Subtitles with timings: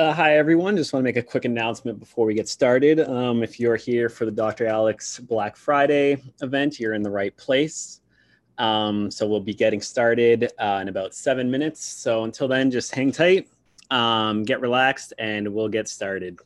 [0.00, 0.78] Uh, hi, everyone.
[0.78, 3.00] Just want to make a quick announcement before we get started.
[3.00, 4.66] Um, if you're here for the Dr.
[4.66, 8.00] Alex Black Friday event, you're in the right place.
[8.56, 11.84] Um, so we'll be getting started uh, in about seven minutes.
[11.84, 13.50] So until then, just hang tight,
[13.90, 16.38] um, get relaxed, and we'll get started.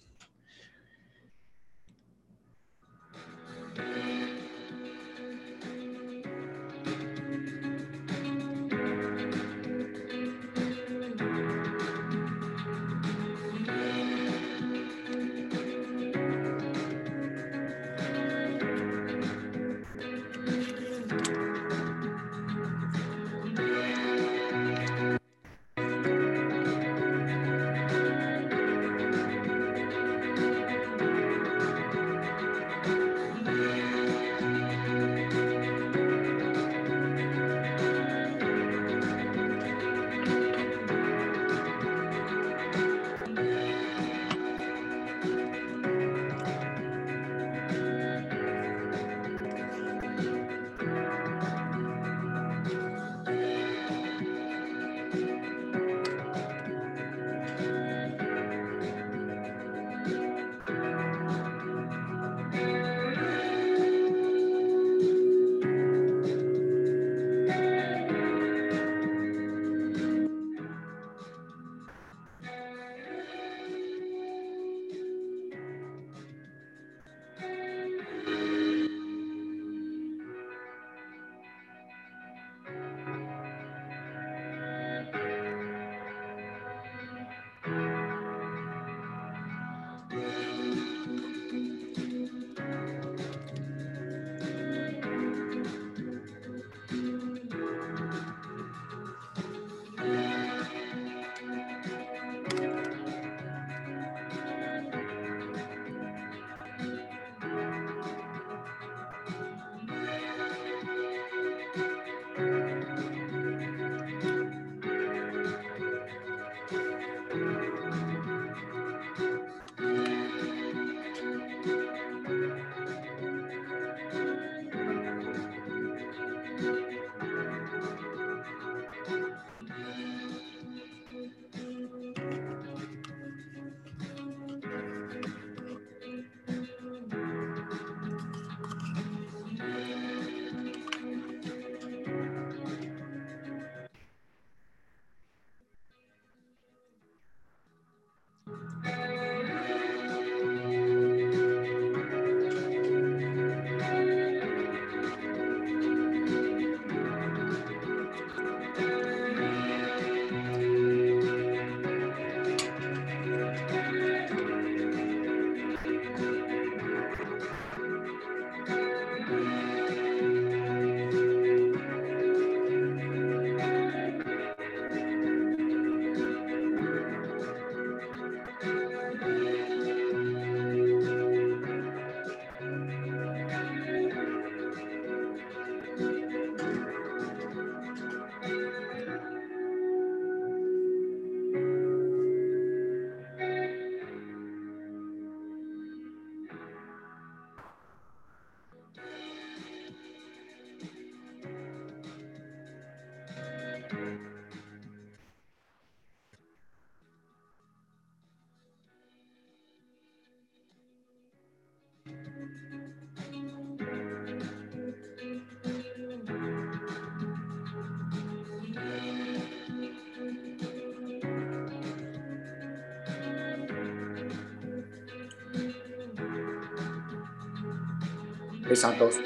[228.77, 229.19] Santos.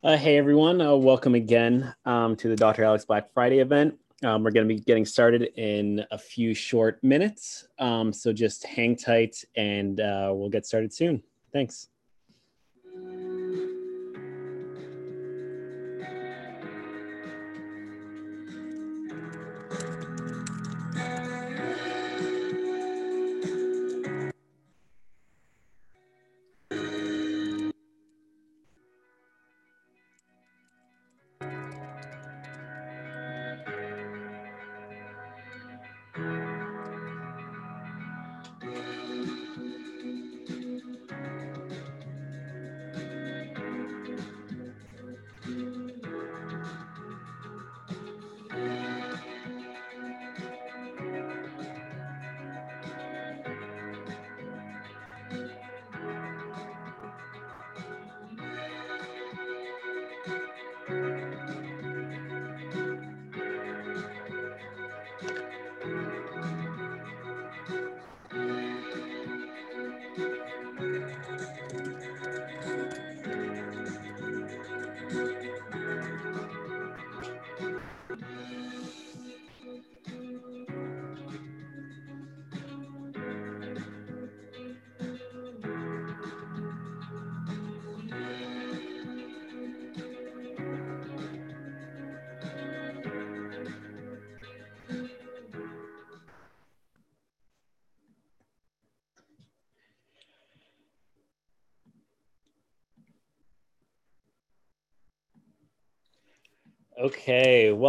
[0.00, 1.92] Uh, hey everyone, uh, welcome again
[2.36, 2.84] to the Dr.
[2.84, 3.94] Alex Black Friday event.
[4.24, 8.64] Um, we're going to be getting started in a few short minutes, um, so just
[8.64, 11.22] hang tight and uh, we'll get started soon.
[11.52, 11.88] Thanks.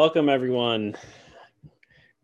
[0.09, 0.95] Welcome everyone.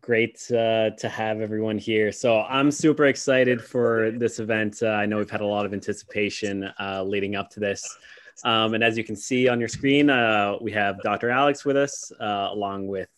[0.00, 2.10] Great uh, to have everyone here.
[2.10, 4.82] So I'm super excited for this event.
[4.82, 7.96] Uh, I know we've had a lot of anticipation uh, leading up to this.
[8.42, 11.30] Um, and as you can see on your screen, uh, we have Dr.
[11.30, 13.08] Alex with us, uh, along with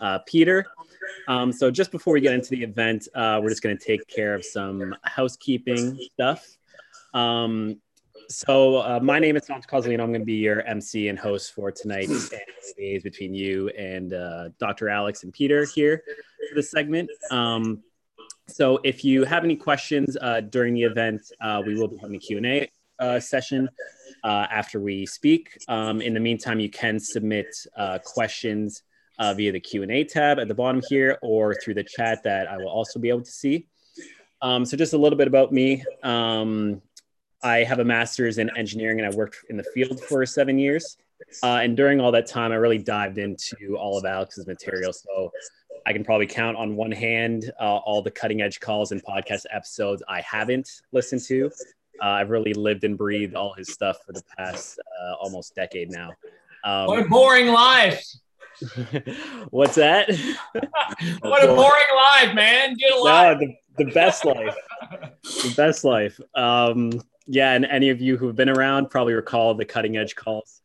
[0.00, 0.64] uh, Peter.
[1.28, 4.34] Um, so just before we get into the event, we're just going to take care
[4.34, 6.56] of some housekeeping stuff.
[7.12, 7.82] Um,
[8.28, 10.00] so uh, my name is Tom Coslino.
[10.00, 12.08] I'm going to be your MC and host for tonight,
[12.78, 14.88] and between you and uh, Dr.
[14.88, 16.02] Alex and Peter here
[16.48, 17.10] for this segment.
[17.30, 17.82] Um,
[18.48, 22.16] so if you have any questions uh, during the event, uh, we will be having
[22.16, 23.68] a Q&A uh, session
[24.24, 25.58] uh, after we speak.
[25.68, 27.54] Um, in the meantime, you can submit
[28.04, 28.82] questions
[29.18, 32.68] via the Q&A tab at the bottom here or through the chat that I will
[32.68, 33.66] also be able to see.
[34.42, 35.82] Um, so just a little bit about me.
[36.02, 36.82] Um,
[37.42, 40.96] I have a master's in engineering and I worked in the field for seven years.
[41.42, 44.92] Uh, and during all that time, I really dived into all of Alex's material.
[44.92, 45.32] So
[45.86, 49.44] I can probably count on one hand uh, all the cutting edge calls and podcast
[49.52, 51.50] episodes I haven't listened to.
[52.02, 55.90] Uh, I've really lived and breathed all his stuff for the past uh, almost decade
[55.90, 56.10] now.
[56.64, 58.04] Um, what a boring life.
[59.50, 60.08] What's that?
[61.20, 62.74] what a boring life, man.
[62.74, 63.38] Get a life.
[63.40, 64.56] No, the, the best life.
[65.22, 66.20] the best life.
[66.34, 66.90] Um,
[67.26, 70.62] yeah, and any of you who've been around probably recall the cutting edge calls.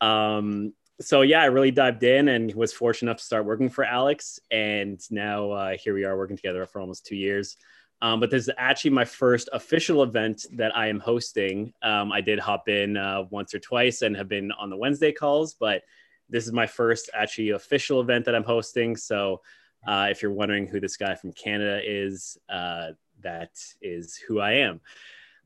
[0.00, 3.84] Um, so yeah, I really dived in and was fortunate enough to start working for
[3.84, 7.56] Alex, and now uh, here we are working together for almost two years.
[8.02, 11.72] Um, but this is actually my first official event that I am hosting.
[11.82, 15.12] Um, I did hop in uh, once or twice and have been on the Wednesday
[15.12, 15.82] calls, but
[16.28, 18.96] this is my first actually official event that I'm hosting.
[18.96, 19.42] So
[19.86, 22.92] uh, if you're wondering who this guy from Canada is, uh,
[23.22, 23.50] that
[23.82, 24.80] is who I am.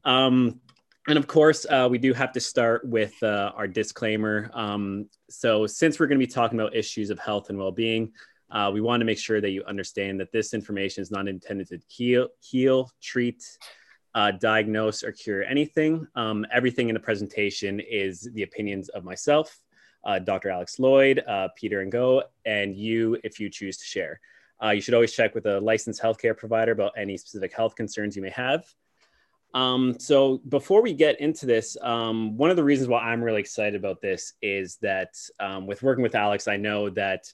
[0.04, 0.60] Um,
[1.06, 4.50] and of course, uh, we do have to start with uh, our disclaimer.
[4.54, 8.12] Um, so, since we're going to be talking about issues of health and well being,
[8.50, 11.68] uh, we want to make sure that you understand that this information is not intended
[11.68, 13.44] to heal, heal treat,
[14.14, 16.06] uh, diagnose, or cure anything.
[16.14, 19.58] Um, everything in the presentation is the opinions of myself,
[20.04, 20.48] uh, Dr.
[20.48, 24.20] Alex Loyd, uh, Peter Ngo, and you if you choose to share.
[24.72, 28.22] You should always check with a licensed healthcare provider about any specific health concerns you
[28.22, 28.64] may have.
[29.54, 33.40] Um, so before we get into this, um, one of the reasons why I'm really
[33.40, 37.32] excited about this is that um, with working with Alex, I know that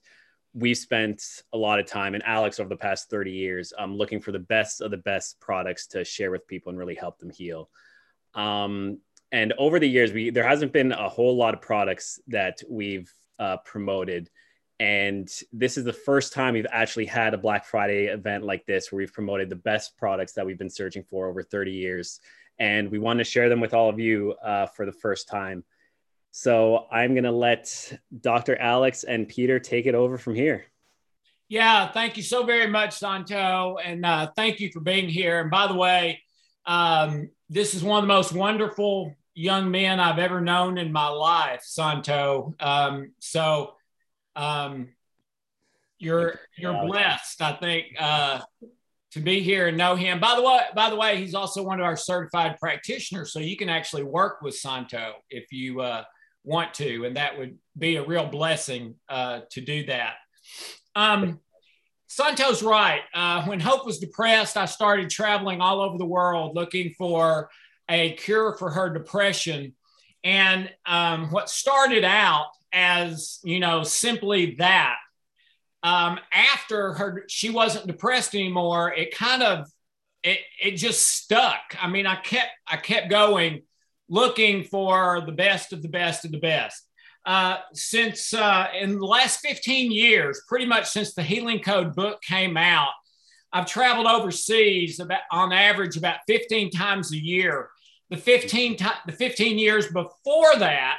[0.52, 4.20] we've spent a lot of time and Alex over the past 30 years um, looking
[4.20, 7.30] for the best of the best products to share with people and really help them
[7.30, 7.70] heal.
[8.34, 8.98] Um,
[9.32, 13.10] and over the years, we there hasn't been a whole lot of products that we've
[13.38, 14.28] uh, promoted.
[14.80, 18.90] And this is the first time we've actually had a Black Friday event like this
[18.90, 22.18] where we've promoted the best products that we've been searching for over 30 years.
[22.58, 25.64] And we want to share them with all of you uh, for the first time.
[26.30, 28.56] So I'm going to let Dr.
[28.56, 30.64] Alex and Peter take it over from here.
[31.50, 33.76] Yeah, thank you so very much, Santo.
[33.84, 35.40] And uh, thank you for being here.
[35.40, 36.22] And by the way,
[36.64, 41.08] um, this is one of the most wonderful young men I've ever known in my
[41.08, 42.54] life, Santo.
[42.60, 43.74] Um, so
[44.36, 44.88] um,
[45.98, 48.40] you're you're blessed, I think, uh,
[49.12, 50.20] to be here and know him.
[50.20, 53.56] By the way, by the way, he's also one of our certified practitioners, so you
[53.56, 56.04] can actually work with Santo if you uh,
[56.44, 60.14] want to, and that would be a real blessing uh, to do that.
[60.94, 61.40] Um,
[62.06, 63.02] Santo's right.
[63.14, 67.50] Uh, when Hope was depressed, I started traveling all over the world looking for
[67.88, 69.74] a cure for her depression.
[70.24, 74.96] And um, what started out as, you know, simply that,
[75.82, 78.92] um, after her, she wasn't depressed anymore.
[78.92, 79.66] It kind of,
[80.22, 81.74] it, it just stuck.
[81.80, 83.62] I mean, I kept, I kept going
[84.08, 86.86] looking for the best of the best of the best.
[87.24, 92.20] Uh, since uh, in the last 15 years, pretty much since the Healing Code book
[92.22, 92.90] came out,
[93.52, 97.70] I've traveled overseas about on average about 15 times a year.
[98.10, 100.98] The 15 to- the 15 years before that,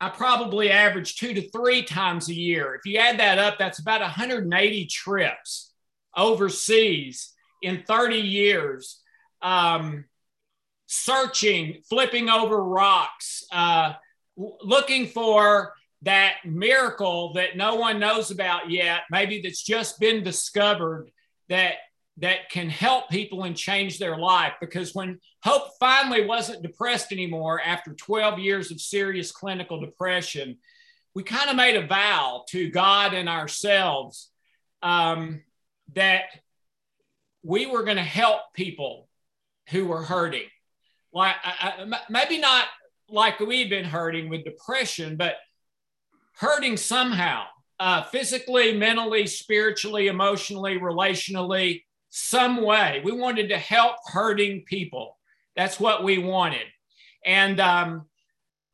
[0.00, 2.74] I probably averaged two to three times a year.
[2.74, 5.72] If you add that up, that's about 180 trips
[6.16, 9.02] overseas in 30 years.
[9.42, 10.04] Um,
[10.86, 13.94] searching, flipping over rocks, uh,
[14.36, 21.10] looking for that miracle that no one knows about yet, maybe that's just been discovered
[21.48, 21.74] that
[22.18, 24.54] that can help people and change their life.
[24.60, 30.58] Because when Hope finally wasn't depressed anymore after 12 years of serious clinical depression,
[31.14, 34.30] we kind of made a vow to God and ourselves
[34.82, 35.42] um,
[35.94, 36.24] that
[37.42, 39.08] we were going to help people
[39.70, 40.46] who were hurting
[41.12, 42.66] like I, I, maybe not
[43.08, 45.36] like we've been hurting with depression, but
[46.34, 47.44] hurting somehow,
[47.80, 53.00] uh, physically, mentally, spiritually, emotionally, relationally, some way.
[53.04, 55.18] We wanted to help hurting people.
[55.56, 56.66] That's what we wanted.
[57.24, 58.06] And um,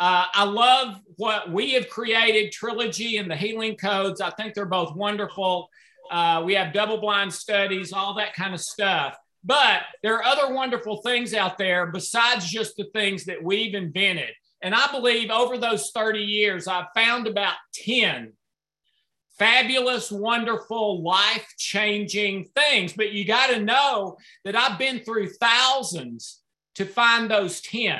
[0.00, 4.20] uh, I love what we have created Trilogy and the Healing Codes.
[4.20, 5.68] I think they're both wonderful.
[6.10, 9.16] Uh, we have double blind studies, all that kind of stuff.
[9.42, 14.30] But there are other wonderful things out there besides just the things that we've invented.
[14.62, 18.32] And I believe over those 30 years, I've found about 10
[19.38, 22.92] fabulous, wonderful, life changing things.
[22.92, 26.40] But you got to know that I've been through thousands
[26.76, 27.98] to find those 10.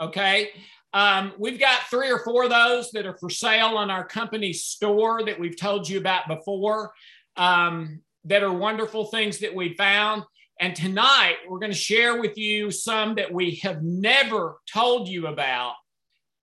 [0.00, 0.50] Okay.
[0.92, 4.52] Um, we've got three or four of those that are for sale on our company
[4.52, 6.92] store that we've told you about before,
[7.36, 10.22] um, that are wonderful things that we found.
[10.60, 15.26] And tonight, we're going to share with you some that we have never told you
[15.26, 15.74] about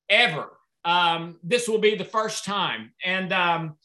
[0.10, 0.50] ever.
[0.84, 2.92] Um, this will be the first time.
[3.06, 3.78] And um,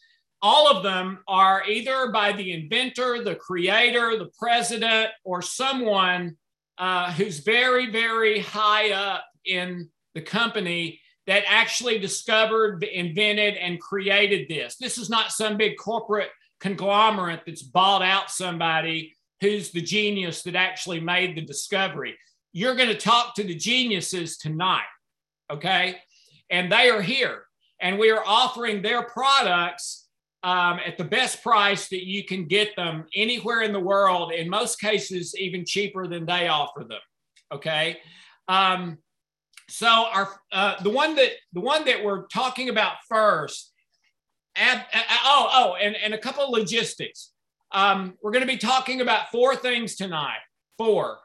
[0.46, 6.36] all of them are either by the inventor, the creator, the president, or someone
[6.78, 14.46] uh, who's very, very high up in the company that actually discovered, invented, and created
[14.48, 14.76] this.
[14.76, 16.30] This is not some big corporate
[16.60, 22.16] conglomerate that's bought out somebody who's the genius that actually made the discovery.
[22.52, 24.92] You're going to talk to the geniuses tonight,
[25.50, 25.96] okay?
[26.50, 27.42] And they are here,
[27.80, 30.05] and we are offering their products
[30.42, 34.32] um, at the best price that you can get them anywhere in the world.
[34.32, 37.00] In most cases, even cheaper than they offer them.
[37.52, 37.98] Okay.
[38.48, 38.98] Um,
[39.68, 43.72] so our uh, the one that the one that we're talking about first.
[44.58, 47.32] Ab, uh, oh, oh, and, and a couple of logistics.
[47.72, 50.38] Um, we're going to be talking about four things tonight.
[50.78, 51.18] Four.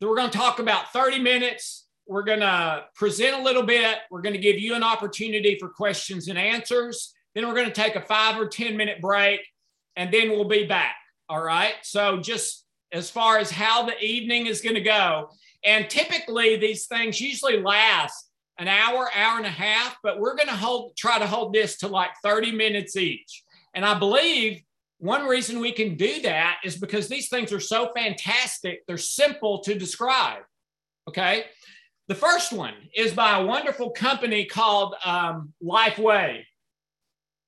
[0.00, 1.86] Then we're going to talk about 30 minutes.
[2.06, 3.98] We're going to present a little bit.
[4.10, 7.12] We're going to give you an opportunity for questions and answers.
[7.34, 9.40] Then we're going to take a five or 10 minute break
[9.96, 10.96] and then we'll be back.
[11.28, 11.74] All right.
[11.82, 15.30] So, just as far as how the evening is going to go,
[15.64, 20.48] and typically these things usually last an hour, hour and a half, but we're going
[20.48, 23.44] to hold, try to hold this to like 30 minutes each.
[23.74, 24.62] And I believe
[24.98, 29.60] one reason we can do that is because these things are so fantastic, they're simple
[29.60, 30.42] to describe.
[31.08, 31.46] Okay.
[32.08, 36.44] The first one is by a wonderful company called um, LifeWave.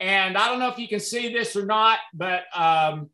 [0.01, 3.11] And I don't know if you can see this or not, but um,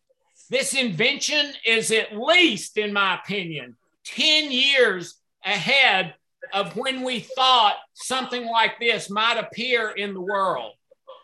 [0.50, 6.14] this invention is at least, in my opinion, 10 years ahead
[6.54, 10.74] of when we thought something like this might appear in the world.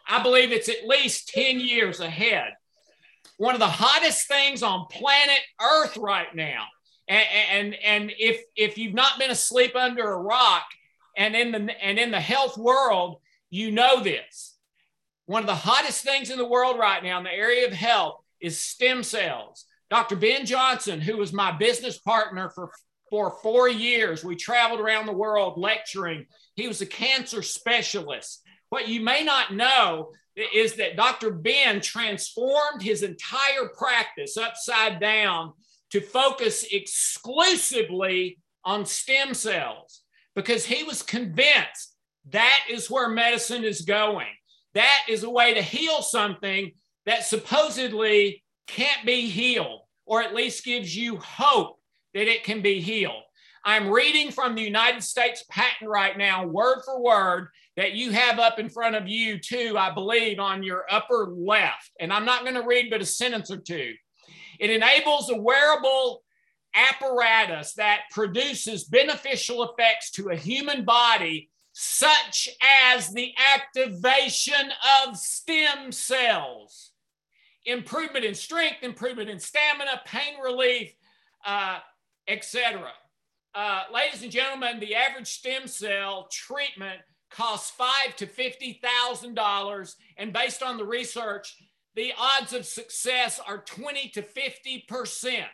[0.08, 2.54] I believe it's at least 10 years ahead.
[3.38, 6.66] One of the hottest things on planet Earth right now
[7.12, 10.64] and, and, and if, if you've not been asleep under a rock
[11.18, 13.20] and in, the, and in the health world,
[13.50, 14.56] you know this.
[15.26, 18.22] One of the hottest things in the world right now in the area of health
[18.40, 19.66] is stem cells.
[19.90, 20.16] Dr.
[20.16, 22.72] Ben Johnson, who was my business partner for,
[23.10, 26.28] for four years, we traveled around the world lecturing.
[26.56, 28.42] He was a cancer specialist.
[28.70, 30.12] What you may not know
[30.54, 31.32] is that Dr.
[31.32, 35.52] Ben transformed his entire practice upside down
[35.92, 40.02] to focus exclusively on stem cells
[40.36, 41.96] because he was convinced
[42.30, 44.28] that is where medicine is going.
[44.74, 46.72] That is a way to heal something
[47.06, 51.80] that supposedly can't be healed, or at least gives you hope
[52.14, 53.24] that it can be healed.
[53.66, 58.40] I'm reading from the United States patent right now, word for word, that you have
[58.40, 61.92] up in front of you, too, I believe, on your upper left.
[62.00, 63.94] And I'm not going to read but a sentence or two.
[64.62, 66.24] It enables a wearable
[66.76, 72.48] apparatus that produces beneficial effects to a human body, such
[72.86, 74.72] as the activation
[75.04, 76.92] of stem cells,
[77.66, 80.94] improvement in strength, improvement in stamina, pain relief,
[81.44, 81.80] uh,
[82.28, 82.88] etc.
[83.56, 89.96] Uh, ladies and gentlemen, the average stem cell treatment costs five to fifty thousand dollars,
[90.18, 91.56] and based on the research,
[91.96, 95.48] the odds of success are 20 to 50 percent.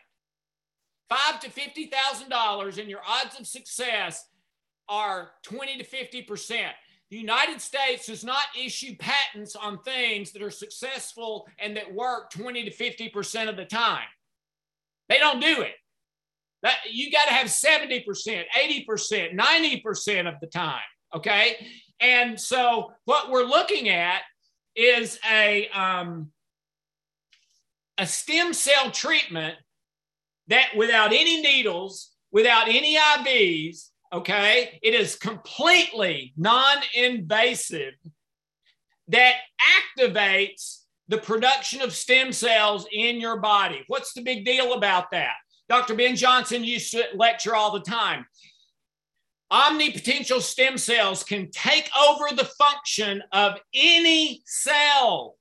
[1.09, 4.27] Five to fifty thousand dollars, and your odds of success
[4.89, 6.73] are 20 to 50 percent.
[7.09, 12.29] The United States does not issue patents on things that are successful and that work
[12.31, 14.07] 20 to 50 percent of the time.
[15.07, 15.75] They don't do it.
[16.63, 20.81] That you got to have 70 percent, 80 percent, 90 percent of the time.
[21.15, 21.67] Okay,
[22.01, 24.23] and so what we're looking at
[24.77, 26.31] is a um,
[27.97, 29.55] a stem cell treatment
[30.47, 37.95] that without any needles, without any IVs, okay, it is completely non-invasive
[39.09, 39.35] that
[39.97, 43.83] activates the production of stem cells in your body.
[43.87, 45.33] What's the big deal about that?
[45.69, 45.95] Dr.
[45.95, 48.25] Ben Johnson used to lecture all the time.
[49.51, 55.37] Omnipotential stem cells can take over the function of any cell.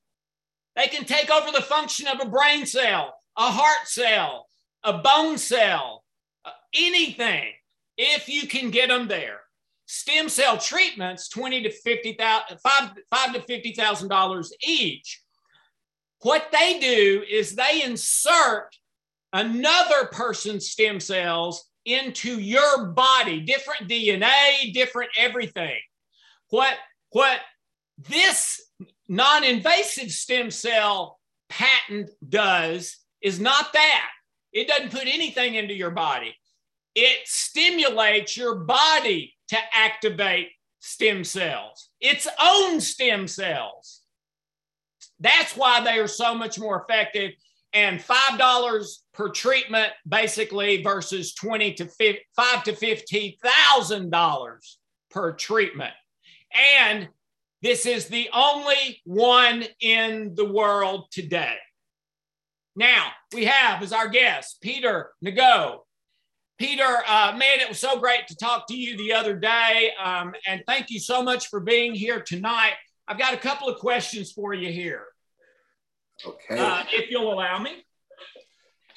[0.75, 4.47] They can take over the function of a brain cell, a heart cell,
[4.83, 6.05] a bone cell,
[6.45, 7.51] uh, anything,
[7.97, 9.41] if you can get them there.
[9.87, 15.21] Stem cell treatments, twenty to fifty thousand, five, five to fifty thousand dollars each.
[16.21, 18.69] What they do is they insert
[19.33, 25.79] another person's stem cells into your body, different DNA, different everything.
[26.49, 26.75] What
[27.11, 27.39] what
[27.97, 28.61] this
[29.07, 31.17] non-invasive stem cell
[31.49, 34.09] patent does is not that.
[34.51, 36.35] It doesn't put anything into your body.
[36.93, 44.01] It stimulates your body to activate stem cells, its own stem cells.
[45.19, 47.31] That's why they are so much more effective.
[47.73, 51.89] And five dollars per treatment, basically, versus twenty to
[52.35, 54.77] five to fifteen thousand dollars
[55.09, 55.93] per treatment.
[56.79, 57.09] And
[57.63, 61.55] this is the only one in the world today.
[62.75, 65.79] Now, we have as our guest Peter Nago.
[66.59, 69.91] Peter, uh, man, it was so great to talk to you the other day.
[70.03, 72.73] Um, and thank you so much for being here tonight.
[73.07, 75.05] I've got a couple of questions for you here.
[76.25, 76.59] Okay.
[76.59, 77.83] Uh, if you'll allow me.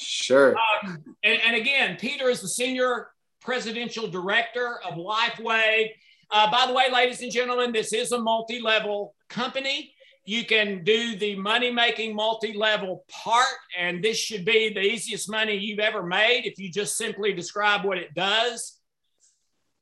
[0.01, 0.57] Sure.
[0.57, 3.09] Um, and, and, again, Peter is the senior
[3.41, 5.91] presidential director of LifeWave.
[6.31, 9.93] Uh, by the way, ladies and gentlemen, this is a multi level company.
[10.25, 13.47] You can do the money making multi level part,
[13.79, 17.85] and this should be the easiest money you've ever made if you just simply describe
[17.85, 18.79] what it does.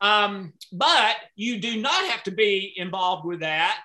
[0.01, 3.79] Um, but you do not have to be involved with that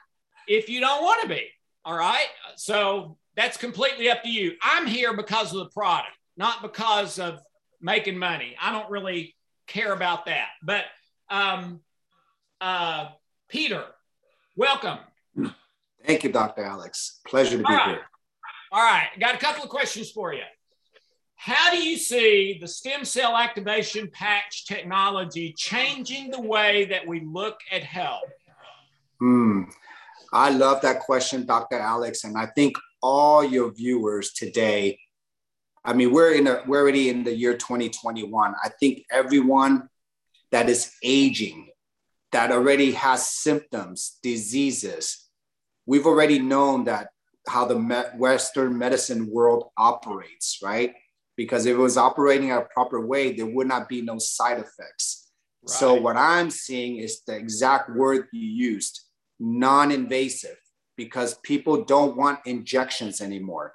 [0.48, 1.48] if you don't want to be.
[1.86, 2.28] All right.
[2.56, 4.54] So that's completely up to you.
[4.62, 7.40] I'm here because of the product, not because of
[7.82, 8.56] making money.
[8.62, 9.36] I don't really
[9.68, 10.50] care about that.
[10.62, 10.86] But
[11.30, 11.82] um,
[12.62, 13.10] uh,
[13.50, 13.86] Peter,
[14.56, 15.00] welcome.
[16.06, 16.64] Thank you, Dr.
[16.64, 17.20] Alex.
[17.26, 17.90] Pleasure to be right.
[17.90, 18.02] here.
[18.72, 19.08] All right.
[19.20, 20.44] Got a couple of questions for you.
[21.36, 27.22] How do you see the stem cell activation patch technology changing the way that we
[27.22, 28.22] look at health?
[29.20, 29.64] Hmm.
[30.32, 31.78] I love that question, Dr.
[31.78, 32.24] Alex.
[32.24, 34.98] And I think all your viewers today,
[35.86, 38.56] I mean, we're in a, we're already in the year 2021.
[38.64, 39.90] I think everyone
[40.52, 41.70] that is aging,
[42.32, 45.30] that already has symptoms, diseases,
[45.86, 47.10] we've already known that
[47.48, 47.78] how the
[48.18, 50.94] Western medicine world operates, right?
[51.36, 55.32] Because if it was operating a proper way, there would not be no side effects.
[55.62, 55.70] Right.
[55.70, 59.02] So what I'm seeing is the exact word you used,
[59.40, 60.58] non-invasive,
[60.96, 63.74] because people don't want injections anymore.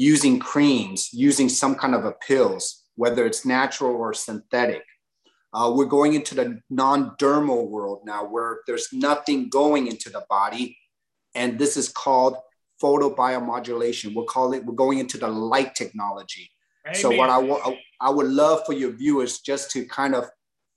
[0.00, 2.64] Using creams, using some kind of a pills,
[2.96, 4.84] whether it's natural or synthetic.
[5.52, 10.76] Uh, we're going into the non-dermal world now, where there's nothing going into the body
[11.34, 12.36] and this is called
[12.82, 14.14] photobiomodulation.
[14.14, 16.50] We'll call it, we're going into the light technology.
[16.86, 17.00] Amen.
[17.00, 20.24] So what I, I would love for your viewers just to kind of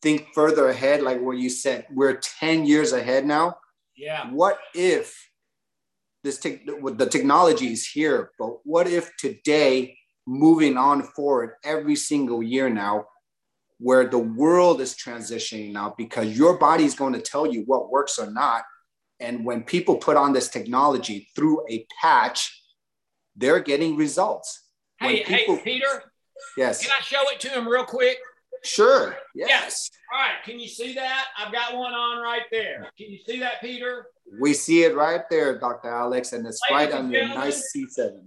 [0.01, 3.57] think further ahead, like what you said, we're 10 years ahead now.
[3.95, 4.29] Yeah.
[4.31, 5.15] What if
[6.23, 12.41] this te- the technology is here, but what if today, moving on forward every single
[12.41, 13.05] year now,
[13.79, 17.91] where the world is transitioning now because your body is going to tell you what
[17.91, 18.63] works or not
[19.23, 22.61] and when people put on this technology through a patch,
[23.37, 24.67] they're getting results.
[24.99, 26.03] Hey, people, hey, Peter.
[26.57, 26.81] Yes.
[26.81, 28.17] Can I show it to him real quick?
[28.63, 29.15] Sure.
[29.35, 29.89] Yes.
[30.11, 30.43] All right.
[30.45, 31.25] Can you see that?
[31.37, 32.89] I've got one on right there.
[32.97, 34.07] Can you see that, Peter?
[34.39, 35.89] We see it right there, Dr.
[35.89, 38.23] Alex, and it's Ladies right on your nice C7.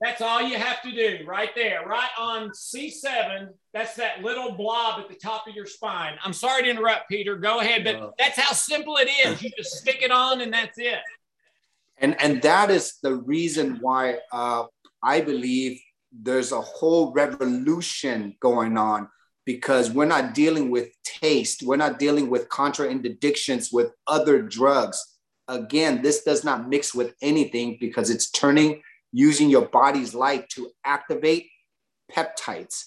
[0.00, 3.48] That's all you have to do right there, right on C7.
[3.72, 6.18] That's that little blob at the top of your spine.
[6.22, 7.36] I'm sorry to interrupt, Peter.
[7.36, 9.42] Go ahead, but that's how simple it is.
[9.42, 10.98] You just stick it on and that's it.
[11.98, 14.64] And, and that is the reason why uh,
[15.02, 15.80] I believe
[16.12, 19.08] there's a whole revolution going on
[19.46, 25.02] because we're not dealing with taste, we're not dealing with contraindictions with other drugs.
[25.48, 28.82] Again, this does not mix with anything because it's turning
[29.12, 31.46] using your body's light to activate
[32.12, 32.84] peptides.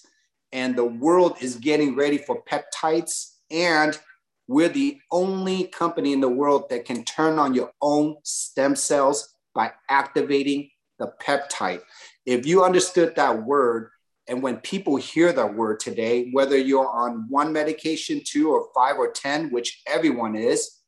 [0.52, 3.36] And the world is getting ready for peptides.
[3.50, 3.98] And
[4.46, 9.34] we're the only company in the world that can turn on your own stem cells
[9.54, 11.80] by activating the peptide.
[12.26, 13.90] If you understood that word,
[14.30, 18.96] and when people hear that word today, whether you're on one medication, two, or five,
[18.96, 20.78] or 10, which everyone is,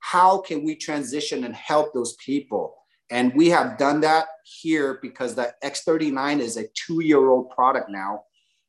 [0.00, 2.74] how can we transition and help those people?
[3.10, 7.88] And we have done that here because the X39 is a two year old product
[7.88, 8.24] now.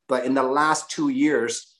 [0.07, 1.77] But in the last two years,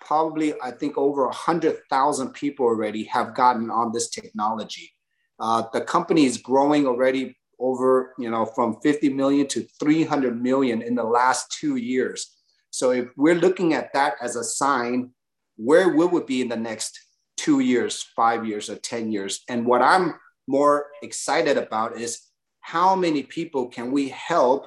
[0.00, 4.90] probably I think over a hundred thousand people already have gotten on this technology.
[5.38, 10.82] Uh, the company is growing already over you know from 50 million to 300 million
[10.82, 12.34] in the last two years.
[12.70, 15.10] So if we're looking at that as a sign,
[15.56, 16.98] where will we be in the next
[17.36, 19.40] two years, five years, or 10 years?
[19.48, 20.14] And what I'm
[20.46, 22.20] more excited about is
[22.60, 24.66] how many people can we help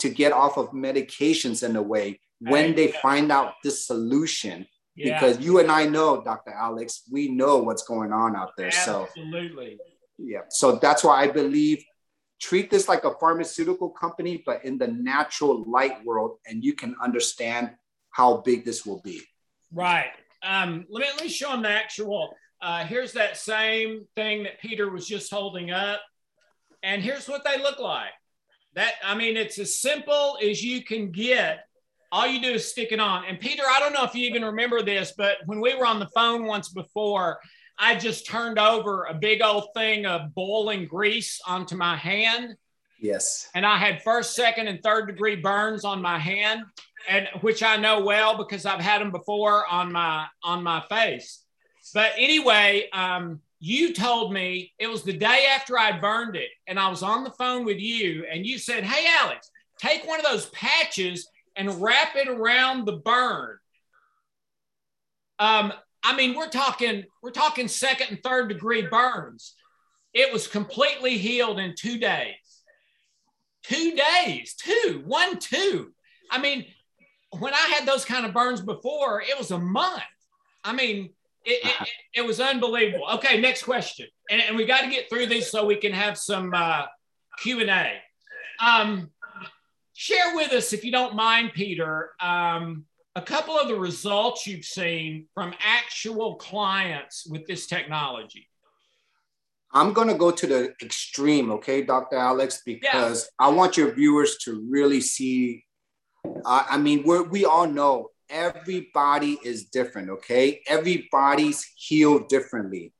[0.00, 5.18] to get off of medications in a way when they find out this solution yeah.
[5.18, 6.52] because you and I know, Dr.
[6.52, 8.66] Alex, we know what's going on out there.
[8.68, 9.06] Absolutely.
[9.06, 9.78] So absolutely.
[10.18, 10.40] Yeah.
[10.50, 11.84] So that's why I believe
[12.40, 16.94] treat this like a pharmaceutical company, but in the natural light world, and you can
[17.02, 17.70] understand
[18.10, 19.22] how big this will be.
[19.72, 20.10] Right.
[20.42, 22.34] Um, let me let me show them the actual.
[22.60, 26.00] Uh, here's that same thing that Peter was just holding up,
[26.82, 28.10] and here's what they look like.
[28.74, 31.64] That I mean, it's as simple as you can get
[32.10, 33.24] all you do is stick it on.
[33.26, 35.98] And Peter, I don't know if you even remember this, but when we were on
[35.98, 37.38] the phone once before,
[37.78, 42.56] I just turned over a big old thing of boiling grease onto my hand.
[43.00, 43.48] Yes.
[43.54, 46.62] And I had first, second, and third degree burns on my hand,
[47.08, 51.44] and which I know well because I've had them before on my on my face.
[51.94, 56.78] But anyway, um, you told me it was the day after I burned it, and
[56.78, 60.26] I was on the phone with you, and you said, "Hey, Alex, take one of
[60.26, 63.58] those patches and wrap it around the burn.
[65.38, 69.54] Um, I mean, we're talking we're talking second and third degree burns.
[70.14, 72.34] It was completely healed in two days.
[73.62, 75.92] Two days, two, one, two.
[76.30, 76.64] I mean,
[77.38, 80.02] when I had those kind of burns before, it was a month.
[80.64, 81.10] I mean,
[81.44, 83.06] it, it, it was unbelievable.
[83.14, 86.16] Okay, next question, and, and we got to get through these so we can have
[86.16, 86.86] some uh,
[87.40, 87.92] Q and A.
[88.64, 89.10] Um,
[89.94, 92.84] share with us, if you don't mind, Peter, um,
[93.18, 98.48] a couple of the results you've seen from actual clients with this technology.
[99.72, 102.16] I'm going to go to the extreme, okay, Dr.
[102.16, 103.46] Alex, because yeah.
[103.46, 105.64] I want your viewers to really see.
[106.24, 110.62] Uh, I mean, we we all know everybody is different, okay?
[110.68, 112.92] Everybody's healed differently.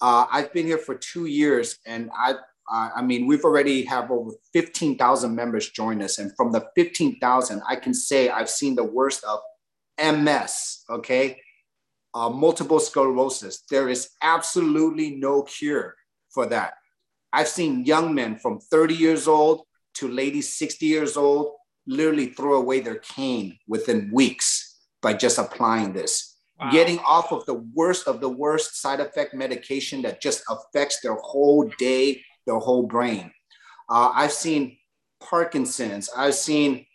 [0.00, 4.10] Uh, I've been here for two years and I've uh, I mean, we've already have
[4.10, 6.18] over 15,000 members join us.
[6.18, 9.40] And from the 15,000, I can say I've seen the worst of
[9.98, 11.40] MS, okay?
[12.14, 13.62] Uh, multiple sclerosis.
[13.70, 15.94] There is absolutely no cure
[16.30, 16.74] for that.
[17.32, 19.62] I've seen young men from 30 years old
[19.94, 21.54] to ladies 60 years old
[21.86, 26.36] literally throw away their cane within weeks by just applying this.
[26.60, 26.70] Wow.
[26.70, 31.16] Getting off of the worst of the worst side effect medication that just affects their
[31.16, 33.32] whole day, their whole brain.
[33.88, 34.78] Uh, I've seen
[35.20, 36.08] Parkinson's.
[36.16, 36.86] I've seen,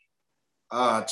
[0.71, 1.03] uh,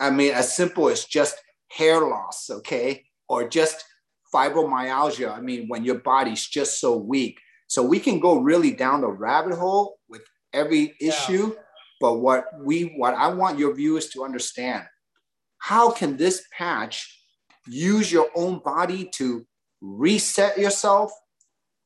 [0.00, 1.36] I mean, as simple as just
[1.70, 3.84] hair loss, okay, or just
[4.32, 5.36] fibromyalgia.
[5.36, 7.38] I mean, when your body's just so weak.
[7.66, 11.48] So we can go really down the rabbit hole with every issue.
[11.54, 11.62] Yeah.
[12.00, 14.84] But what we, what I want your viewers to understand,
[15.58, 17.22] how can this patch
[17.66, 19.46] use your own body to
[19.80, 21.12] reset yourself,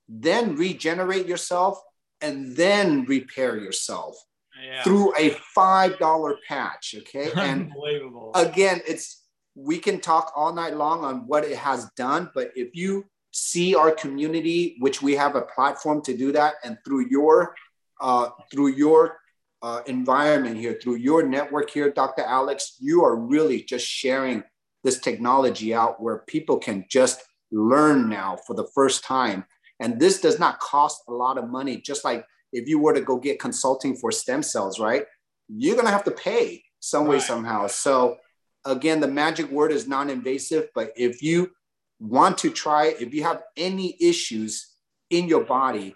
[0.09, 1.81] then regenerate yourself,
[2.21, 4.17] and then repair yourself
[4.63, 4.83] yeah.
[4.83, 6.95] through a five dollar patch.
[6.99, 8.33] Okay, and Unbelievable.
[8.35, 12.75] again, it's we can talk all night long on what it has done, but if
[12.75, 17.55] you see our community, which we have a platform to do that, and through your
[18.01, 19.19] uh, through your
[19.63, 22.23] uh, environment here, through your network here, Dr.
[22.23, 24.43] Alex, you are really just sharing
[24.85, 27.23] this technology out where people can just
[27.53, 29.45] learn now for the first time
[29.83, 33.01] and this does not cost a lot of money, just like if you were to
[33.01, 35.05] go get consulting for stem cells, right?
[35.49, 37.25] You're going to have to pay some way, right.
[37.25, 37.67] somehow.
[37.67, 38.19] So,
[38.65, 40.69] again, the magic word is non invasive.
[40.75, 41.51] But if you
[41.99, 44.75] want to try, if you have any issues
[45.11, 45.95] in your body,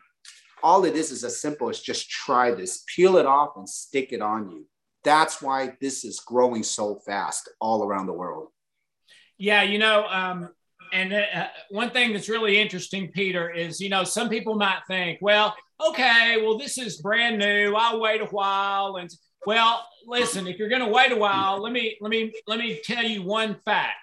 [0.62, 4.12] all it is is as simple as just try this, peel it off and stick
[4.12, 4.66] it on you.
[5.04, 8.48] That's why this is growing so fast all around the world.
[9.38, 10.50] Yeah, you know, um,
[10.92, 15.18] and uh, one thing that's really interesting, Peter, is you know some people might think,
[15.20, 15.54] well,
[15.88, 17.74] okay, well this is brand new.
[17.76, 19.10] I'll wait a while, and
[19.46, 22.80] well, listen, if you're going to wait a while, let me let me let me
[22.84, 23.96] tell you one fact: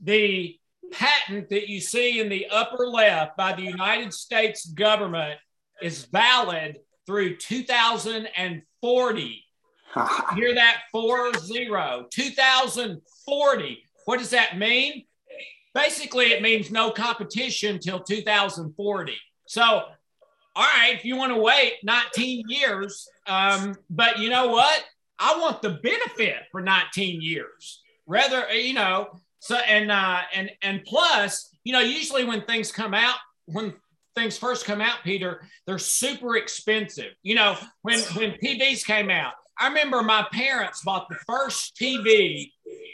[0.00, 0.58] the
[0.92, 5.38] patent that you see in the upper left by the United States government
[5.82, 9.44] is valid through 2040.
[10.34, 10.82] Hear that?
[10.92, 12.06] Four zero.
[12.10, 13.82] 2040.
[14.04, 15.04] What does that mean?
[15.76, 19.12] Basically it means no competition till 2040.
[19.46, 19.84] So, all
[20.56, 24.82] right, if you want to wait 19 years, um, but you know what?
[25.18, 27.82] I want the benefit for 19 years.
[28.06, 32.94] Rather, you know, So and uh, and and plus, you know, usually when things come
[32.94, 33.74] out, when
[34.14, 37.12] things first come out, Peter, they're super expensive.
[37.22, 42.50] You know, when when TVs came out, I remember my parents bought the first TV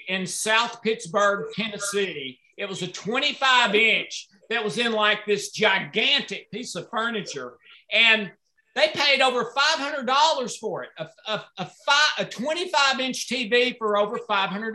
[0.09, 2.41] in South Pittsburg, Tennessee.
[2.63, 7.55] It was a 25 inch that was in like this gigantic piece of furniture.
[7.93, 8.31] And
[8.77, 13.97] they paid over $500 for it, a, a, a, five, a 25 inch TV for
[13.99, 14.75] over $500.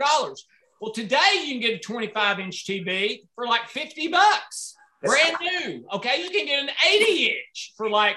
[0.82, 5.86] Well, today you can get a 25 inch TV for like 50 bucks, brand new.
[5.94, 6.22] Okay.
[6.22, 8.16] You can get an 80 inch for like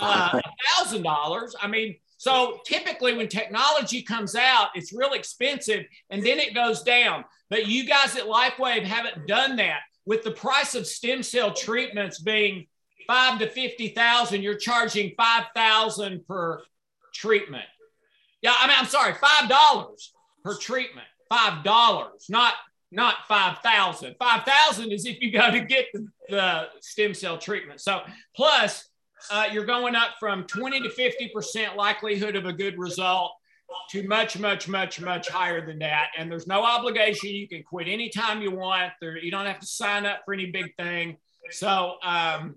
[0.00, 0.40] uh,
[0.80, 1.54] a $1,000.
[1.60, 6.82] I mean, so typically when technology comes out, it's real expensive and then it goes
[6.82, 7.26] down.
[7.50, 12.20] But you guys at LifeWave haven't done that with the price of stem cell treatments
[12.20, 12.66] being
[13.06, 16.62] five to 50,000, you're charging 5,000 per
[17.12, 17.66] treatment.
[18.40, 19.94] Yeah, I mean, I'm sorry, $5
[20.42, 22.54] per treatment, $5, not,
[22.90, 24.16] not 5,000.
[24.18, 27.82] 5,000 is if you go to get the, the stem cell treatment.
[27.82, 28.00] So
[28.34, 28.88] plus
[29.30, 33.32] uh, you're going up from 20 to 50% likelihood of a good result
[33.90, 36.08] to much, much, much, much higher than that.
[36.16, 37.30] And there's no obligation.
[37.30, 38.92] You can quit anytime you want.
[39.00, 41.16] There, you don't have to sign up for any big thing.
[41.50, 42.56] So, um,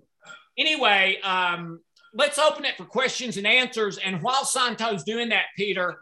[0.56, 1.80] anyway, um,
[2.14, 3.98] let's open it for questions and answers.
[3.98, 5.98] And while Santo's doing that, Peter,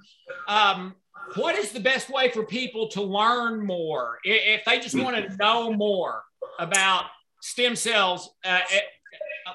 [0.48, 0.94] um,
[1.34, 5.36] what is the best way for people to learn more if they just want to
[5.36, 6.22] know more
[6.58, 7.06] about
[7.42, 8.60] stem cells, uh,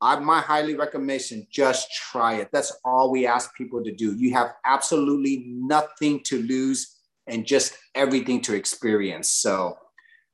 [0.00, 2.48] I, my highly recommendation, just try it.
[2.52, 4.14] That's all we ask people to do.
[4.16, 6.96] You have absolutely nothing to lose
[7.26, 9.30] and just everything to experience.
[9.30, 9.76] So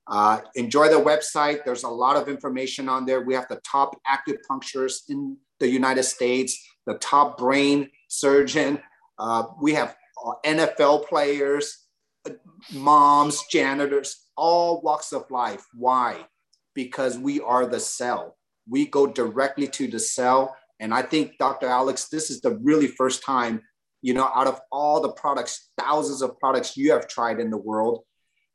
[0.06, 1.64] uh, enjoy the website.
[1.64, 3.22] There's a lot of information on there.
[3.22, 6.56] We have the top acupuncturists in the United States,
[6.86, 8.80] the top brain surgeon.
[9.18, 11.86] Uh, we have uh, NFL players,
[12.26, 12.32] uh,
[12.72, 15.64] moms, janitors, all walks of life.
[15.74, 16.26] Why?
[16.74, 18.36] Because we are the cell.
[18.68, 20.56] We go directly to the cell.
[20.80, 21.66] And I think, Dr.
[21.66, 23.62] Alex, this is the really first time,
[24.02, 27.56] you know, out of all the products, thousands of products you have tried in the
[27.56, 28.04] world,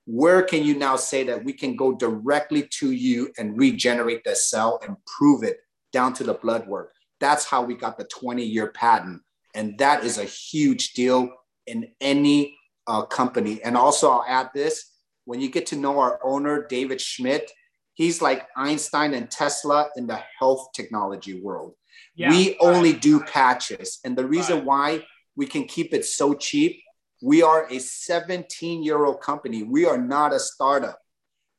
[0.06, 4.36] where can you now say that we can go directly to you and regenerate the
[4.36, 5.58] cell and prove it
[5.92, 6.94] down to the blood work?
[7.22, 9.22] That's how we got the 20 year patent.
[9.56, 11.30] And that is a huge deal
[11.68, 12.58] in any
[12.88, 13.62] uh, company.
[13.64, 14.92] And also, I'll add this
[15.26, 17.52] when you get to know our owner, David Schmidt,
[17.94, 21.74] he's like Einstein and Tesla in the health technology world.
[22.16, 24.00] Yeah, we only do patches.
[24.04, 25.06] And the reason why
[25.36, 26.82] we can keep it so cheap,
[27.22, 29.64] we are a 17 year old company.
[29.64, 31.00] We are not a startup.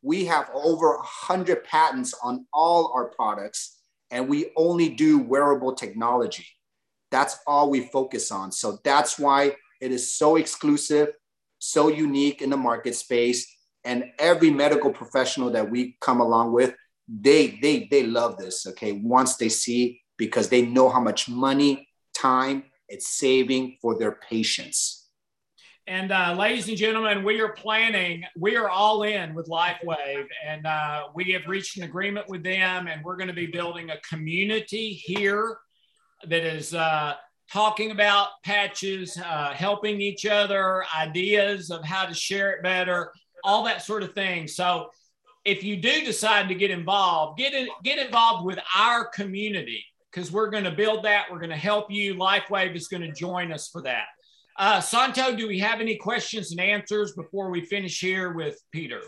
[0.03, 3.79] We have over 100 patents on all our products,
[4.13, 6.47] and we only do wearable technology.
[7.11, 8.53] That's all we focus on.
[8.53, 11.09] So that's why it is so exclusive,
[11.59, 13.47] so unique in the market space.
[13.85, 16.75] And every medical professional that we come along with,
[17.09, 18.67] they they they love this.
[18.67, 24.13] Okay, once they see because they know how much money, time it's saving for their
[24.13, 25.02] patients.
[25.89, 30.65] And uh, ladies and gentlemen, we are planning, we are all in with LifeWave, and
[30.65, 33.99] uh, we have reached an agreement with them, and we're going to be building a
[34.09, 35.59] community here
[36.29, 37.15] that is uh,
[37.51, 43.13] talking about patches, uh, helping each other, ideas of how to share it better,
[43.43, 44.47] all that sort of thing.
[44.47, 44.89] So
[45.45, 50.31] if you do decide to get involved, get in, get involved with our community because
[50.31, 51.27] we're going to build that.
[51.29, 52.15] We're going to help you.
[52.15, 54.05] LifeWave is going to join us for that.
[54.59, 59.01] Uh, Santo, do we have any questions and answers before we finish here with Peter?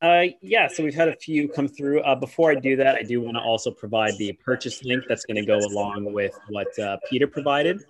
[0.00, 2.00] Uh, yeah, so we've had a few come through.
[2.02, 5.24] Uh, before I do that, I do want to also provide the purchase link that's
[5.24, 7.82] going to go along with what uh, Peter provided.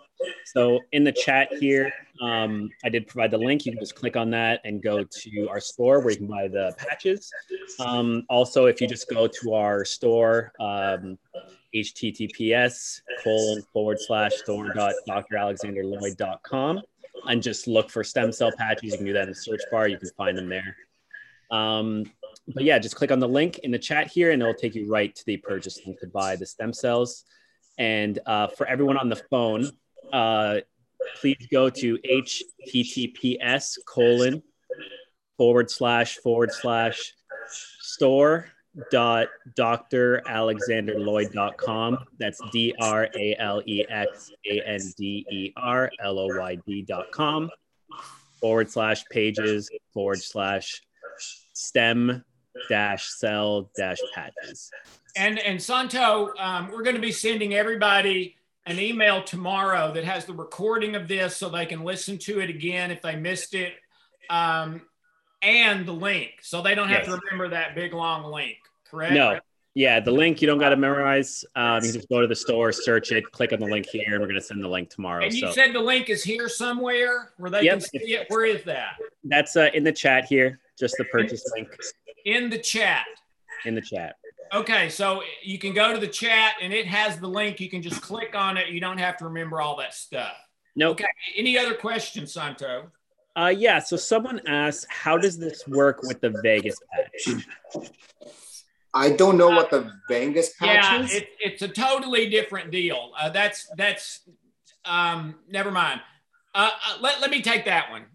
[0.47, 1.93] So in the chat here,
[2.23, 3.67] um, I did provide the link.
[3.67, 6.49] You can just click on that and go to our store where you can buy
[6.49, 7.31] the patches.
[7.79, 11.19] Um, also, if you just go to our store, um,
[11.75, 16.81] https colon forward slash store dot dralexanderloyd.com
[17.27, 18.93] and just look for stem cell patches.
[18.93, 19.89] You can do that in the search bar.
[19.89, 20.77] You can find them there.
[21.51, 22.05] Um,
[22.55, 24.91] but yeah, just click on the link in the chat here and it'll take you
[24.91, 27.25] right to the purchase link to buy the stem cells.
[27.79, 29.71] And uh, for everyone on the phone,
[30.13, 30.61] uh,
[31.21, 34.43] please go to https colon
[35.37, 37.15] forward slash forward slash
[37.81, 38.49] store
[38.91, 41.99] dot dr alexander loyd dot com.
[42.19, 46.59] That's d r a l e x a n d e r l o y
[46.67, 47.51] d dot com
[48.41, 50.81] forward slash pages forward slash
[51.53, 52.25] stem
[52.69, 54.71] dash cell dash patches.
[55.17, 60.27] And and santo um, we're going to be sending everybody an email tomorrow that has
[60.27, 63.73] the recording of this so they can listen to it again if they missed it
[64.29, 64.83] um,
[65.43, 67.07] and the link so they don't have yes.
[67.07, 68.59] to remember that big long link
[68.91, 69.39] correct no
[69.75, 72.37] yeah the link you don't got to memorize um, you can just go to the
[72.37, 74.91] store search it click on the link here and we're going to send the link
[74.91, 75.53] tomorrow and you so.
[75.53, 77.75] said the link is here somewhere where they yep.
[77.75, 81.45] can see it where is that that's uh, in the chat here just the purchase
[81.55, 81.69] link
[82.25, 83.07] in the chat
[83.65, 84.17] in the chat
[84.53, 87.61] Okay, so you can go to the chat and it has the link.
[87.61, 88.69] You can just click on it.
[88.69, 90.33] You don't have to remember all that stuff.
[90.75, 90.89] No.
[90.89, 91.01] Nope.
[91.01, 91.09] Okay.
[91.37, 92.91] Any other questions, Santo?
[93.37, 93.79] Uh, yeah.
[93.79, 97.47] So someone asked, how does this work with the Vagus patch?
[98.99, 101.15] I don't know what the Vagus patch yeah, is.
[101.15, 103.13] It, it's a totally different deal.
[103.19, 104.29] Uh, that's that's
[104.85, 106.01] um, never mind.
[106.55, 108.07] Uh, uh, let, let me take that one.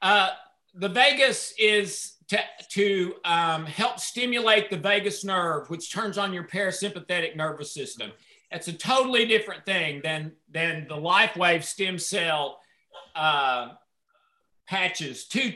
[0.00, 0.30] Uh,
[0.74, 6.44] the Vagus is to, to um, help stimulate the vagus nerve, which turns on your
[6.44, 8.10] parasympathetic nervous system.
[8.50, 12.58] It's a totally different thing than, than the LifeWave stem cell
[13.14, 13.72] uh,
[14.66, 15.52] patches, two,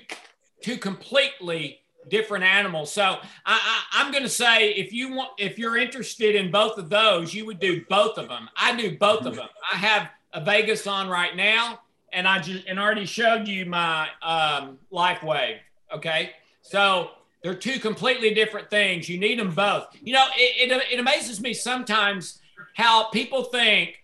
[0.63, 2.93] two completely different animals.
[2.93, 6.89] So I, am going to say if you want, if you're interested in both of
[6.89, 8.49] those, you would do both of them.
[8.57, 9.49] I do both of them.
[9.73, 11.81] I have a Vagus on right now,
[12.13, 15.59] and I just and already showed you my um, LifeWave.
[15.93, 16.33] Okay,
[16.63, 17.11] so
[17.43, 19.09] they're two completely different things.
[19.09, 19.87] You need them both.
[20.03, 22.41] You know, it, it, it amazes me sometimes
[22.75, 24.03] how people think,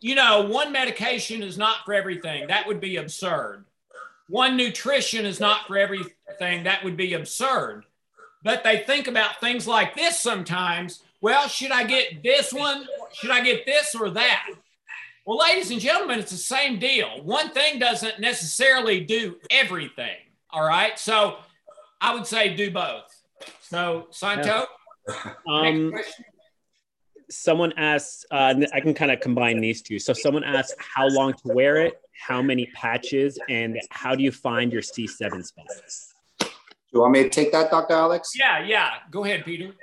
[0.00, 2.46] you know, one medication is not for everything.
[2.46, 3.65] That would be absurd.
[4.28, 6.64] One nutrition is not for everything.
[6.64, 7.84] That would be absurd.
[8.42, 11.02] But they think about things like this sometimes.
[11.20, 12.86] Well, should I get this one?
[13.12, 14.46] Should I get this or that?
[15.24, 17.22] Well, ladies and gentlemen, it's the same deal.
[17.24, 20.16] One thing doesn't necessarily do everything.
[20.50, 20.98] All right.
[20.98, 21.38] So
[22.00, 23.12] I would say do both.
[23.60, 24.66] So, Santo.
[25.48, 25.92] Um,
[27.30, 29.98] someone asked, uh, I can kind of combine these two.
[29.98, 34.32] So, someone asked how long to wear it, how many patches, and how do you
[34.32, 36.14] find your C7 spots?
[36.40, 36.46] Do
[36.92, 37.94] you want me to take that, Dr.
[37.94, 38.32] Alex?
[38.38, 38.90] Yeah, yeah.
[39.10, 39.74] Go ahead, Peter.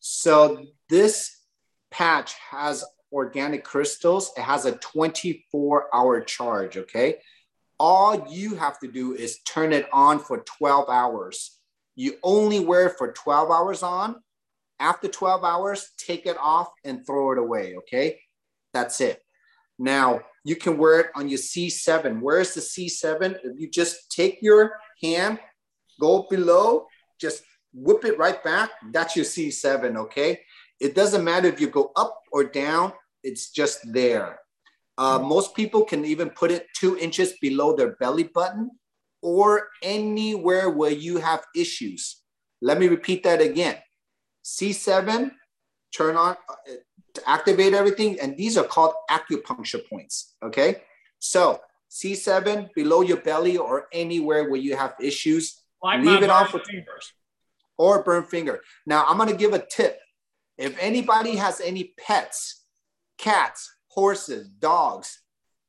[0.00, 1.36] So, this
[1.90, 7.18] patch has organic crystals, it has a 24 hour charge, okay?
[7.78, 11.58] all you have to do is turn it on for 12 hours.
[11.94, 14.16] You only wear it for 12 hours on.
[14.78, 17.76] After 12 hours, take it off and throw it away.
[17.78, 18.20] Okay.
[18.72, 19.22] That's it.
[19.78, 22.20] Now you can wear it on your C7.
[22.20, 23.38] Where's the C7?
[23.42, 24.72] If you just take your
[25.02, 25.38] hand,
[26.00, 26.86] go below,
[27.20, 28.70] just whip it right back.
[28.92, 29.96] That's your C7.
[29.96, 30.40] Okay.
[30.80, 34.38] It doesn't matter if you go up or down, it's just there.
[34.98, 38.70] Uh, most people can even put it two inches below their belly button
[39.22, 42.22] or anywhere where you have issues.
[42.62, 43.76] Let me repeat that again.
[44.44, 45.32] C7,
[45.94, 46.72] turn on, uh,
[47.16, 48.18] to activate everything.
[48.20, 50.34] And these are called acupuncture points.
[50.42, 50.82] Okay.
[51.18, 51.60] So
[51.90, 56.60] C7 below your belly or anywhere where you have issues, like leave it on for
[56.60, 57.12] fingers
[57.78, 58.60] or burn finger.
[58.86, 59.98] Now I'm going to give a tip.
[60.58, 62.62] If anybody has any pets,
[63.18, 65.20] cats, horses, dogs.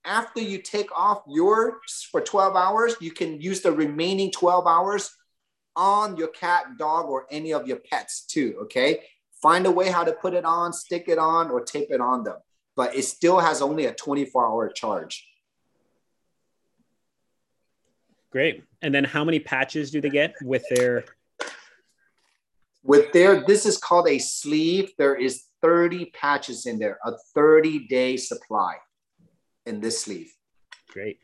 [0.05, 5.11] After you take off yours for 12 hours, you can use the remaining 12 hours
[5.75, 8.55] on your cat, dog, or any of your pets too.
[8.63, 9.03] Okay.
[9.47, 12.25] Find a way how to put it on, stick it on, or tape it on
[12.25, 12.35] them.
[12.75, 15.25] But it still has only a 24 hour charge.
[18.29, 18.65] Great.
[18.81, 21.05] And then how many patches do they get with their
[22.83, 27.87] with their this is called a sleeve there is 30 patches in there, a 30
[27.87, 28.75] day supply
[29.65, 30.29] in this sleeve.
[30.91, 31.19] Great.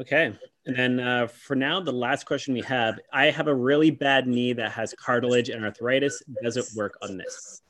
[0.00, 0.32] Okay.
[0.66, 4.26] And then uh, for now, the last question we have I have a really bad
[4.26, 6.22] knee that has cartilage and arthritis.
[6.42, 7.62] Does it work on this?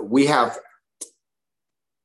[0.00, 0.56] We have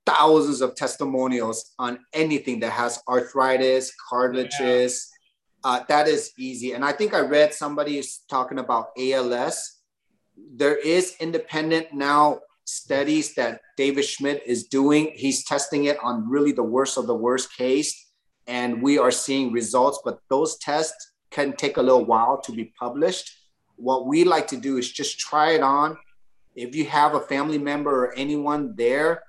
[0.05, 5.07] thousands of testimonials on anything that has arthritis, cartilages.
[5.63, 5.71] Yeah.
[5.71, 6.71] Uh, that is easy.
[6.73, 9.81] And I think I read somebody is talking about ALS.
[10.35, 15.11] There is independent now studies that David Schmidt is doing.
[15.13, 18.10] He's testing it on really the worst of the worst case.
[18.51, 22.73] And we are seeing results, but those tests can take a little while to be
[22.77, 23.37] published.
[23.77, 25.97] what we like to do is just try it on.
[26.55, 29.23] If you have a family member or anyone there,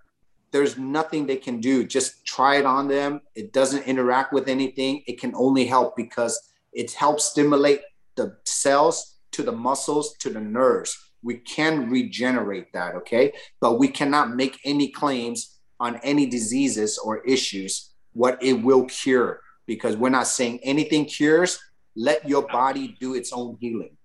[0.51, 1.87] there's nothing they can do.
[1.87, 3.21] Just try it on them.
[3.35, 5.05] It doesn't interact with anything.
[5.07, 6.35] It can only help because
[6.73, 7.81] it helps stimulate
[8.17, 10.99] the cells to the muscles to the nerves.
[11.23, 13.33] We can regenerate that, okay?
[13.61, 19.41] But we cannot make any claims on any diseases or issues what it will cure
[19.67, 21.59] because we're not saying anything cures.
[21.95, 23.97] Let your body do its own healing.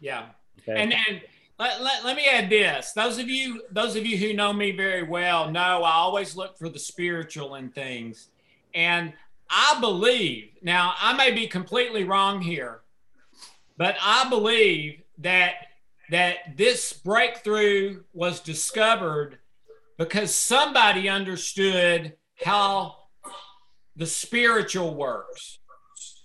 [0.00, 0.26] Yeah.
[0.60, 0.80] Okay.
[0.80, 1.20] And and
[1.58, 2.92] let, let, let me add this.
[2.92, 6.58] Those of you those of you who know me very well know I always look
[6.58, 8.28] for the spiritual in things.
[8.74, 9.12] And
[9.48, 12.80] I believe, now I may be completely wrong here,
[13.76, 15.54] but I believe that
[16.10, 19.38] that this breakthrough was discovered
[19.96, 22.96] because somebody understood how
[23.96, 25.58] the spiritual works.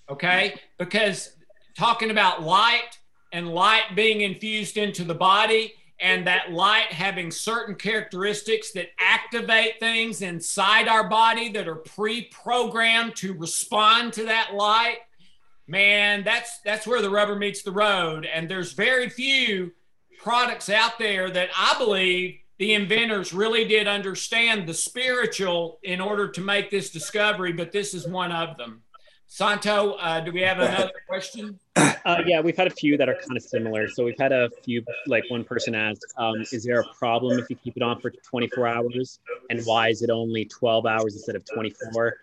[0.09, 0.55] Okay?
[0.77, 1.35] Because
[1.77, 2.97] talking about light
[3.31, 9.79] and light being infused into the body and that light having certain characteristics that activate
[9.79, 14.97] things inside our body that are pre-programmed to respond to that light
[15.67, 19.71] man that's that's where the rubber meets the road and there's very few
[20.17, 26.27] products out there that i believe the inventors really did understand the spiritual in order
[26.29, 28.81] to make this discovery but this is one of them
[29.31, 31.59] Santo, uh, do we have another question?
[31.75, 33.87] Uh, yeah, we've had a few that are kind of similar.
[33.87, 37.49] So we've had a few, like one person asked, um, is there a problem if
[37.49, 39.19] you keep it on for 24 hours?
[39.51, 42.17] And why is it only 12 hours instead of 24?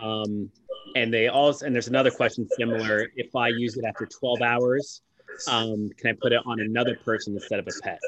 [0.00, 0.50] Um,
[0.94, 3.08] and they also, and there's another question similar.
[3.16, 5.02] If I use it after 12 hours,
[5.48, 7.98] um, can I put it on another person instead of a pet?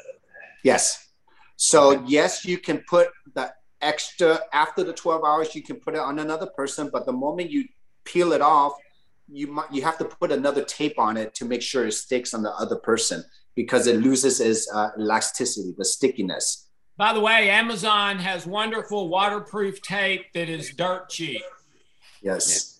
[0.63, 1.10] Yes.
[1.61, 2.03] So okay.
[2.07, 3.53] yes, you can put the
[3.83, 6.89] extra after the 12 hours, you can put it on another person.
[6.91, 7.65] But the moment you
[8.03, 8.73] peel it off,
[9.31, 12.33] you might you have to put another tape on it to make sure it sticks
[12.33, 16.67] on the other person because it loses its uh, elasticity, the stickiness.
[16.97, 21.43] By the way, Amazon has wonderful waterproof tape that is dirt cheap.
[22.23, 22.79] Yes.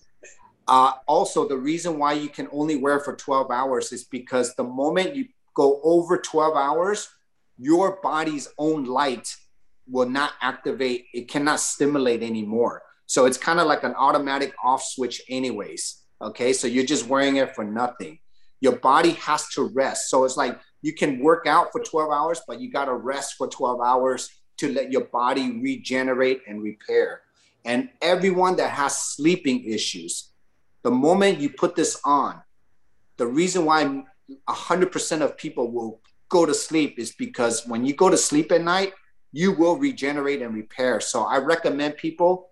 [0.66, 4.64] Uh, also, the reason why you can only wear for 12 hours is because the
[4.64, 7.08] moment you go over 12 hours,
[7.62, 9.36] your body's own light
[9.88, 12.82] will not activate, it cannot stimulate anymore.
[13.06, 16.02] So it's kind of like an automatic off switch, anyways.
[16.20, 16.52] Okay.
[16.52, 18.18] So you're just wearing it for nothing.
[18.60, 20.10] Your body has to rest.
[20.10, 23.34] So it's like you can work out for 12 hours, but you got to rest
[23.38, 27.22] for 12 hours to let your body regenerate and repair.
[27.64, 30.32] And everyone that has sleeping issues,
[30.82, 32.42] the moment you put this on,
[33.16, 34.04] the reason why
[34.48, 36.00] 100% of people will
[36.32, 38.94] go to sleep is because when you go to sleep at night,
[39.32, 40.98] you will regenerate and repair.
[40.98, 42.48] So I recommend people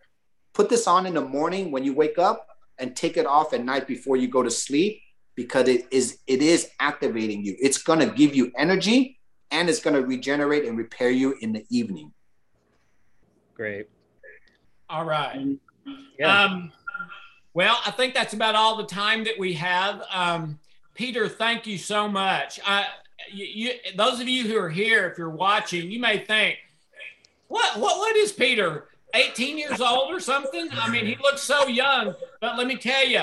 [0.52, 2.46] put this on in the morning when you wake up
[2.78, 5.00] and take it off at night before you go to sleep
[5.34, 7.56] because it is it is activating you.
[7.58, 9.18] It's going to give you energy
[9.50, 12.12] and it's going to regenerate and repair you in the evening.
[13.54, 13.88] Great.
[14.90, 15.56] All right.
[16.18, 16.44] Yeah.
[16.44, 16.72] Um,
[17.54, 20.02] well, I think that's about all the time that we have.
[20.12, 20.58] Um,
[20.94, 22.60] Peter, thank you so much.
[22.66, 22.86] I,
[23.32, 26.58] you, you, those of you who are here, if you're watching, you may think,
[27.48, 28.86] what, what, what is Peter?
[29.14, 30.68] 18 years old or something.
[30.72, 32.14] I mean, he looks so young.
[32.40, 33.22] But let me tell you,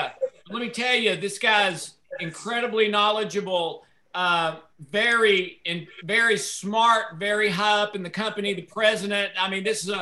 [0.50, 3.84] let me tell you, this guy's incredibly knowledgeable,
[4.14, 4.56] uh,
[4.90, 8.54] very and very smart, very high up in the company.
[8.54, 9.32] The president.
[9.38, 9.94] I mean, this is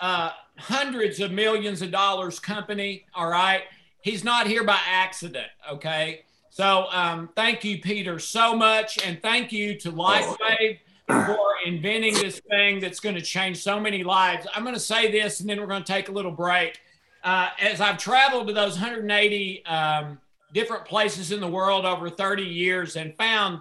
[0.00, 3.04] a hundreds of millions of dollars company.
[3.14, 3.62] All right,
[4.00, 5.48] he's not here by accident.
[5.70, 6.22] Okay.
[6.56, 12.40] So um, thank you, Peter, so much, and thank you to LifeWave for inventing this
[12.48, 14.46] thing that's going to change so many lives.
[14.54, 16.80] I'm going to say this and then we're going to take a little break.
[17.22, 20.18] Uh, as I've traveled to those 180 um,
[20.54, 23.60] different places in the world over 30 years and found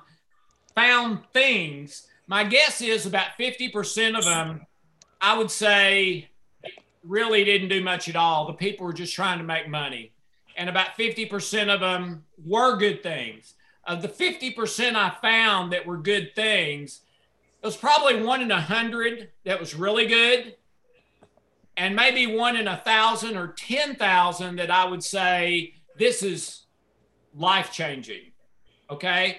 [0.74, 4.66] found things, my guess is about 50% of them,
[5.20, 6.30] I would say,
[7.04, 8.48] really didn't do much at all.
[8.48, 10.14] The people were just trying to make money.
[10.56, 13.56] And about 50% of them were good things.
[13.86, 17.02] Of the 50% I found that were good things,
[17.62, 20.56] it was probably one in a hundred that was really good,
[21.78, 26.62] and maybe one in a thousand or 10,000 that I would say this is
[27.36, 28.32] life changing.
[28.90, 29.38] Okay.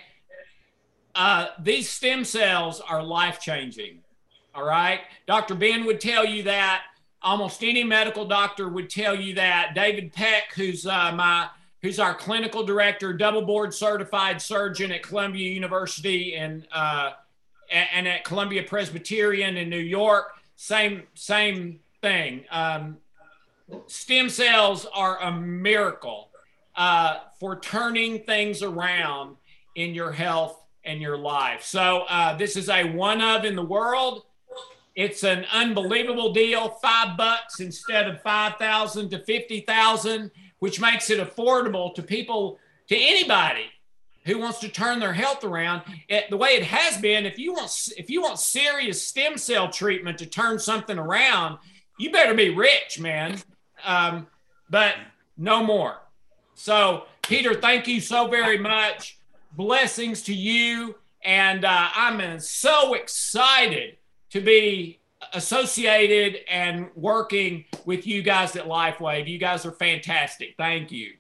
[1.15, 4.01] Uh, these stem cells are life changing.
[4.55, 5.01] All right.
[5.27, 5.55] Dr.
[5.55, 6.83] Ben would tell you that.
[7.23, 9.75] Almost any medical doctor would tell you that.
[9.75, 11.49] David Peck, who's uh, my
[11.83, 17.13] who's our clinical director, double board certified surgeon at Columbia University in uh,
[17.71, 22.45] and at Columbia Presbyterian in New York, same same thing.
[22.51, 22.99] Um,
[23.87, 26.29] stem cells are a miracle
[26.77, 29.37] uh, for turning things around.
[29.77, 31.63] in your health and your life.
[31.63, 34.25] So uh, this is a one of in the world.
[34.97, 36.71] It's an unbelievable deal.
[36.71, 42.59] Five bucks instead of five thousand to fifty thousand, which makes it affordable to people,
[42.89, 43.67] to anybody
[44.25, 45.83] who wants to turn their health around.
[46.09, 49.69] It, the way it has been, if you want if you want serious stem cell
[49.69, 51.59] treatment to turn something around,
[51.99, 53.39] you better be rich, man.
[53.85, 54.27] Um,
[54.71, 54.95] but
[55.37, 55.99] no more.
[56.55, 59.19] So, Peter, thank you so very much.
[59.53, 60.97] Blessings to you.
[61.23, 63.97] And uh, I'm so excited
[64.37, 65.01] to be
[65.33, 69.27] associated and working with you guys at LifeWave.
[69.27, 70.55] You guys are fantastic.
[70.59, 71.13] Thank you.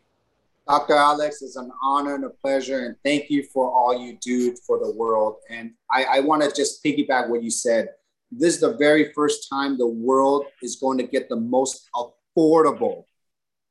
[0.68, 0.94] Dr.
[0.94, 2.86] Alex, it's an honor and a pleasure.
[2.86, 5.36] And thank you for all you do for the world.
[5.48, 7.88] And I, I want to just piggyback what you said.
[8.30, 13.04] This is the very first time the world is going to get the most affordable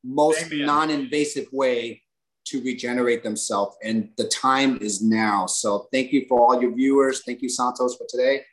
[0.06, 2.00] most non-invasive way
[2.46, 7.24] to regenerate themselves and the time is now so thank you for all your viewers
[7.26, 8.44] thank you santos for today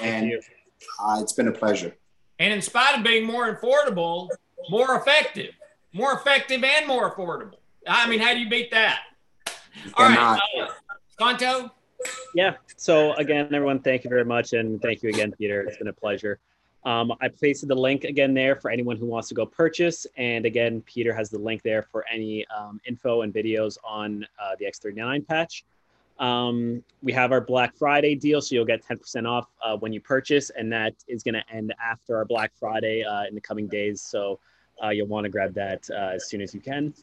[0.00, 0.32] and
[1.00, 1.94] uh, it's been a pleasure.
[2.38, 4.28] And in spite of being more affordable
[4.68, 5.54] more effective
[5.92, 7.56] more effective and more affordable.
[7.86, 9.00] I mean how do you beat that?
[9.94, 10.40] All right.
[10.60, 10.68] uh,
[11.18, 11.70] santo
[12.34, 12.54] yeah.
[12.76, 15.62] So again everyone thank you very much and thank you again peter.
[15.62, 16.38] It's been a pleasure.
[16.84, 20.06] Um, I pasted the link again there for anyone who wants to go purchase.
[20.16, 24.56] And again, Peter has the link there for any um, info and videos on uh,
[24.58, 25.64] the X39 patch.
[26.18, 30.00] Um, we have our Black Friday deal, so you'll get 10% off uh, when you
[30.00, 33.66] purchase, and that is going to end after our Black Friday uh, in the coming
[33.66, 34.00] days.
[34.00, 34.38] So
[34.82, 36.94] uh, you'll want to grab that uh, as soon as you can.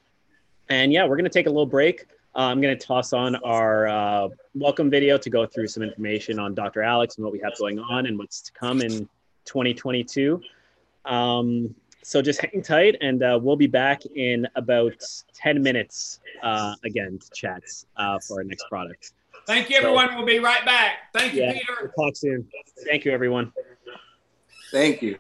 [0.70, 2.06] And yeah, we're going to take a little break.
[2.36, 6.54] Uh, I'm going to toss on our welcome video to go through some information on
[6.54, 6.82] Dr.
[6.82, 9.10] Alex and what we have going on and what's to come in
[9.46, 10.42] 2022.
[11.06, 11.76] Um,
[12.10, 14.96] so just hang tight, and uh, we'll be back in about
[15.36, 17.62] 10 minutes uh, again to chat
[17.98, 19.14] uh, for our next product.
[19.46, 20.10] Thank you, everyone.
[20.10, 21.14] So, we'll be right back.
[21.14, 21.74] Thank you, yeah, Peter.
[21.84, 22.48] We'll talk soon.
[22.88, 23.54] Thank you, everyone.
[24.72, 25.20] Thank you.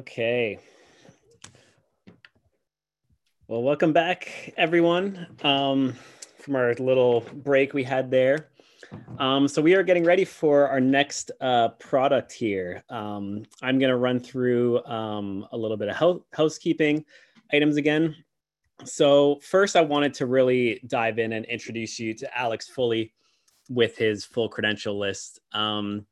[0.00, 0.58] Okay.
[3.48, 5.94] Well, welcome back, everyone, um,
[6.38, 8.48] from our little break we had there.
[9.18, 12.82] Um, so we are getting ready for our next uh, product here.
[12.88, 17.04] Um, I'm going to run through um, a little bit of housekeeping
[17.52, 18.16] items again.
[18.86, 23.12] So first, I wanted to really dive in and introduce you to Alex fully
[23.68, 25.40] with his full credential list.
[25.52, 26.06] Um,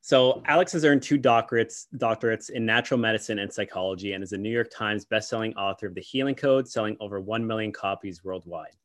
[0.00, 4.38] so Alex has earned two doctorates, doctorates in natural medicine and psychology, and is a
[4.38, 8.76] New York Times bestselling author of The Healing Code, selling over 1 million copies worldwide.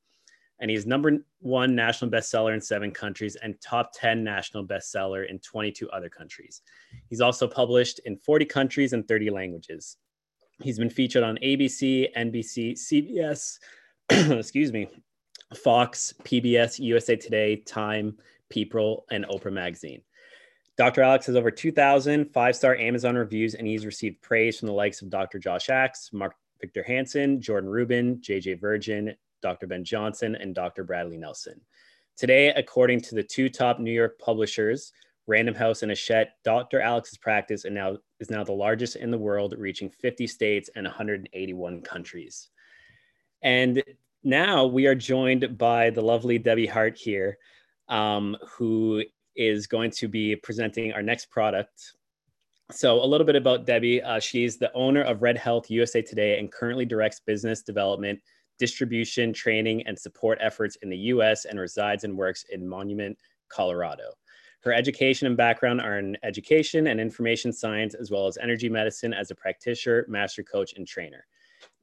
[0.59, 5.39] And he's number one national bestseller in seven countries and top 10 national bestseller in
[5.39, 6.61] 22 other countries.
[7.09, 9.97] He's also published in 40 countries and 30 languages.
[10.61, 13.59] He's been featured on ABC, NBC, CBS,
[14.39, 14.87] excuse me,
[15.55, 18.17] Fox, PBS, USA Today, Time,
[18.49, 20.01] People, and Oprah Magazine.
[20.77, 21.03] Dr.
[21.03, 25.01] Alex has over 2,000 five star Amazon reviews, and he's received praise from the likes
[25.01, 25.37] of Dr.
[25.39, 29.67] Josh Axe, Mark Victor Hansen, Jordan Rubin, JJ Virgin, Dr.
[29.67, 30.83] Ben Johnson, and Dr.
[30.83, 31.59] Bradley Nelson.
[32.15, 34.93] Today, according to the two top New York publishers,
[35.27, 36.81] Random House and Hachette, Dr.
[36.81, 40.85] Alex's practice and now is now the largest in the world, reaching 50 states and
[40.85, 42.49] 181 countries.
[43.41, 43.83] And
[44.23, 47.37] now we are joined by the lovely Debbie Hart here,
[47.89, 49.03] um, who
[49.35, 51.93] is going to be presenting our next product.
[52.71, 54.01] So, a little bit about Debbie.
[54.01, 58.19] Uh, she's the owner of Red Health USA Today and currently directs business development,
[58.57, 63.17] distribution, training, and support efforts in the US and resides and works in Monument,
[63.49, 64.13] Colorado.
[64.63, 69.13] Her education and background are in education and information science, as well as energy medicine
[69.13, 71.25] as a practitioner, master coach, and trainer.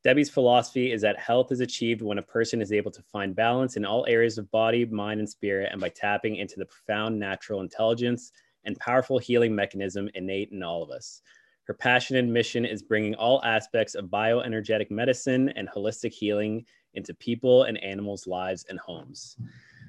[0.03, 3.77] Debbie's philosophy is that health is achieved when a person is able to find balance
[3.77, 7.61] in all areas of body, mind, and spirit, and by tapping into the profound natural
[7.61, 8.33] intelligence
[8.65, 11.21] and powerful healing mechanism innate in all of us.
[11.65, 17.15] Her passion and mission is bringing all aspects of bioenergetic medicine and holistic healing into
[17.15, 19.37] people and animals' lives and homes.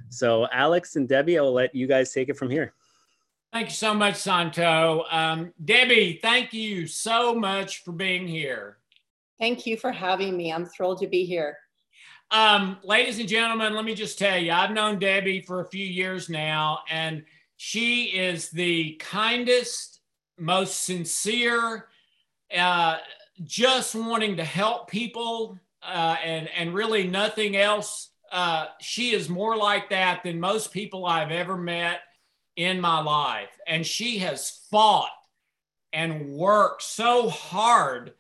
[0.10, 2.74] So, Alex and Debbie, I will let you guys take it from here.
[3.54, 5.06] Thank you so much, Santo.
[5.10, 8.78] Um, Debbie, thank you so much for being here.
[9.42, 10.54] Thank you for having me.
[10.54, 11.58] I'm thrilled to be here.
[12.30, 15.84] Um, ladies and gentlemen, let me just tell you, I've known Debbie for a few
[15.84, 17.26] years now, and
[17.58, 20.02] she is the kindest,
[20.38, 21.88] most sincere,
[22.56, 22.98] uh,
[23.44, 28.12] just wanting to help people uh, and, and really nothing else.
[28.32, 32.02] Uh, she is more like that than most people I've ever met
[32.58, 33.50] in my life.
[33.66, 35.10] And she has fought
[35.92, 38.14] and worked so hard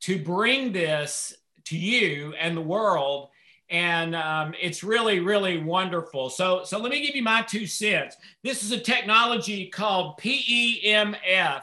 [0.00, 1.34] to bring this
[1.64, 3.28] to you and the world.
[3.70, 6.30] And um, it's really, really wonderful.
[6.30, 8.16] So, so let me give you my two cents.
[8.42, 11.62] This is a technology called PEMF.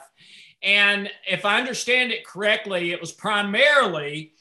[0.61, 4.33] And if I understand it correctly, it was primarily,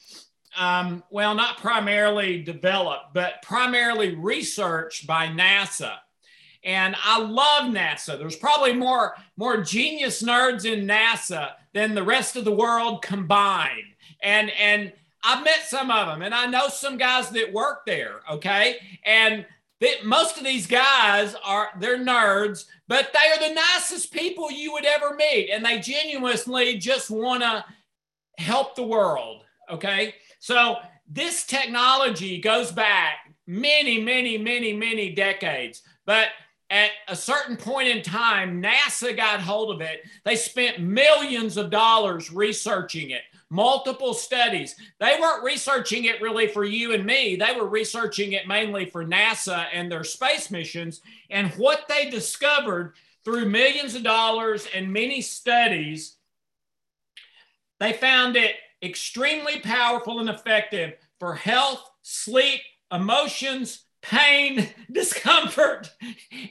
[0.57, 5.93] um, well, not primarily developed, but primarily researched by NASA
[6.65, 8.17] and I love NASA.
[8.17, 13.93] There's probably more more genius nerds in NASA than the rest of the world combined.
[14.23, 14.91] And and
[15.23, 18.21] I've met some of them, and I know some guys that work there.
[18.31, 19.45] Okay, and
[19.79, 24.71] they, most of these guys are they're nerds, but they are the nicest people you
[24.71, 27.65] would ever meet, and they genuinely just want to
[28.37, 29.43] help the world.
[29.69, 33.17] Okay, so this technology goes back
[33.47, 36.29] many, many, many, many decades, but
[36.69, 40.01] at a certain point in time, NASA got hold of it.
[40.23, 44.75] They spent millions of dollars researching it, multiple studies.
[44.99, 49.05] They weren't researching it really for you and me, they were researching it mainly for
[49.05, 51.01] NASA and their space missions.
[51.29, 52.93] And what they discovered
[53.23, 56.15] through millions of dollars and many studies,
[57.79, 62.61] they found it extremely powerful and effective for health, sleep,
[62.91, 65.91] emotions, pain, discomfort,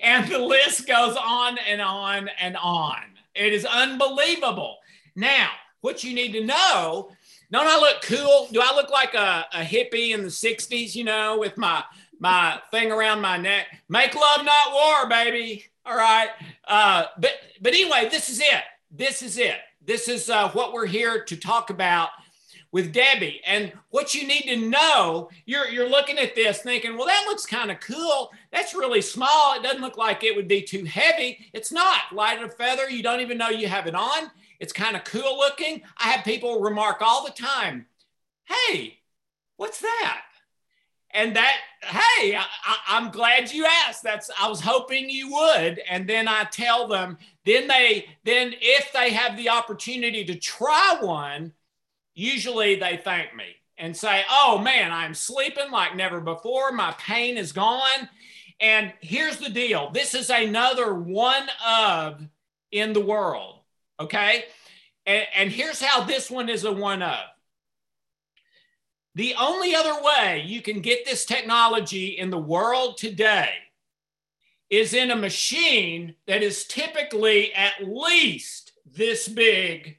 [0.02, 3.02] and the list goes on and on and on.
[3.34, 4.78] It is unbelievable.
[5.16, 5.50] Now,
[5.80, 7.10] what you need to know
[7.54, 8.48] don't I look cool?
[8.50, 11.84] Do I look like a, a hippie in the 60s, you know, with my
[12.18, 13.66] my thing around my neck?
[13.88, 15.66] Make love, not war, baby.
[15.86, 16.30] All right.
[16.66, 18.62] Uh, but but anyway, this is it.
[18.90, 19.58] This is it.
[19.84, 22.08] This is uh, what we're here to talk about
[22.74, 23.40] with Debbie.
[23.46, 27.46] And what you need to know, you're, you're looking at this thinking, well, that looks
[27.46, 28.32] kind of cool.
[28.50, 29.54] That's really small.
[29.54, 31.38] It doesn't look like it would be too heavy.
[31.52, 32.12] It's not.
[32.12, 34.28] Light of a feather, you don't even know you have it on.
[34.58, 35.82] It's kind of cool looking.
[35.98, 37.86] I have people remark all the time,
[38.44, 38.98] hey,
[39.56, 40.22] what's that?
[41.16, 46.08] and that hey I, am glad you asked that's i was hoping you would and
[46.08, 51.52] then i tell them then they then if they have the opportunity to try one
[52.14, 56.72] usually they thank me and say oh man i'm sleeping like never before.
[56.72, 58.08] My pain is gone.
[58.60, 59.90] And here's the deal.
[59.90, 62.22] This is another one of
[62.70, 63.54] in the world
[64.00, 64.44] okay?
[65.06, 67.24] And, and here's how this one is a one of.
[69.14, 73.50] The only other way you can get this technology in the world today
[74.70, 79.98] is in a machine that is typically at least this big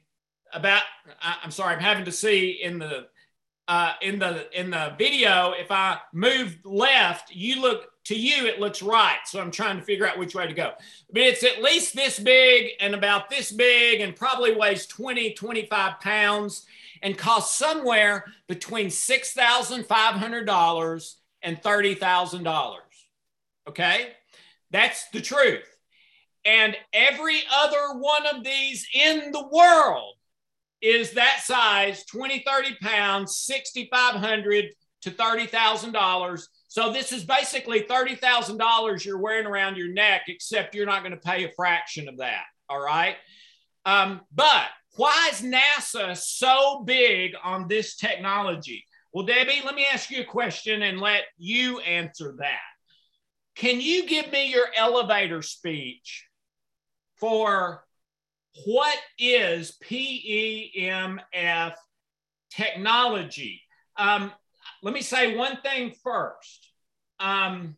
[0.52, 0.82] about
[1.20, 3.06] i'm sorry i'm having to see in the
[3.68, 8.60] uh, in the in the video if i move left you look to you it
[8.60, 10.70] looks right so i'm trying to figure out which way to go
[11.12, 15.98] but it's at least this big and about this big and probably weighs 20 25
[15.98, 16.64] pounds
[17.02, 22.76] and costs somewhere between $6,500 and $30,000.
[23.68, 24.08] Okay?
[24.70, 25.68] That's the truth.
[26.44, 30.15] And every other one of these in the world
[30.86, 34.66] is that size 20, 30 pounds, 6,500
[35.02, 36.42] to $30,000.
[36.68, 41.18] So this is basically $30,000 you're wearing around your neck, except you're not going to
[41.18, 42.44] pay a fraction of that.
[42.68, 43.16] All right.
[43.84, 48.84] Um, but why is NASA so big on this technology?
[49.12, 52.60] Well, Debbie, let me ask you a question and let you answer that.
[53.56, 56.26] Can you give me your elevator speech
[57.18, 57.85] for
[58.64, 61.74] what is PEMF
[62.50, 63.62] technology?
[63.96, 64.32] Um,
[64.82, 66.70] let me say one thing first.
[67.18, 67.76] Um,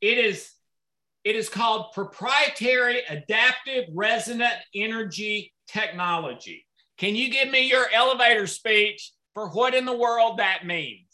[0.00, 0.50] it is
[1.24, 6.64] it is called proprietary adaptive resonant energy technology.
[6.98, 11.05] Can you give me your elevator speech for what in the world that means?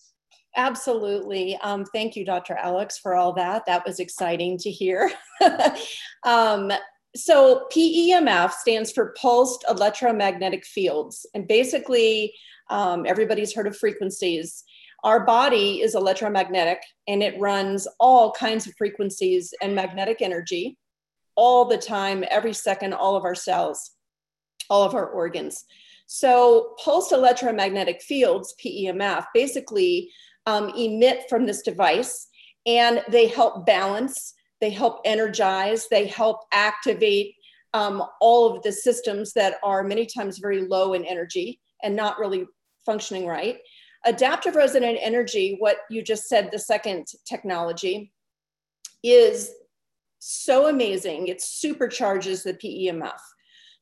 [0.56, 1.56] Absolutely.
[1.62, 2.54] Um, thank you, Dr.
[2.54, 3.64] Alex, for all that.
[3.66, 5.10] That was exciting to hear.
[6.24, 6.70] um,
[7.14, 11.26] so, PEMF stands for pulsed electromagnetic fields.
[11.34, 12.34] And basically,
[12.70, 14.64] um, everybody's heard of frequencies.
[15.04, 20.78] Our body is electromagnetic and it runs all kinds of frequencies and magnetic energy
[21.34, 23.92] all the time, every second, all of our cells,
[24.70, 25.64] all of our organs.
[26.06, 30.10] So, pulsed electromagnetic fields, PEMF, basically
[30.46, 32.28] um, emit from this device
[32.66, 37.34] and they help balance, they help energize, they help activate
[37.74, 42.18] um, all of the systems that are many times very low in energy and not
[42.18, 42.46] really
[42.84, 43.58] functioning right.
[44.04, 48.12] Adaptive resonant energy, what you just said, the second technology,
[49.02, 49.50] is
[50.18, 51.28] so amazing.
[51.28, 53.18] It supercharges the PEMF.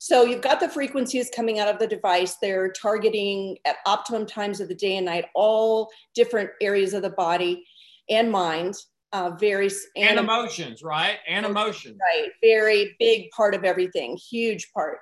[0.03, 2.37] So you've got the frequencies coming out of the device.
[2.41, 7.11] They're targeting at optimum times of the day and night, all different areas of the
[7.11, 7.67] body
[8.09, 8.77] and mind.
[9.13, 11.19] Uh, very and, and emotions, right?
[11.29, 12.31] And emotions, right?
[12.43, 15.01] Very big part of everything, huge part.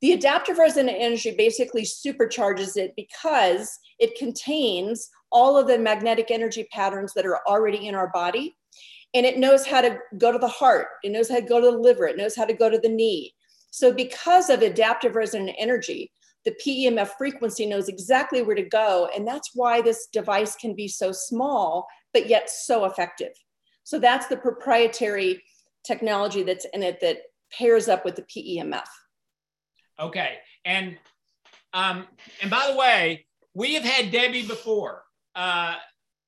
[0.00, 6.68] The adaptive resonant energy basically supercharges it because it contains all of the magnetic energy
[6.70, 8.56] patterns that are already in our body.
[9.12, 11.72] And it knows how to go to the heart, it knows how to go to
[11.72, 13.34] the liver, it knows how to go to the knee.
[13.70, 16.10] So, because of adaptive resonant energy,
[16.44, 19.08] the PEMF frequency knows exactly where to go.
[19.14, 23.32] And that's why this device can be so small, but yet so effective.
[23.84, 25.42] So, that's the proprietary
[25.86, 27.18] technology that's in it that
[27.52, 28.86] pairs up with the PEMF.
[29.98, 30.38] Okay.
[30.64, 30.96] And
[31.72, 32.06] um,
[32.42, 35.02] and by the way, we have had Debbie before.
[35.34, 35.74] Uh,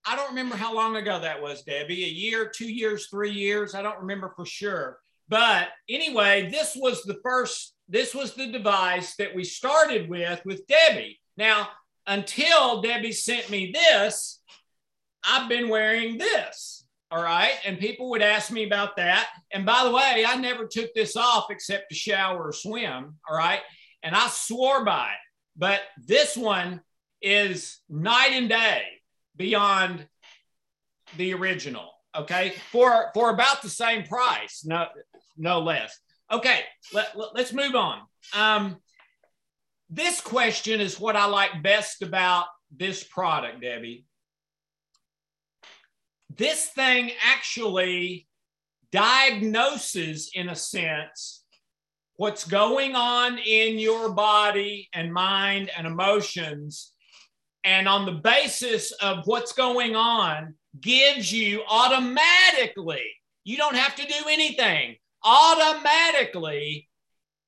[0.04, 2.04] I don't remember how long ago that was, Debbie.
[2.04, 3.74] A year, two years, three years.
[3.74, 4.98] I don't remember for sure.
[5.28, 7.74] But anyway, this was the first.
[7.88, 11.20] This was the device that we started with with Debbie.
[11.36, 11.68] Now,
[12.06, 14.40] until Debbie sent me this,
[15.24, 16.86] I've been wearing this.
[17.10, 17.52] All right.
[17.66, 19.28] And people would ask me about that.
[19.52, 23.16] And by the way, I never took this off except to shower or swim.
[23.28, 23.60] All right.
[24.02, 25.18] And I swore by it.
[25.56, 26.80] But this one
[27.20, 28.82] is night and day
[29.36, 30.06] beyond
[31.18, 31.90] the original.
[32.16, 32.54] Okay.
[32.70, 34.86] For for about the same price, no,
[35.36, 35.98] no less.
[36.30, 36.60] Okay,
[36.94, 38.00] let, let, us move on.
[38.34, 38.76] Um,
[39.90, 44.06] this question is what I like best about this product, Debbie
[46.36, 48.26] this thing actually
[48.90, 51.44] diagnoses, in a sense,
[52.16, 56.91] what's going on in your body and mind and emotions.
[57.64, 63.04] And on the basis of what's going on, gives you automatically,
[63.44, 66.88] you don't have to do anything, automatically,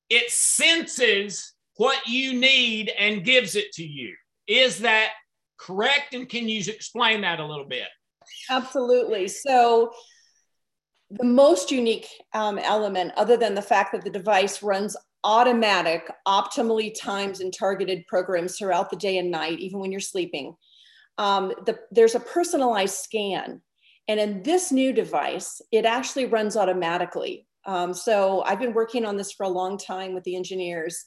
[0.09, 4.15] it senses what you need and gives it to you.
[4.47, 5.11] Is that
[5.57, 6.13] correct?
[6.13, 7.87] And can you explain that a little bit?
[8.49, 9.27] Absolutely.
[9.27, 9.91] So,
[11.11, 16.93] the most unique um, element, other than the fact that the device runs automatic, optimally
[16.97, 20.55] timed and targeted programs throughout the day and night, even when you're sleeping,
[21.17, 23.61] um, the, there's a personalized scan.
[24.07, 27.47] And in this new device, it actually runs automatically.
[27.65, 31.03] Um, so I've been working on this for a long time with the engineers,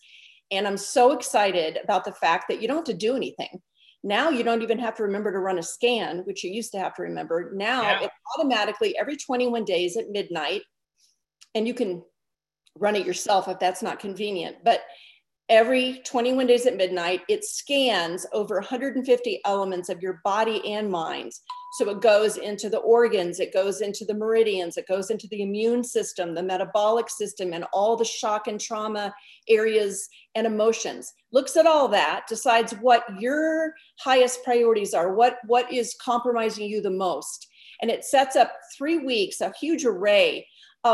[0.50, 3.62] and I'm so excited about the fact that you don't have to do anything.
[4.02, 6.80] Now you don't even have to remember to run a scan, which you used to
[6.80, 7.52] have to remember.
[7.54, 8.02] Now yeah.
[8.02, 10.62] it automatically every 21 days at midnight,
[11.54, 12.02] and you can
[12.78, 14.56] run it yourself if that's not convenient.
[14.64, 14.82] But
[15.48, 21.32] every 21 days at midnight, it scans over 150 elements of your body and mind.
[21.78, 25.42] So it goes into the organs, it goes into the meridians, it goes into the
[25.42, 29.14] immune system, the metabolic system, and all the shock and trauma
[29.48, 31.12] areas and emotions.
[31.30, 36.80] Looks at all that, decides what your highest priorities are, what, what is compromising you
[36.80, 37.46] the most.
[37.82, 40.46] And it sets up three weeks, a huge array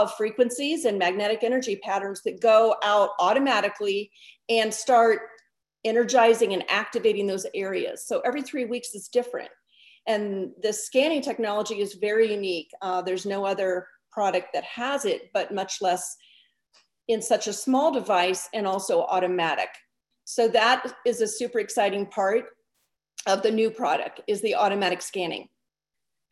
[0.03, 4.11] of frequencies and magnetic energy patterns that go out automatically
[4.49, 5.21] and start
[5.85, 8.07] energizing and activating those areas.
[8.07, 9.51] So every three weeks is different.
[10.07, 12.71] And the scanning technology is very unique.
[12.83, 16.17] Uh, there's no other product that has it, but much less
[17.09, 19.69] in such a small device and also automatic.
[20.25, 22.47] So that is a super exciting part
[23.27, 25.49] of the new product is the automatic scanning.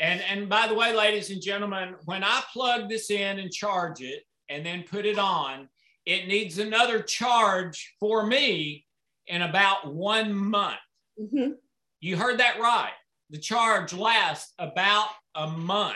[0.03, 4.03] And, and by the way, ladies and gentlemen, when I plug this in and charge
[4.03, 5.69] it and then put it on,
[6.05, 8.85] it needs another charge for me
[9.29, 10.75] in about one month.
[11.21, 11.53] Mm-hmm.
[12.01, 12.93] You heard that right.
[13.31, 15.07] The charge lasts about
[15.37, 15.95] a month.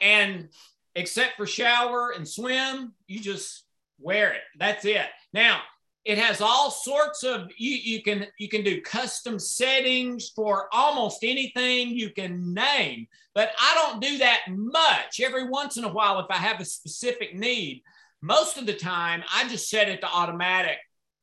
[0.00, 0.48] And
[0.96, 3.62] except for shower and swim, you just
[4.00, 4.42] wear it.
[4.58, 5.06] That's it.
[5.32, 5.60] Now,
[6.04, 11.22] it has all sorts of you, you can you can do custom settings for almost
[11.22, 15.20] anything you can name but i don't do that much.
[15.20, 17.82] Every once in a while if i have a specific need
[18.20, 20.78] most of the time i just set it to automatic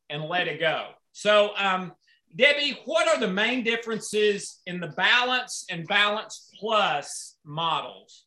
[0.09, 0.87] and let it go.
[1.11, 1.91] So um,
[2.35, 8.25] debbie what are the main differences in the balance and balance plus models?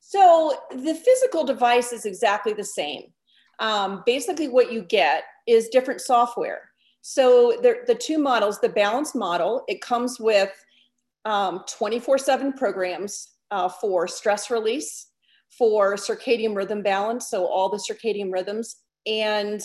[0.00, 3.13] So the physical device is exactly the same
[3.60, 6.70] um, basically what you get is different software.
[7.02, 10.52] So the, the two models, the balance model, it comes with
[11.26, 15.08] 24-7 um, programs uh, for stress release,
[15.56, 18.76] for circadian rhythm balance, so all the circadian rhythms,
[19.06, 19.62] and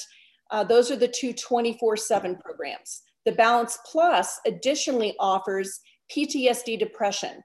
[0.52, 3.02] uh, those are the two 24-7 programs.
[3.26, 5.80] The Balance Plus additionally offers
[6.16, 7.44] PTSD depression.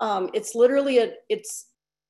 [0.00, 1.66] Um, it's literally a, it's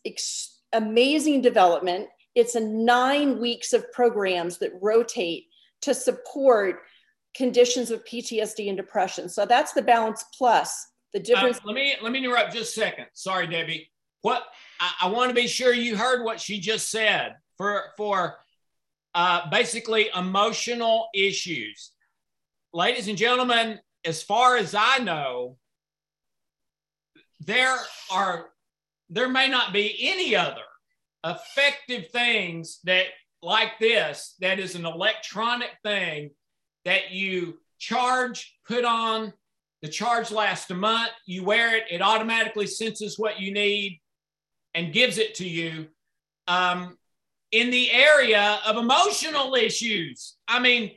[0.06, 2.06] ex- amazing development.
[2.34, 5.46] It's a nine weeks of programs that rotate
[5.82, 6.82] to support
[7.34, 9.28] conditions of PTSD and depression.
[9.28, 11.58] So that's the balance plus the difference.
[11.58, 13.06] Uh, let me let me interrupt just a second.
[13.12, 13.90] Sorry, Debbie.
[14.22, 14.44] What
[14.80, 18.38] I, I want to be sure you heard what she just said for for
[19.14, 21.92] uh, basically emotional issues.
[22.72, 25.56] Ladies and gentlemen, as far as I know,
[27.40, 27.76] there
[28.12, 28.50] are
[29.08, 30.62] there may not be any other
[31.24, 33.06] effective things that
[33.42, 36.30] like this that is an electronic thing
[36.84, 39.32] that you charge, put on,
[39.82, 44.00] the charge lasts a month, you wear it, it automatically senses what you need
[44.74, 45.88] and gives it to you.
[46.46, 46.96] Um,
[47.52, 50.92] in the area of emotional issues, I mean,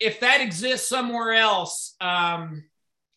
[0.00, 2.64] if that exists somewhere else, um,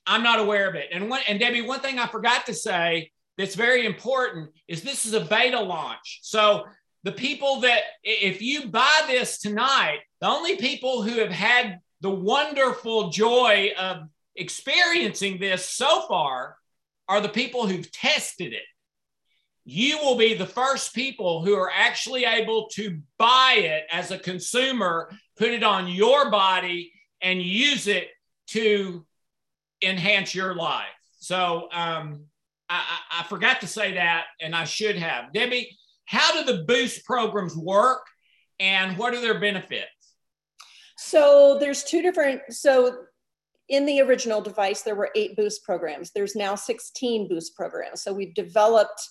[0.05, 0.89] I'm not aware of it.
[0.91, 5.05] And one, and Debbie, one thing I forgot to say that's very important is this
[5.05, 6.19] is a beta launch.
[6.21, 6.65] So
[7.03, 12.09] the people that, if you buy this tonight, the only people who have had the
[12.09, 14.03] wonderful joy of
[14.35, 16.57] experiencing this so far
[17.07, 18.63] are the people who've tested it.
[19.65, 24.19] You will be the first people who are actually able to buy it as a
[24.19, 26.91] consumer, put it on your body,
[27.21, 28.09] and use it
[28.47, 29.05] to
[29.81, 30.85] enhance your life.
[31.19, 32.25] So um,
[32.73, 35.33] I, I forgot to say that, and I should have.
[35.33, 38.05] Debbie, how do the boost programs work
[38.59, 39.89] and what are their benefits?
[40.97, 43.05] So there's two different, so
[43.69, 46.11] in the original device, there were eight boost programs.
[46.11, 48.03] There's now 16 boost programs.
[48.03, 49.01] So we've developed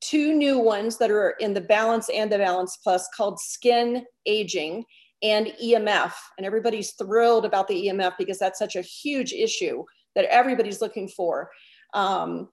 [0.00, 4.84] two new ones that are in the balance and the balance plus called skin aging
[5.22, 6.12] and EMF.
[6.38, 9.84] And everybody's thrilled about the EMF because that's such a huge issue
[10.14, 11.50] that everybody's looking for.
[11.92, 12.48] Um,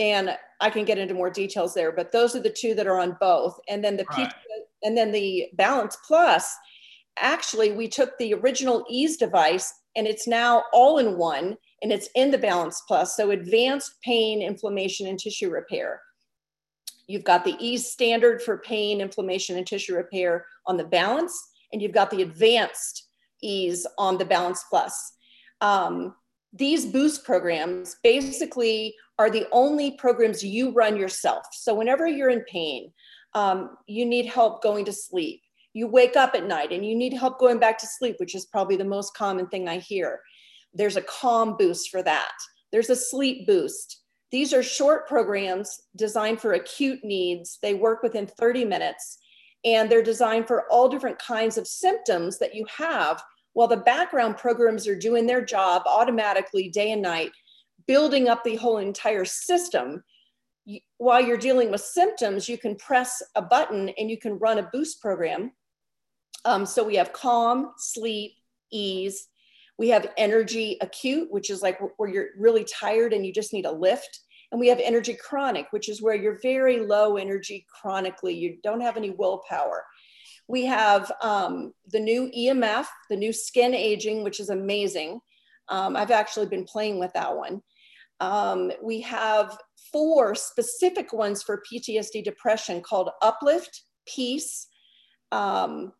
[0.00, 2.98] and I can get into more details there, but those are the two that are
[2.98, 3.60] on both.
[3.68, 4.32] And then the right.
[4.82, 6.56] and then the Balance Plus,
[7.18, 11.56] actually, we took the original Ease device and it's now all in one.
[11.82, 13.16] and it's in the Balance Plus.
[13.16, 16.00] So advanced pain, inflammation, and tissue repair.
[17.06, 21.34] You've got the ease standard for pain, inflammation, and tissue repair on the Balance,
[21.72, 23.08] and you've got the advanced
[23.42, 25.14] ease on the Balance Plus.
[25.60, 26.14] Um,
[26.52, 31.44] these boost programs basically are the only programs you run yourself.
[31.52, 32.92] So whenever you're in pain,
[33.34, 35.42] um, you need help going to sleep.
[35.72, 38.46] You wake up at night and you need help going back to sleep, which is
[38.46, 40.20] probably the most common thing I hear.
[40.74, 42.32] There's a calm boost for that.
[42.72, 44.00] There's a sleep boost.
[44.32, 47.58] These are short programs designed for acute needs.
[47.62, 49.18] They work within 30 minutes
[49.64, 53.22] and they're designed for all different kinds of symptoms that you have
[53.52, 57.32] while the background programs are doing their job automatically day and night,
[57.86, 60.02] building up the whole entire system.
[60.98, 64.68] While you're dealing with symptoms, you can press a button and you can run a
[64.72, 65.52] boost program.
[66.44, 68.32] Um, so we have calm, sleep,
[68.70, 69.28] ease,
[69.80, 73.64] we have energy acute, which is like where you're really tired and you just need
[73.64, 74.20] a lift.
[74.52, 78.34] And we have energy chronic, which is where you're very low energy chronically.
[78.34, 79.86] You don't have any willpower.
[80.50, 85.20] We have um, the new EMF, the new skin aging, which is amazing.
[85.68, 87.62] Um, I've actually been playing with that one.
[88.18, 89.56] Um, we have
[89.92, 94.66] four specific ones for PTSD depression called Uplift, Peace,
[95.32, 95.92] um,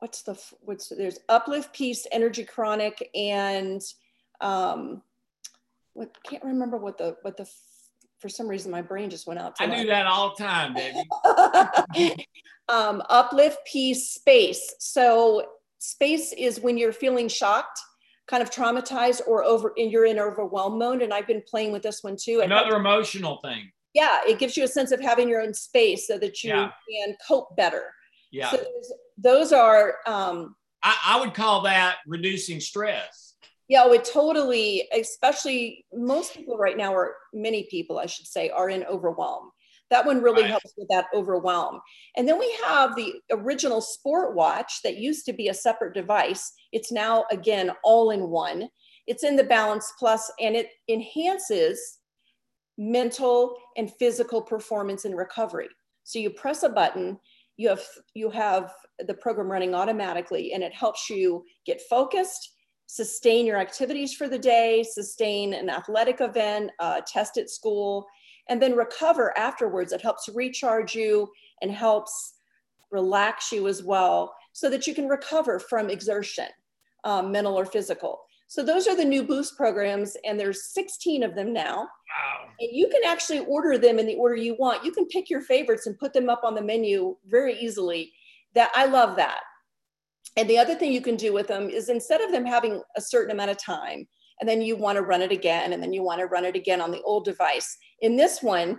[0.00, 3.82] what's the what's there's uplift peace energy chronic and
[4.40, 5.02] um
[5.92, 7.48] what can't remember what the what the
[8.20, 12.26] for some reason my brain just went out i do that all the time baby
[12.68, 15.44] um uplift peace space so
[15.78, 17.80] space is when you're feeling shocked
[18.28, 21.82] kind of traumatized or over and you're in overwhelm mode and i've been playing with
[21.82, 25.40] this one too another emotional thing yeah it gives you a sense of having your
[25.40, 26.70] own space so that you yeah.
[26.88, 27.84] can cope better
[28.30, 28.50] yeah.
[28.50, 28.64] So
[29.18, 29.96] those are.
[30.06, 33.29] Um, I, I would call that reducing stress.
[33.70, 38.68] Yeah, it totally, especially most people right now, or many people, I should say, are
[38.68, 39.52] in overwhelm.
[39.90, 40.50] That one really right.
[40.50, 41.80] helps with that overwhelm.
[42.16, 46.52] And then we have the original sport watch that used to be a separate device.
[46.72, 48.68] It's now, again, all in one.
[49.06, 51.98] It's in the Balance Plus and it enhances
[52.76, 55.68] mental and physical performance and recovery.
[56.02, 57.20] So you press a button
[57.60, 57.82] you have
[58.14, 58.72] you have
[59.06, 62.54] the program running automatically and it helps you get focused
[62.92, 68.06] sustain your activities for the day sustain an athletic event uh, test at school
[68.48, 71.30] and then recover afterwards it helps recharge you
[71.62, 72.34] and helps
[72.90, 76.48] relax you as well so that you can recover from exertion
[77.04, 81.36] um, mental or physical so those are the new boost programs, and there's 16 of
[81.36, 81.76] them now.
[81.76, 82.48] Wow.
[82.58, 84.84] And you can actually order them in the order you want.
[84.84, 88.12] You can pick your favorites and put them up on the menu very easily.
[88.54, 89.42] That I love that.
[90.36, 93.00] And the other thing you can do with them is instead of them having a
[93.00, 94.06] certain amount of time,
[94.40, 96.56] and then you want to run it again, and then you want to run it
[96.56, 97.76] again on the old device.
[98.00, 98.78] In this one,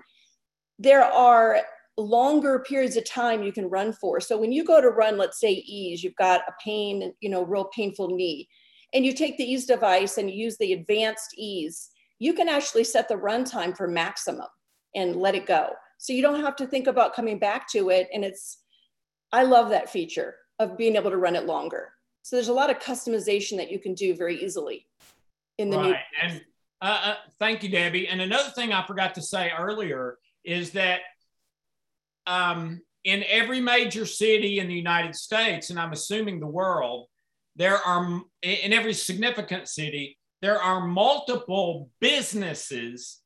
[0.80, 1.62] there are
[1.98, 4.20] longer periods of time you can run for.
[4.20, 7.44] So when you go to run, let's say ease, you've got a pain, you know,
[7.44, 8.48] real painful knee
[8.94, 13.08] and you take the ease device and use the advanced ease, you can actually set
[13.08, 14.48] the runtime for maximum
[14.96, 15.70] and let it go.
[15.98, 18.10] So you don't have to think about coming back to it.
[18.14, 18.58] And it's,
[19.32, 21.94] I love that feature of being able to run it longer.
[22.24, 24.88] So there's a lot of customization that you can do very easily
[25.58, 25.88] in the right.
[25.90, 25.96] new.
[26.22, 26.42] And
[26.82, 28.08] uh, uh, thank you, Debbie.
[28.08, 31.02] And another thing I forgot to say earlier is that
[32.28, 37.08] um, in every major city in the United States, and I'm assuming the world,
[37.56, 43.20] there are in every significant city there are multiple businesses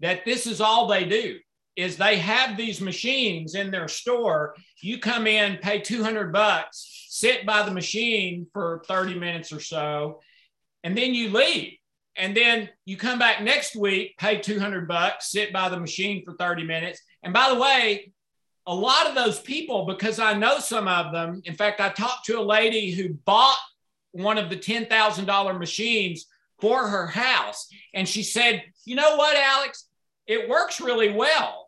[0.00, 1.38] that this is all they do
[1.78, 7.46] is they have these machines in their store you come in pay 200 bucks sit
[7.46, 10.20] by the machine for 30 minutes or so
[10.82, 11.74] and then you leave
[12.16, 16.34] and then you come back next week pay 200 bucks sit by the machine for
[16.34, 18.12] 30 minutes and by the way
[18.68, 22.26] a lot of those people, because I know some of them, in fact, I talked
[22.26, 23.56] to a lady who bought
[24.12, 26.26] one of the $10,000 machines
[26.60, 27.66] for her house.
[27.94, 29.86] And she said, You know what, Alex?
[30.26, 31.67] It works really well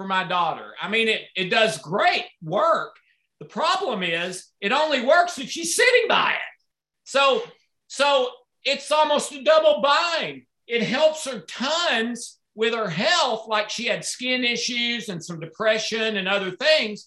[0.00, 0.72] for my daughter.
[0.80, 2.96] I mean, it, it does great work.
[3.38, 6.64] The problem is, it only works if she's sitting by it.
[7.04, 7.42] So,
[7.86, 8.30] so
[8.64, 10.44] it's almost a double bind.
[10.66, 16.16] It helps her tons with her health, like she had skin issues and some depression
[16.16, 17.06] and other things.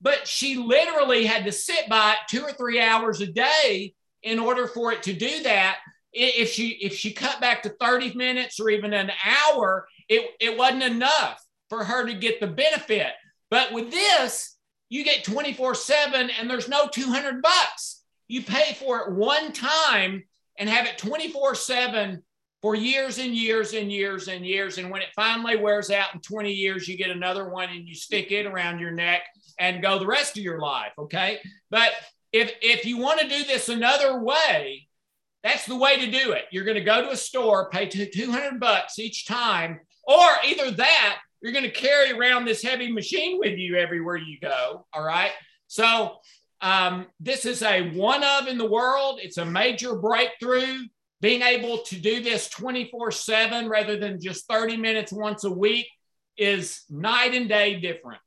[0.00, 3.92] But she literally had to sit by it two or three hours a day
[4.22, 5.78] in order for it to do that.
[6.12, 10.56] If she if she cut back to 30 minutes or even an hour, it, it
[10.56, 13.12] wasn't enough for her to get the benefit.
[13.50, 14.56] But with this,
[14.88, 18.02] you get 24 7 and there's no 200 bucks.
[18.28, 20.24] You pay for it one time
[20.58, 22.22] and have it 24 7
[22.62, 24.78] for years and years and years and years.
[24.78, 27.94] And when it finally wears out in 20 years, you get another one and you
[27.94, 29.22] stick it around your neck
[29.58, 30.92] and go the rest of your life.
[30.98, 31.40] Okay.
[31.70, 31.92] But
[32.32, 34.88] if, if you want to do this another way,
[35.42, 36.46] that's the way to do it.
[36.50, 41.18] You're going to go to a store, pay 200 bucks each time, or either that,
[41.44, 44.86] you're going to carry around this heavy machine with you everywhere you go.
[44.94, 45.30] All right.
[45.66, 46.16] So
[46.62, 49.20] um, this is a one of in the world.
[49.22, 50.78] It's a major breakthrough.
[51.20, 55.86] Being able to do this 24 7 rather than just 30 minutes once a week
[56.38, 58.20] is night and day different.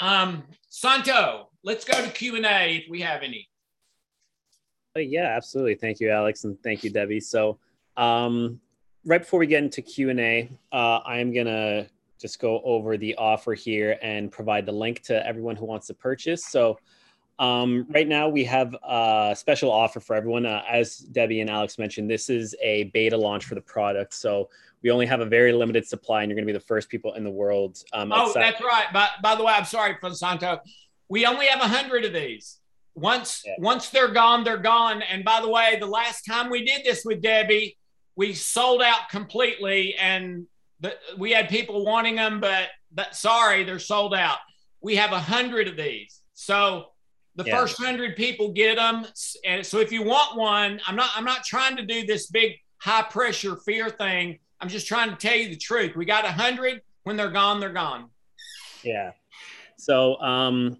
[0.00, 3.48] Um, Santo, let's go to Q&A if we have any.
[4.96, 5.76] Uh, yeah, absolutely.
[5.76, 7.20] Thank you, Alex, and thank you, Debbie.
[7.20, 7.60] So
[7.96, 8.60] um,
[9.04, 11.86] right before we get into Q&A, uh, I'm going to
[12.22, 15.94] just go over the offer here and provide the link to everyone who wants to
[15.94, 16.46] purchase.
[16.46, 16.78] So
[17.38, 20.46] um, right now, we have a special offer for everyone.
[20.46, 24.14] Uh, as Debbie and Alex mentioned, this is a beta launch for the product.
[24.14, 24.48] So
[24.82, 27.14] we only have a very limited supply, and you're going to be the first people
[27.14, 27.82] in the world.
[27.92, 28.92] Um, oh, that's right.
[28.92, 30.60] By, by the way, I'm sorry, Santo.
[31.08, 32.58] We only have a hundred of these.
[32.94, 33.54] Once yeah.
[33.58, 35.02] once they're gone, they're gone.
[35.02, 37.76] And by the way, the last time we did this with Debbie,
[38.16, 40.46] we sold out completely, and
[40.82, 44.38] the, we had people wanting them, but but sorry, they're sold out.
[44.82, 46.20] We have a hundred of these.
[46.34, 46.86] So
[47.36, 47.58] the yeah.
[47.58, 49.06] first hundred people get them,
[49.46, 52.58] and so if you want one, I'm not I'm not trying to do this big
[52.78, 54.38] high pressure fear thing.
[54.60, 55.96] I'm just trying to tell you the truth.
[55.96, 56.82] We got a hundred.
[57.04, 58.10] When they're gone, they're gone.
[58.84, 59.12] Yeah.
[59.76, 60.78] So um,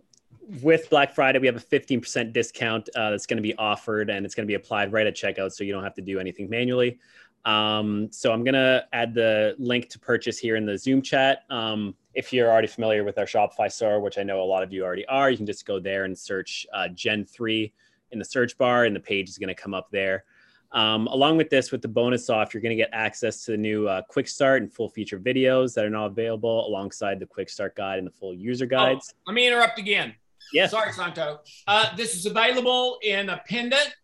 [0.63, 4.25] with Black Friday, we have a 15% discount uh, that's going to be offered, and
[4.25, 6.49] it's going to be applied right at checkout, so you don't have to do anything
[6.49, 6.99] manually.
[7.45, 11.45] Um, so I'm going to add the link to purchase here in the Zoom chat.
[11.51, 14.73] Um, if you're already familiar with our Shopify store, which I know a lot of
[14.73, 17.73] you already are, you can just go there and search uh, Gen 3
[18.13, 20.25] in the search bar, and the page is going to come up there.
[20.73, 23.57] Um, along with this, with the bonus off, you're going to get access to the
[23.59, 27.51] new uh, Quick Start and full feature videos that are now available alongside the Quick
[27.51, 29.13] Start guide and the full user oh, guides.
[29.15, 30.15] Oh, let me interrupt again.
[30.53, 30.71] Yes.
[30.71, 31.41] Sorry, Santo.
[31.67, 33.95] Uh, this is available in a pendant.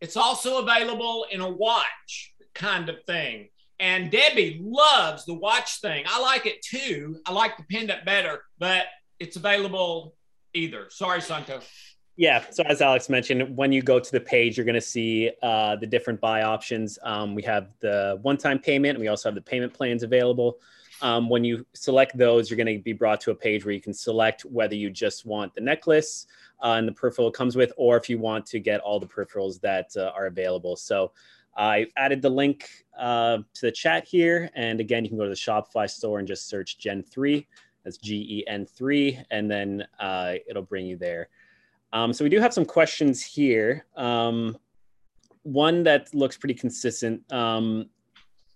[0.00, 3.48] It's also available in a watch kind of thing.
[3.78, 6.04] And Debbie loves the watch thing.
[6.06, 7.16] I like it too.
[7.26, 8.84] I like the pendant better, but
[9.18, 10.14] it's available
[10.52, 10.86] either.
[10.90, 11.60] Sorry, Santo.
[12.16, 12.44] Yeah.
[12.50, 15.76] So as Alex mentioned, when you go to the page, you're going to see uh,
[15.76, 16.98] the different buy options.
[17.02, 18.98] Um, we have the one-time payment.
[19.00, 20.58] We also have the payment plans available.
[21.00, 23.80] Um, when you select those, you're going to be brought to a page where you
[23.80, 26.26] can select whether you just want the necklace
[26.62, 29.06] uh, and the peripheral it comes with, or if you want to get all the
[29.06, 30.76] peripherals that uh, are available.
[30.76, 31.12] So
[31.56, 32.68] I added the link
[32.98, 34.50] uh, to the chat here.
[34.54, 37.46] And again, you can go to the Shopify store and just search Gen 3.
[37.84, 39.20] That's G E N 3.
[39.30, 41.28] And then uh, it'll bring you there.
[41.92, 43.86] Um, so we do have some questions here.
[43.96, 44.56] Um,
[45.42, 47.30] one that looks pretty consistent.
[47.32, 47.88] Um,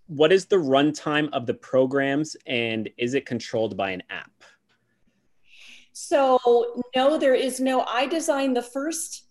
[0.06, 4.30] what is the runtime of the programs and is it controlled by an app?
[5.92, 7.82] So, no, there is no.
[7.82, 9.26] I designed the first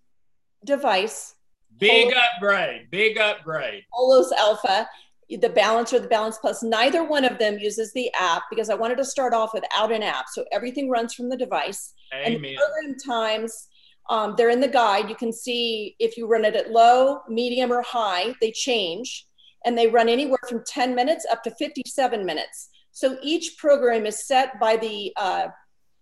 [0.65, 1.32] device
[1.77, 3.83] Big upgrade, big upgrade.
[3.93, 4.87] Holos Alpha,
[5.29, 8.75] the Balance or the Balance Plus, neither one of them uses the app because I
[8.75, 10.25] wanted to start off without an app.
[10.31, 11.93] So everything runs from the device.
[12.13, 12.43] Amen.
[12.45, 13.67] And program times,
[14.09, 15.09] um, they're in the guide.
[15.09, 19.25] You can see if you run it at low, medium, or high, they change.
[19.65, 22.69] And they run anywhere from 10 minutes up to 57 minutes.
[22.91, 25.47] So each program is set by the, uh,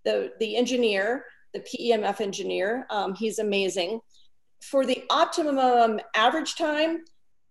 [0.04, 2.88] the, the engineer, the PEMF engineer.
[2.90, 4.02] Um, he's amazing
[4.62, 7.04] for the optimum average time,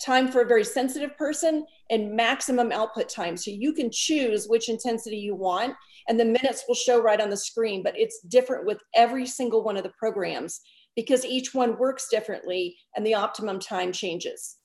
[0.04, 3.36] time for a very sensitive person, and maximum output time.
[3.36, 5.74] So you can choose which intensity you want,
[6.08, 7.82] and the minutes will show right on the screen.
[7.82, 10.60] But it's different with every single one of the programs
[10.96, 14.56] because each one works differently and the optimum time changes.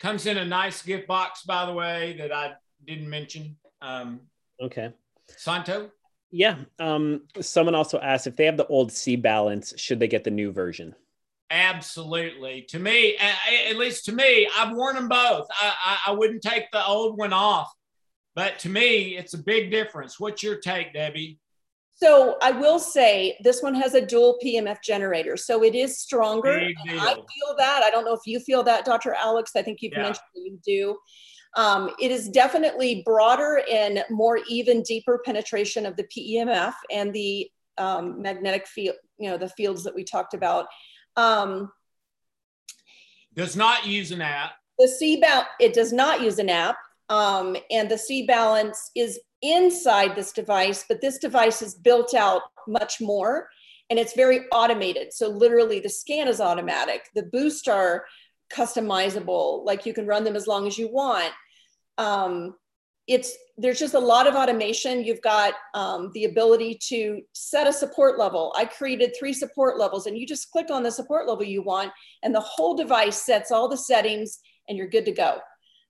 [0.00, 2.54] Comes in a nice gift box, by the way, that I
[2.86, 3.56] didn't mention.
[3.80, 4.20] Um,
[4.60, 4.92] okay.
[5.36, 5.90] Santo?
[6.30, 6.56] Yeah.
[6.78, 10.30] Um, someone also asked if they have the old C balance, should they get the
[10.30, 10.94] new version?
[11.50, 12.62] Absolutely.
[12.70, 15.46] To me, at least to me, I've worn them both.
[15.50, 17.70] I, I, I, wouldn't take the old one off,
[18.34, 20.18] but to me, it's a big difference.
[20.18, 21.38] What's your take, Debbie?
[21.96, 26.60] So I will say this one has a dual PMF generator, so it is stronger.
[26.88, 27.82] I feel that.
[27.84, 29.14] I don't know if you feel that, Dr.
[29.14, 29.52] Alex.
[29.54, 30.02] I think you've yeah.
[30.02, 30.96] mentioned that you do.
[31.56, 37.48] Um, it is definitely broader and more even, deeper penetration of the PEMF and the
[37.78, 40.66] um, magnetic field, you know, the fields that we talked about.
[41.16, 41.72] Um,
[43.34, 44.52] does not use an app.
[44.78, 46.76] The C balance it does not use an app,
[47.08, 52.42] um, and the C balance is inside this device, but this device is built out
[52.66, 53.48] much more,
[53.90, 55.12] and it's very automated.
[55.12, 57.08] So literally, the scan is automatic.
[57.14, 58.04] The boost are
[58.52, 61.32] customizable, like you can run them as long as you want.
[61.98, 62.54] Um,
[63.06, 65.04] it's there's just a lot of automation.
[65.04, 68.52] You've got um, the ability to set a support level.
[68.56, 71.92] I created three support levels, and you just click on the support level you want,
[72.22, 75.38] and the whole device sets all the settings, and you're good to go.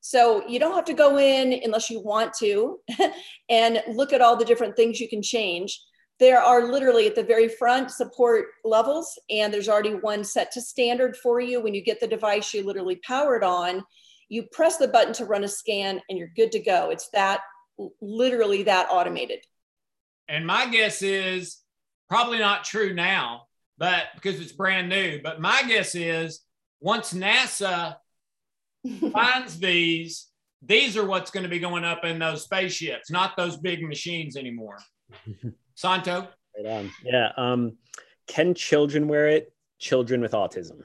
[0.00, 2.78] So you don't have to go in unless you want to
[3.48, 5.80] and look at all the different things you can change.
[6.20, 10.60] There are literally at the very front support levels, and there's already one set to
[10.60, 11.62] standard for you.
[11.62, 13.82] When you get the device, you literally power it on.
[14.28, 16.90] You press the button to run a scan, and you're good to go.
[16.90, 17.40] It's that
[18.00, 19.40] literally that automated.
[20.28, 21.58] And my guess is
[22.08, 23.42] probably not true now,
[23.78, 25.20] but because it's brand new.
[25.22, 26.40] But my guess is
[26.80, 27.96] once NASA
[29.12, 30.28] finds these,
[30.62, 34.36] these are what's going to be going up in those spaceships, not those big machines
[34.36, 34.78] anymore.
[35.74, 36.28] Santo?
[36.56, 36.90] Right on.
[37.04, 37.32] Yeah.
[37.36, 37.76] Um,
[38.26, 39.52] can children wear it?
[39.78, 40.82] Children with autism.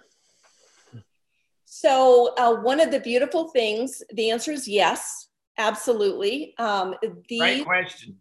[1.81, 6.53] So, uh, one of the beautiful things, the answer is yes, absolutely.
[6.57, 6.93] Um,
[7.29, 8.17] the, great question.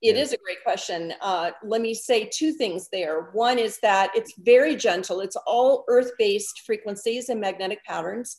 [0.00, 1.14] It is a great question.
[1.20, 3.30] Uh, let me say two things there.
[3.32, 8.36] One is that it's very gentle, it's all earth based frequencies and magnetic patterns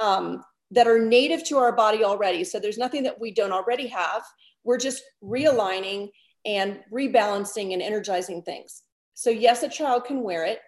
[0.00, 0.42] um,
[0.72, 2.42] that are native to our body already.
[2.42, 4.24] So there's nothing that we don't already have.
[4.64, 6.08] We're just realigning
[6.44, 8.82] and rebalancing and energizing things.
[9.14, 10.58] So yes, a child can wear it.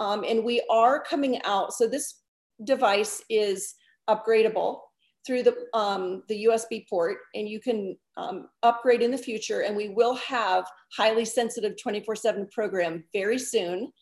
[0.00, 1.74] Um, and we are coming out.
[1.74, 2.21] So this
[2.64, 3.74] device is
[4.08, 4.80] upgradable
[5.26, 9.76] through the, um, the USB port and you can um, upgrade in the future and
[9.76, 10.66] we will have
[10.96, 13.92] highly sensitive 24 seven program very soon.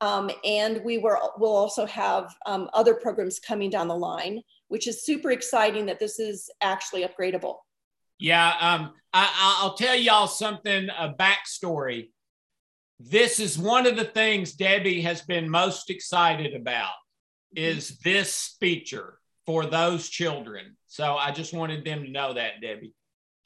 [0.00, 4.88] Um, and we were, will also have um, other programs coming down the line, which
[4.88, 7.58] is super exciting that this is actually upgradable.
[8.18, 12.10] Yeah, um, I, will tell y'all something, a backstory.
[12.98, 16.92] This is one of the things Debbie has been most excited about
[17.54, 20.76] is this feature for those children.
[20.86, 22.94] So I just wanted them to know that, Debbie.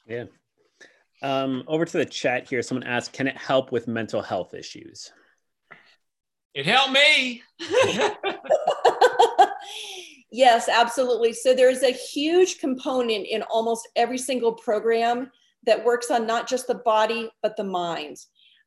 [0.05, 0.25] Yeah.
[1.21, 5.11] Um, over to the chat here, someone asked, can it help with mental health issues?
[6.53, 7.43] It helped me.
[10.31, 11.33] yes, absolutely.
[11.33, 15.31] So there's a huge component in almost every single program
[15.65, 18.17] that works on not just the body, but the mind.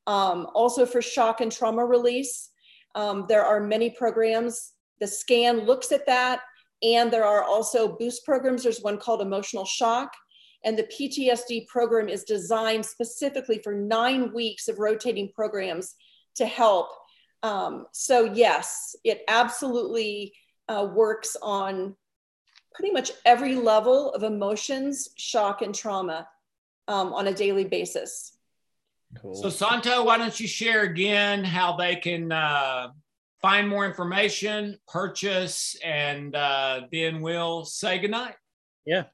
[0.07, 2.51] Um, also for shock and trauma release,
[2.95, 4.73] um, there are many programs.
[5.01, 6.40] The scan looks at that.
[6.82, 8.62] And there are also boost programs.
[8.62, 10.12] There's one called emotional shock.
[10.64, 15.94] And the PTSD program is designed specifically for nine weeks of rotating programs
[16.36, 16.90] to help
[17.43, 20.35] um, so yes, it absolutely
[20.68, 21.97] uh, works on
[22.74, 26.28] pretty much every level of emotions, shock, and trauma
[26.89, 28.36] um, on a daily basis.
[29.20, 29.35] Cool.
[29.35, 32.89] So Santo, why don't you share again how they can uh,
[33.43, 38.35] find more information, purchase, and uh, then we'll say goodnight.
[38.87, 39.05] Yeah.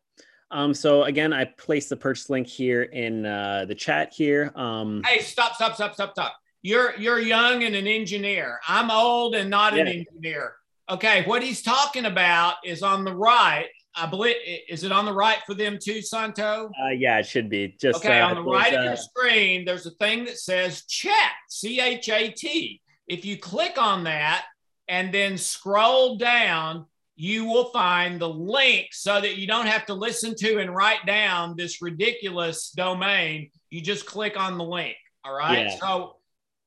[0.51, 4.53] Um, so again, I placed the purchase link here in uh, the chat here.
[4.55, 6.37] Um, hey, stop, stop, stop, stop, stop
[6.67, 8.59] you're you're young and an engineer.
[8.67, 9.83] I'm old and not yeah.
[9.83, 10.55] an engineer.
[10.91, 13.69] Okay, what he's talking about is on the right.
[13.95, 14.35] I believe
[14.69, 16.67] is it on the right for them too, Santo?
[16.69, 17.77] Uh, yeah, it should be.
[17.81, 18.21] Just okay.
[18.21, 21.81] Uh, on the right uh, of your screen, there's a thing that says chat, C
[21.81, 22.81] H A T.
[23.09, 24.45] If you click on that
[24.89, 29.95] and then scroll down, you will find the link so that you don't have to
[29.95, 33.51] listen to and write down this ridiculous domain.
[33.71, 34.97] You just click on the link.
[35.25, 35.67] All right.
[35.67, 35.79] Yeah.
[35.79, 36.17] So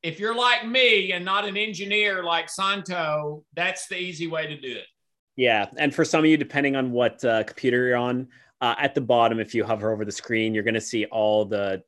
[0.02, 4.60] if you're like me and not an engineer like Santo, that's the easy way to
[4.60, 4.86] do it.
[5.36, 5.68] Yeah.
[5.78, 8.28] And for some of you, depending on what uh, computer you're on,
[8.62, 11.46] uh, at the bottom, if you hover over the screen, you're going to see all
[11.46, 11.82] the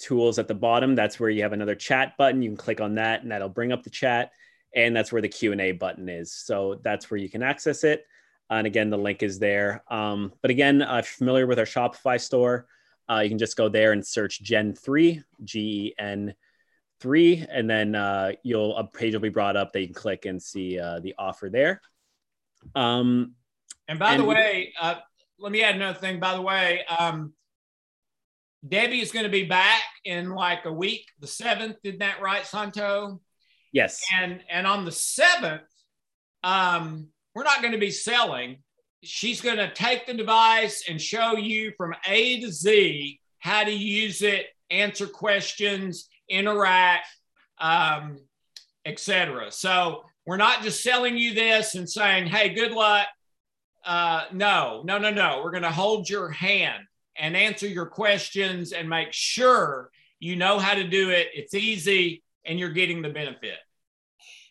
[0.00, 0.94] tools at the bottom.
[0.94, 2.42] That's where you have another chat button.
[2.42, 4.32] You can click on that and that'll bring up the chat.
[4.74, 6.32] And that's where the Q&A button is.
[6.32, 8.06] So that's where you can access it.
[8.48, 9.84] And again, the link is there.
[9.88, 12.66] Um, but again, uh, if you're familiar with our Shopify store,
[13.08, 16.34] uh, you can just go there and search Gen 3, G E N
[17.00, 20.26] three, and then uh, you'll a page will be brought up that you can click
[20.26, 21.80] and see uh, the offer there.
[22.74, 23.34] Um,
[23.88, 24.96] and by and the way, uh,
[25.38, 26.20] let me add another thing.
[26.20, 27.32] By the way, um,
[28.66, 31.76] Debbie is going to be back in like a week, the seventh.
[31.82, 33.20] Did that right, Santo?
[33.72, 34.02] Yes.
[34.14, 35.62] And and on the seventh,
[36.42, 38.58] um, we're not going to be selling.
[39.02, 43.72] She's going to take the device and show you from A to Z how to
[43.72, 47.06] use it, answer questions, interact,
[47.58, 48.18] um,
[48.84, 49.50] etc.
[49.50, 53.06] So we're not just selling you this and saying, "Hey, good luck."
[53.82, 55.40] Uh, no, no, no, no.
[55.42, 56.84] We're going to hold your hand
[57.20, 61.28] and answer your questions and make sure you know how to do it.
[61.34, 63.58] It's easy and you're getting the benefit.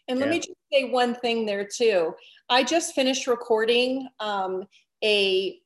[0.08, 0.32] And let yeah.
[0.32, 2.14] me just say one thing there too.
[2.50, 4.66] I just finished recording um,
[5.04, 5.60] a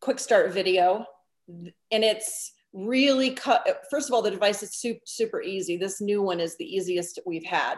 [0.00, 1.06] quick start video,
[1.48, 3.84] and it's really cut.
[3.90, 5.78] First of all, the device is super, super easy.
[5.78, 7.76] This new one is the easiest we've had.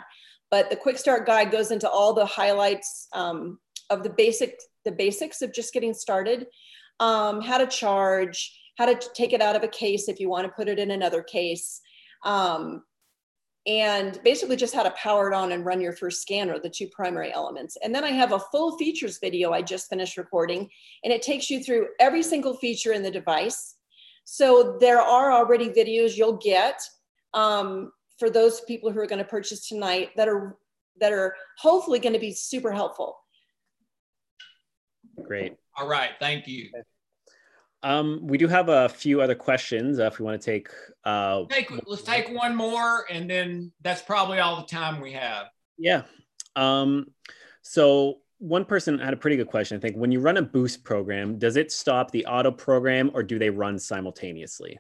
[0.51, 4.90] But the quick start guide goes into all the highlights um, of the basic, the
[4.90, 6.48] basics of just getting started,
[7.01, 10.47] um, how to charge, how to take it out of a case if you want
[10.47, 11.81] to put it in another case,
[12.24, 12.85] um,
[13.66, 16.86] and basically just how to power it on and run your first scanner, the two
[16.89, 17.77] primary elements.
[17.82, 20.68] And then I have a full features video I just finished recording,
[21.05, 23.77] and it takes you through every single feature in the device.
[24.24, 26.81] So there are already videos you'll get
[27.35, 30.56] um, for those people who are going to purchase tonight that are
[31.01, 33.16] that are hopefully going to be super helpful.
[35.24, 35.56] Great.
[35.81, 36.11] All right.
[36.20, 36.69] Thank you.
[37.82, 40.69] Um, we do have a few other questions uh, if we want to take,
[41.05, 41.70] uh, take.
[41.86, 45.47] Let's take one more, and then that's probably all the time we have.
[45.78, 46.02] Yeah.
[46.55, 47.07] Um,
[47.62, 49.78] so one person had a pretty good question.
[49.78, 53.23] I think when you run a boost program, does it stop the auto program, or
[53.23, 54.78] do they run simultaneously?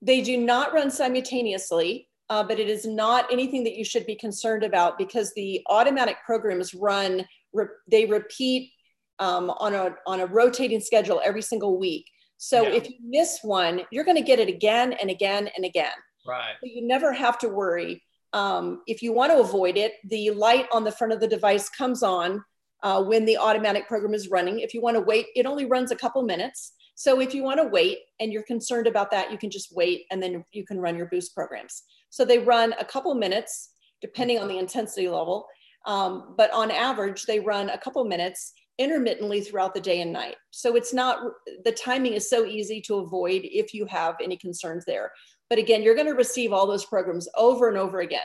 [0.00, 4.14] They do not run simultaneously, uh, but it is not anything that you should be
[4.14, 7.26] concerned about because the automatic programs run.
[7.52, 8.72] Re- they repeat
[9.18, 12.06] um, on a on a rotating schedule every single week.
[12.36, 12.74] So yeah.
[12.74, 15.92] if you miss one, you're going to get it again and again and again.
[16.26, 16.54] Right.
[16.60, 18.02] So you never have to worry.
[18.32, 21.68] Um, if you want to avoid it, the light on the front of the device
[21.68, 22.44] comes on
[22.82, 24.60] uh, when the automatic program is running.
[24.60, 26.74] If you want to wait, it only runs a couple minutes.
[26.94, 30.04] So if you want to wait and you're concerned about that, you can just wait
[30.10, 31.82] and then you can run your boost programs.
[32.10, 33.70] So they run a couple minutes
[34.00, 35.46] depending on the intensity level.
[35.86, 40.36] Um, but on average, they run a couple minutes intermittently throughout the day and night.
[40.50, 41.20] So it's not,
[41.64, 45.10] the timing is so easy to avoid if you have any concerns there.
[45.50, 48.20] But again, you're going to receive all those programs over and over again.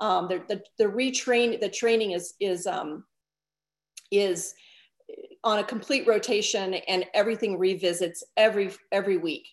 [0.00, 3.04] Um, the, the, the retrain, the training is, is, um,
[4.10, 4.52] is
[5.42, 9.48] on a complete rotation and everything revisits every, every week.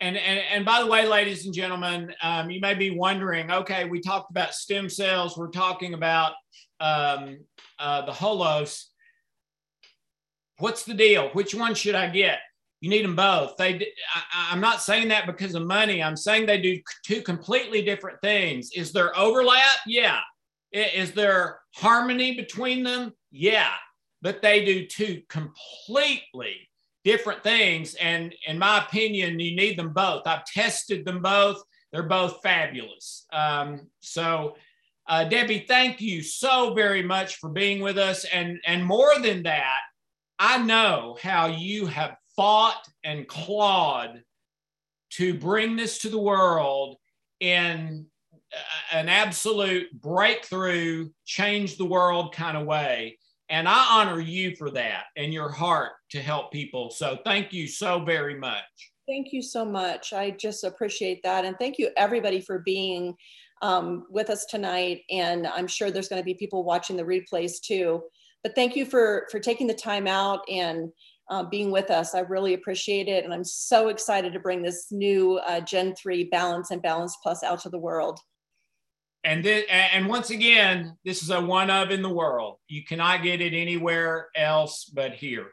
[0.00, 3.84] And, and, and by the way, ladies and gentlemen, um, you may be wondering, okay,
[3.84, 5.36] we talked about stem cells.
[5.36, 6.32] We're talking about
[6.80, 7.40] um,
[7.78, 8.84] uh, the holos
[10.60, 11.30] what's the deal?
[11.30, 12.38] Which one should I get?
[12.80, 13.56] You need them both.
[13.56, 16.02] They, I, am not saying that because of money.
[16.02, 18.70] I'm saying they do two completely different things.
[18.74, 19.78] Is there overlap?
[19.86, 20.20] Yeah.
[20.72, 23.12] Is there harmony between them?
[23.30, 23.72] Yeah.
[24.22, 26.68] But they do two completely
[27.04, 27.94] different things.
[27.94, 30.26] And in my opinion, you need them both.
[30.26, 31.62] I've tested them both.
[31.92, 33.26] They're both fabulous.
[33.32, 34.56] Um, so,
[35.08, 38.24] uh, Debbie, thank you so very much for being with us.
[38.24, 39.80] And, and more than that,
[40.42, 44.22] I know how you have fought and clawed
[45.10, 46.96] to bring this to the world
[47.40, 48.06] in
[48.90, 53.18] an absolute breakthrough, change the world kind of way.
[53.50, 56.88] And I honor you for that and your heart to help people.
[56.88, 58.62] So thank you so very much.
[59.06, 60.14] Thank you so much.
[60.14, 61.44] I just appreciate that.
[61.44, 63.14] And thank you, everybody, for being
[63.60, 65.02] um, with us tonight.
[65.10, 68.04] And I'm sure there's going to be people watching the replays too
[68.42, 70.90] but thank you for for taking the time out and
[71.30, 72.14] uh, being with us.
[72.14, 76.24] I really appreciate it, and I'm so excited to bring this new uh, Gen three
[76.24, 78.18] Balance and Balance Plus out to the world.
[79.22, 82.56] And this, and once again, this is a one of in the world.
[82.68, 85.48] You cannot get it anywhere else but here.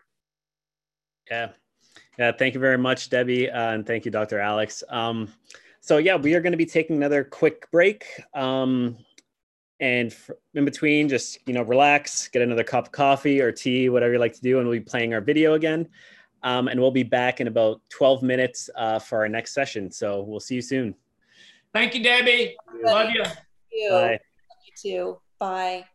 [1.30, 1.50] Yeah,
[2.18, 2.32] yeah.
[2.32, 4.40] Thank you very much, Debbie, uh, and thank you, Dr.
[4.40, 4.84] Alex.
[4.90, 5.28] Um,
[5.82, 8.06] so yeah, we are going to be taking another quick break.
[8.34, 8.98] Um,
[9.80, 10.16] and
[10.56, 14.20] in between just you know relax get another cup of coffee or tea whatever you
[14.20, 15.88] like to do and we'll be playing our video again.
[16.44, 19.92] Um, and we'll be back in about 12 minutes uh, for our next session.
[19.92, 20.94] So we'll see you soon.
[21.74, 22.56] Thank you debbie.
[22.84, 23.24] Love you,
[23.72, 23.90] you.
[23.90, 24.20] Bye.
[24.66, 25.20] you too.
[25.40, 25.86] Bye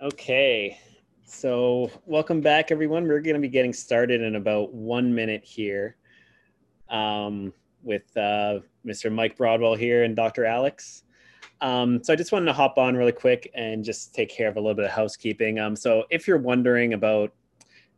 [0.00, 0.78] Okay,
[1.24, 3.08] so welcome back, everyone.
[3.08, 5.96] We're going to be getting started in about one minute here
[6.88, 7.52] um,
[7.82, 9.10] with uh, Mr.
[9.12, 10.44] Mike Broadwell here and Dr.
[10.44, 11.02] Alex.
[11.60, 14.56] Um, so I just wanted to hop on really quick and just take care of
[14.56, 15.58] a little bit of housekeeping.
[15.58, 17.32] Um, so if you're wondering about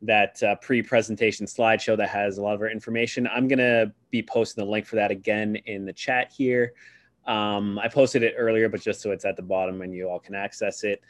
[0.00, 4.22] that uh, pre-presentation slideshow that has a lot of our information, I'm going to be
[4.22, 6.72] posting the link for that again in the chat here.
[7.26, 10.18] Um, I posted it earlier, but just so it's at the bottom and you all
[10.18, 11.02] can access it.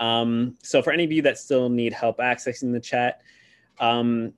[0.00, 3.20] Um, so for any of you that still need help accessing the chat,
[3.78, 4.32] um,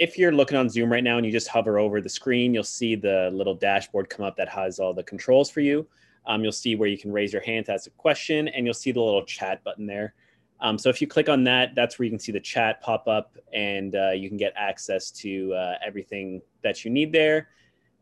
[0.00, 2.64] if you're looking on Zoom right now and you just hover over the screen, you'll
[2.64, 5.86] see the little dashboard come up that has all the controls for you.
[6.26, 8.74] Um, you'll see where you can raise your hand to ask a question, and you'll
[8.74, 10.14] see the little chat button there.
[10.60, 13.06] Um, so if you click on that, that's where you can see the chat pop
[13.06, 17.50] up, and uh, you can get access to uh, everything that you need there,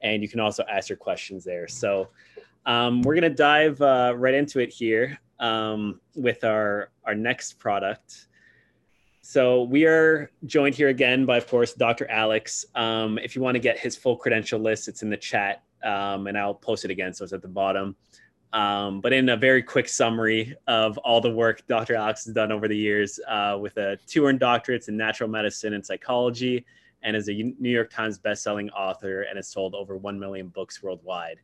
[0.01, 1.69] and you can also ask your questions there.
[1.69, 2.09] So
[2.65, 8.29] um, we're gonna dive uh, right into it here um, with our our next product.
[9.21, 12.11] So we are joined here again by, of course, Dr.
[12.11, 12.65] Alex.
[12.75, 16.27] Um, if you want to get his full credential list, it's in the chat, um,
[16.27, 17.95] and I'll post it again, so it's at the bottom.
[18.53, 21.95] Um, but in a very quick summary of all the work Dr.
[21.95, 25.75] Alex has done over the years, uh, with a two earned doctorates in natural medicine
[25.75, 26.65] and psychology,
[27.03, 30.83] and is a New York Times bestselling author, and has sold over one million books
[30.83, 31.39] worldwide.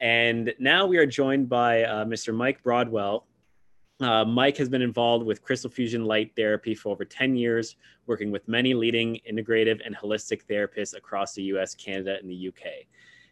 [0.00, 2.34] And now we are joined by uh, Mr.
[2.34, 3.26] Mike Broadwell,
[4.04, 7.76] uh, Mike has been involved with crystal fusion light therapy for over 10 years,
[8.06, 12.86] working with many leading integrative and holistic therapists across the US, Canada, and the UK.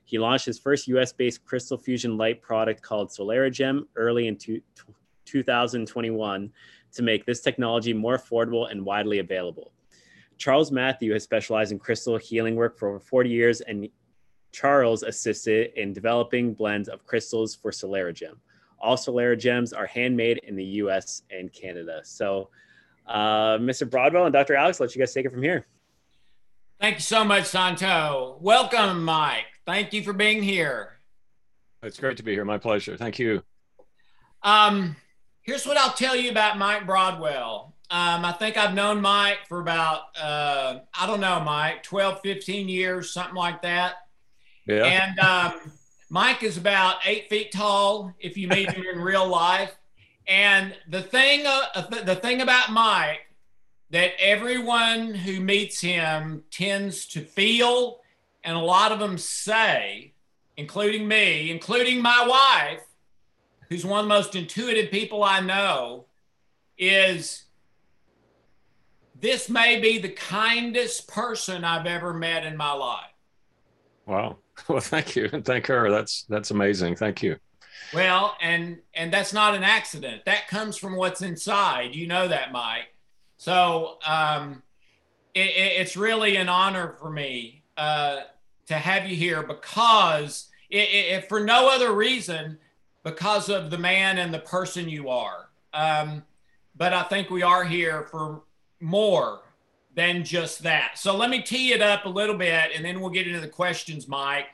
[0.05, 4.63] He launched his first US based crystal fusion light product called SolaraGem early in two,
[5.27, 6.51] 2021
[6.93, 9.73] to make this technology more affordable and widely available.
[10.39, 13.89] Charles Matthew has specialized in crystal healing work for over 40 years, and
[14.53, 18.37] Charles assisted in developing blends of crystals for SolaraGem
[18.83, 22.01] all SolaraGems are handmade in the US and Canada.
[22.05, 22.51] So,
[23.07, 23.89] uh, Mr.
[23.89, 24.55] Broadwell and Dr.
[24.55, 25.67] Alex, let you guys take it from here.
[26.81, 28.39] Thank you so much, Santo.
[28.41, 29.47] Welcome, Mike.
[29.65, 30.95] Thank you for being here.
[31.83, 32.45] It's great to be here.
[32.45, 32.97] My pleasure.
[32.97, 33.43] Thank you.
[34.43, 34.97] Um,
[35.43, 37.75] here's what I'll tell you about Mike Broadwell.
[37.91, 42.69] Um, I think I've known Mike for about, uh, I don't know, Mike, 12, 15
[42.69, 43.95] years, something like that.
[44.67, 44.85] Yeah.
[44.85, 45.73] And um,
[46.13, 49.75] Mike is about eight feet tall if you meet him in real life.
[50.29, 53.35] And the thing, uh, the thing about Mike
[53.89, 58.01] that everyone who meets him tends to feel,
[58.45, 60.13] and a lot of them say,
[60.59, 62.85] including me, including my wife,
[63.71, 66.05] who's one of the most intuitive people I know,
[66.77, 67.45] is
[69.19, 73.15] this may be the kindest person I've ever met in my life.
[74.05, 74.37] Wow.
[74.69, 75.91] Well, thank you, and thank her.
[75.91, 76.97] That's that's amazing.
[76.97, 77.37] Thank you.
[77.93, 80.25] Well, and and that's not an accident.
[80.25, 81.95] That comes from what's inside.
[81.95, 82.95] You know that, Mike.
[83.37, 84.63] So um,
[85.35, 88.21] it, it's really an honor for me uh,
[88.67, 92.59] to have you here because, if for no other reason,
[93.03, 95.49] because of the man and the person you are.
[95.75, 96.25] Um,
[96.77, 98.43] but I think we are here for
[98.81, 99.42] more
[99.95, 100.99] than just that.
[100.99, 103.49] So let me tee it up a little bit and then we'll get into the
[103.49, 104.47] questions, Mike.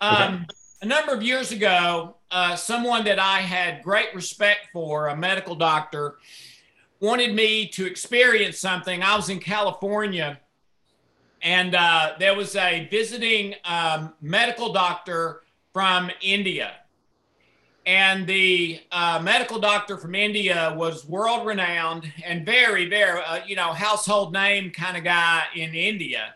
[0.00, 0.44] Um, okay.
[0.82, 5.54] A number of years ago, uh, someone that I had great respect for, a medical
[5.54, 6.16] doctor,
[7.00, 9.02] wanted me to experience something.
[9.02, 10.40] I was in California
[11.42, 15.42] and uh, there was a visiting um, medical doctor
[15.72, 16.74] from India
[17.84, 23.56] and the uh, medical doctor from India was world renowned and very, very, uh, you
[23.56, 26.34] know, household name kind of guy in India.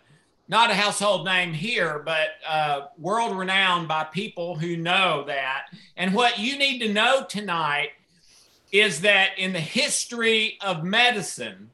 [0.48, 5.66] Not a household name here, but uh, world renowned by people who know that.
[5.97, 7.90] And what you need to know tonight
[8.73, 11.70] is that in the history of medicine,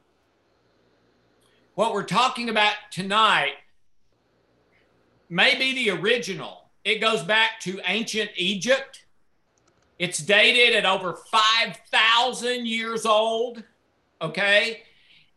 [1.75, 3.53] what we're talking about tonight
[5.29, 6.69] may be the original.
[6.83, 9.02] It goes back to ancient Egypt
[9.99, 13.63] it's dated at over 5,000 years old.
[14.21, 14.83] Okay.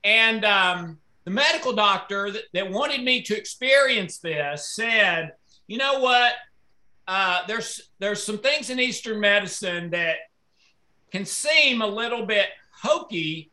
[0.05, 5.33] And um, the medical doctor that, that, wanted me to experience this said,
[5.67, 6.33] you know what?
[7.09, 10.17] Uh, there's there's some things in Eastern medicine that
[11.13, 12.47] can seem a little bit
[12.83, 13.51] hokey,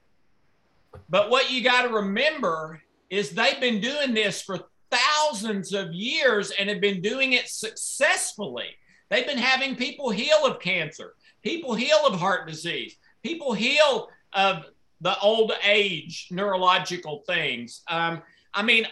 [1.09, 4.59] but what you got to remember is they've been doing this for
[4.89, 8.75] thousands of years and have been doing it successfully.
[9.13, 11.13] They've been having people heal of cancer,
[11.43, 14.65] people heal of heart disease, people heal of
[15.01, 17.83] the old age neurological things.
[17.87, 18.23] Um,
[18.55, 18.87] I mean,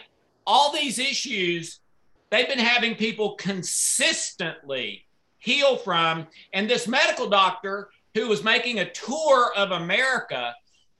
[0.46, 1.80] all these issues
[2.30, 5.06] they've been having people consistently
[5.38, 6.28] heal from.
[6.52, 10.54] And this medical doctor who was making a tour of America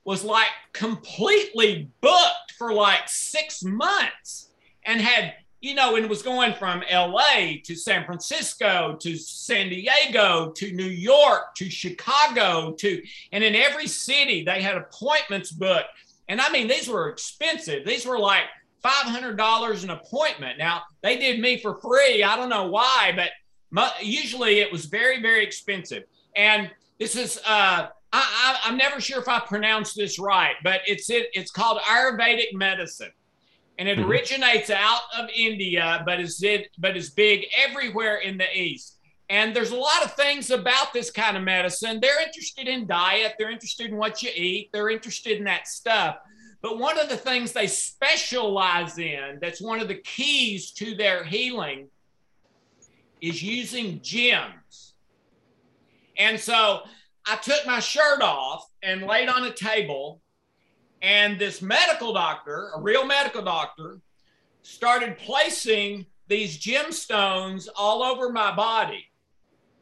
[0.04, 4.48] was like completely booked for like six months
[4.84, 10.50] and had you know, and was going from LA to San Francisco to San Diego
[10.50, 15.86] to New York to Chicago to, and in every city they had appointments booked.
[16.28, 17.86] And I mean, these were expensive.
[17.86, 18.42] These were like
[18.84, 20.58] $500 an appointment.
[20.58, 22.24] Now, they did me for free.
[22.24, 26.02] I don't know why, but usually it was very, very expensive.
[26.34, 31.08] And this is, uh, I am never sure if I pronounced this right, but it's
[31.08, 33.12] it, it's called Ayurvedic medicine
[33.78, 34.10] and it mm-hmm.
[34.10, 38.98] originates out of India, but is it but is big everywhere in the East.
[39.28, 41.98] And there's a lot of things about this kind of medicine.
[42.00, 46.16] They're interested in diet, they're interested in what you eat, they're interested in that stuff.
[46.60, 51.24] But one of the things they specialize in, that's one of the keys to their
[51.24, 51.88] healing,
[53.20, 54.94] is using gems.
[56.18, 56.82] And so
[57.26, 60.20] I took my shirt off and laid on a table
[61.02, 64.00] and this medical doctor, a real medical doctor,
[64.62, 69.04] started placing these gemstones all over my body.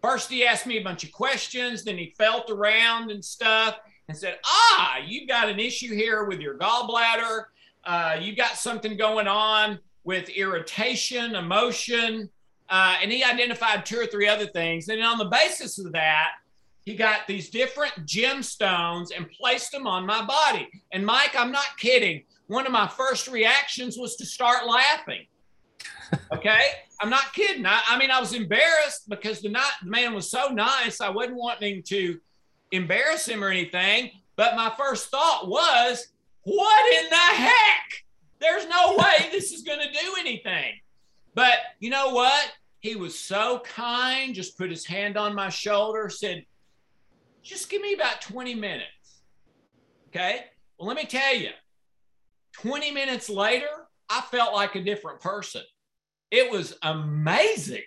[0.03, 3.79] First, he asked me a bunch of questions, then he felt around and stuff
[4.09, 7.45] and said, Ah, you've got an issue here with your gallbladder.
[7.85, 12.31] Uh, you've got something going on with irritation, emotion.
[12.71, 14.89] Uh, and he identified two or three other things.
[14.89, 16.31] And on the basis of that,
[16.91, 20.69] he got these different gemstones and placed them on my body.
[20.91, 22.25] And Mike, I'm not kidding.
[22.49, 25.27] One of my first reactions was to start laughing.
[26.33, 26.61] Okay.
[27.01, 27.65] I'm not kidding.
[27.65, 31.01] I, I, mean, I was embarrassed because the, not, the man was so nice.
[31.01, 32.19] I wasn't wanting to
[32.73, 34.11] embarrass him or anything.
[34.35, 36.09] But my first thought was,
[36.43, 38.05] what in the heck?
[38.41, 40.73] There's no way this is going to do anything.
[41.37, 42.51] But you know what?
[42.81, 46.45] He was so kind, just put his hand on my shoulder, said,
[47.43, 49.23] just give me about 20 minutes.
[50.09, 50.45] Okay.
[50.79, 51.51] Well, let me tell you,
[52.55, 53.69] 20 minutes later,
[54.09, 55.63] I felt like a different person.
[56.31, 57.83] It was amazing.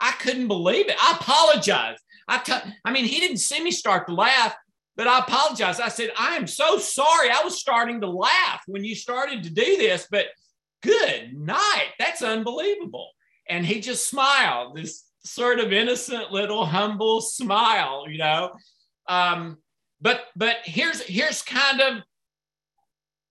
[0.00, 0.96] I couldn't believe it.
[1.00, 1.98] I apologize.
[2.28, 2.52] I, t-
[2.84, 4.54] I mean, he didn't see me start to laugh,
[4.96, 5.80] but I apologize.
[5.80, 7.30] I said, I am so sorry.
[7.30, 10.26] I was starting to laugh when you started to do this, but
[10.82, 11.90] good night.
[11.98, 13.10] That's unbelievable.
[13.48, 18.52] And he just smiled, this sort of innocent little humble smile, you know.
[19.08, 19.58] Um,
[20.00, 22.02] but but here's here's kind of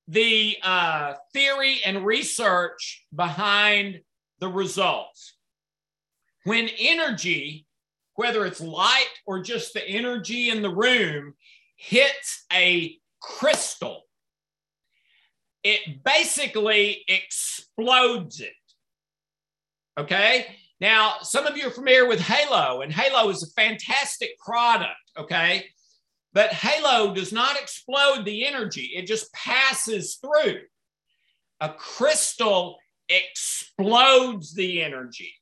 [0.07, 4.01] the uh, theory and research behind
[4.39, 5.35] the results.
[6.43, 7.65] When energy,
[8.15, 11.35] whether it's light or just the energy in the room,
[11.77, 14.03] hits a crystal,
[15.63, 18.51] it basically explodes it.
[19.97, 20.47] Okay.
[20.81, 25.65] Now, some of you are familiar with Halo, and Halo is a fantastic product, okay?
[26.33, 30.61] But Halo does not explode the energy, it just passes through.
[31.59, 32.77] A crystal
[33.07, 35.33] explodes the energy.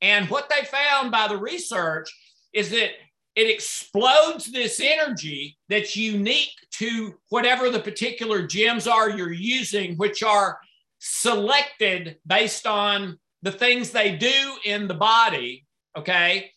[0.00, 2.10] And what they found by the research
[2.52, 2.90] is that
[3.34, 10.22] it explodes this energy that's unique to whatever the particular gems are you're using, which
[10.22, 10.58] are
[10.98, 15.66] selected based on the things they do in the body,
[15.96, 16.50] okay?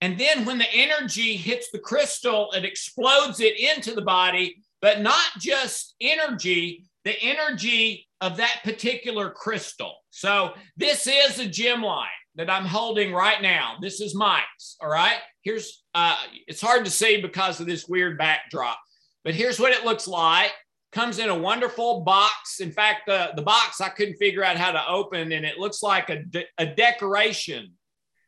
[0.00, 5.00] And then when the energy hits the crystal, it explodes it into the body, but
[5.00, 9.94] not just energy, the energy of that particular crystal.
[10.10, 12.06] So this is a gem line
[12.36, 13.76] that I'm holding right now.
[13.80, 14.76] This is Mike's.
[14.80, 15.18] All right.
[15.42, 16.16] Here's, uh,
[16.46, 18.78] it's hard to see because of this weird backdrop,
[19.24, 20.52] but here's what it looks like
[20.92, 22.60] comes in a wonderful box.
[22.60, 25.82] In fact, the, the box I couldn't figure out how to open, and it looks
[25.82, 27.72] like a, de- a decoration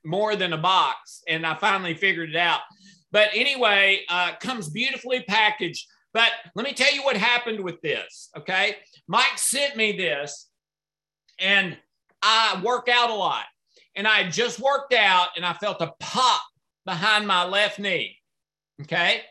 [0.04, 1.22] more than a box.
[1.28, 2.60] And I finally figured it out.
[3.12, 5.86] But anyway, uh, comes beautifully packaged.
[6.12, 8.30] But let me tell you what happened with this.
[8.36, 8.76] Okay.
[9.06, 10.48] Mike sent me this,
[11.38, 11.76] and
[12.22, 13.44] I work out a lot.
[13.96, 16.42] And I just worked out, and I felt a pop
[16.84, 18.16] behind my left knee.
[18.82, 19.22] Okay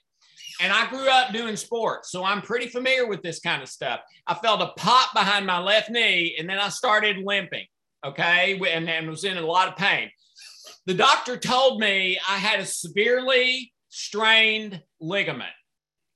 [0.60, 4.02] and I grew up doing sports, so I'm pretty familiar with this kind of stuff.
[4.28, 7.66] I felt a pop behind my left knee, and then I started limping.
[8.06, 10.10] Okay, and, and was in a lot of pain.
[10.86, 15.50] The doctor told me I had a severely strained ligament,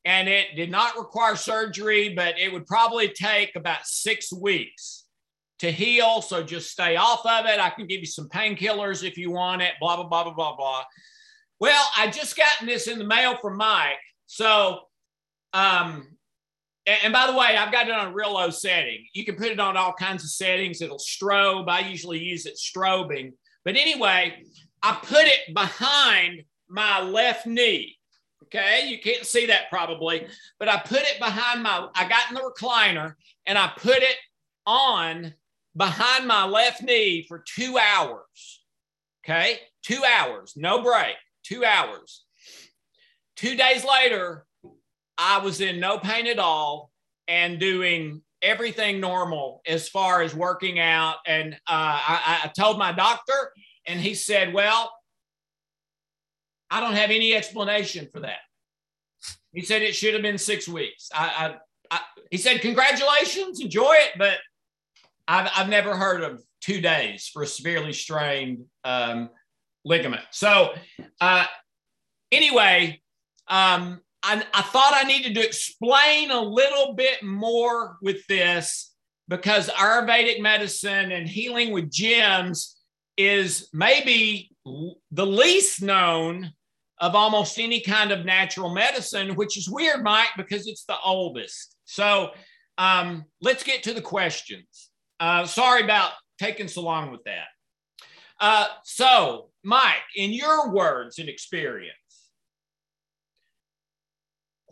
[0.05, 5.05] and it did not require surgery, but it would probably take about six weeks
[5.59, 6.21] to heal.
[6.21, 7.59] So just stay off of it.
[7.59, 9.73] I can give you some painkillers if you want it.
[9.79, 10.83] Blah blah blah blah blah blah.
[11.59, 13.99] Well, I just gotten this in the mail from Mike
[14.33, 14.79] so,
[15.53, 16.07] um,
[16.85, 19.05] and, by the way, I've got it on a real low setting.
[19.13, 20.81] You can put it on all kinds of settings.
[20.81, 21.69] It'll strobe.
[21.69, 23.33] I usually use it strobing.
[23.65, 24.43] But anyway,
[24.81, 27.97] I put it behind my left knee.
[28.45, 30.27] Okay, you can't see that probably,
[30.59, 33.15] but I put it behind my, I got in the recliner
[33.47, 34.17] and I put it
[34.67, 35.33] on
[35.75, 38.63] behind my left knee for two hours.
[39.23, 42.25] Okay, two hours, no break, two hours.
[43.35, 44.45] Two days later,
[45.17, 46.91] I was in no pain at all
[47.27, 51.15] and doing everything normal as far as working out.
[51.25, 53.53] And uh, I, I told my doctor,
[53.87, 54.91] and he said, Well,
[56.69, 58.39] I don't have any explanation for that.
[59.53, 61.09] He said it should have been six weeks.
[61.13, 61.55] I,
[61.89, 61.99] I, I
[62.29, 64.37] he said, Congratulations, enjoy it, but
[65.27, 69.29] I've, I've never heard of two days for a severely strained um,
[69.85, 70.23] ligament.
[70.31, 70.73] So,
[71.21, 71.45] uh,
[72.31, 73.01] anyway,
[73.47, 78.93] um, I, I thought I needed to explain a little bit more with this
[79.27, 82.77] because Ayurvedic medicine and healing with gems
[83.17, 84.49] is maybe
[85.11, 86.51] the least known
[86.99, 91.75] of almost any kind of natural medicine, which is weird, Mike, because it's the oldest.
[91.85, 92.31] So
[92.77, 94.89] um, let's get to the questions.
[95.19, 97.47] Uh, sorry about taking so long with that.
[98.39, 101.97] Uh, so, Mike, in your words and experience,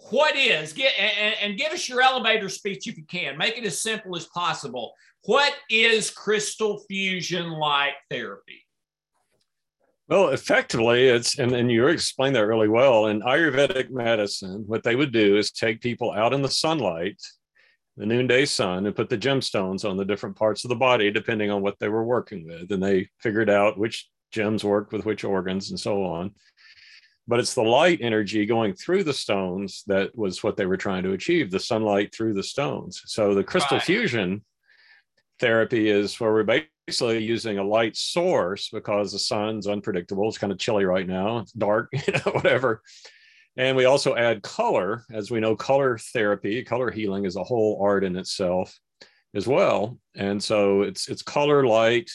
[0.10, 0.74] what is?
[0.74, 3.38] Get and, and, give us your elevator speech if you can.
[3.38, 4.94] Make it as simple as possible.
[5.26, 8.66] What is crystal fusion light therapy?
[10.08, 13.08] Well effectively it's and, and you explained that really well.
[13.08, 17.22] In ayurvedic medicine what they would do is take people out in the sunlight
[17.98, 21.52] the noonday sun and put the gemstones on the different parts of the body depending
[21.52, 22.72] on what they were working with.
[22.72, 26.32] And they figured out which gems work with which organs and so on
[27.32, 31.02] but it's the light energy going through the stones that was what they were trying
[31.02, 33.02] to achieve the sunlight through the stones.
[33.06, 33.86] So the crystal right.
[33.86, 34.44] fusion
[35.40, 40.28] therapy is where we're basically using a light source because the sun's unpredictable.
[40.28, 41.38] It's kind of chilly right now.
[41.38, 42.82] It's dark you know whatever.
[43.56, 45.06] And we also add color.
[45.10, 48.78] As we know color therapy color healing is a whole art in itself
[49.34, 49.98] as well.
[50.16, 52.12] And so it's it's color light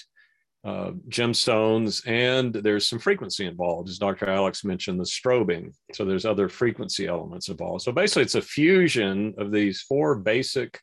[0.66, 4.28] uh, gemstones, and there's some frequency involved, as Dr.
[4.28, 5.72] Alex mentioned, the strobing.
[5.92, 7.82] So there's other frequency elements involved.
[7.82, 10.80] So basically, it's a fusion of these four basic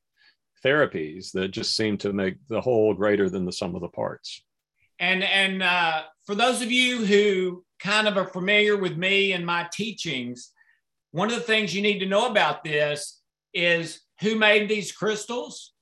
[0.65, 4.41] therapies that just seem to make the whole greater than the sum of the parts.
[4.99, 9.45] And and uh, for those of you who kind of are familiar with me and
[9.45, 10.51] my teachings,
[11.11, 13.19] one of the things you need to know about this
[13.53, 15.73] is who made these crystals.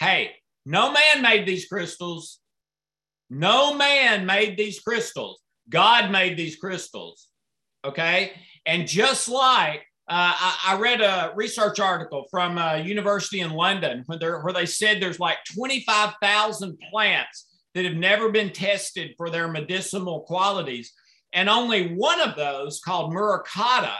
[0.00, 0.32] Hey,
[0.64, 2.40] no man made these crystals
[3.30, 5.40] no man made these crystals.
[5.68, 7.28] God made these crystals.
[7.84, 8.32] Okay.
[8.64, 14.04] And just like uh, I, I, read a research article from a university in London
[14.06, 19.48] where, where they said there's like 25,000 plants that have never been tested for their
[19.48, 20.92] medicinal qualities.
[21.32, 23.96] And only one of those, called Murukata,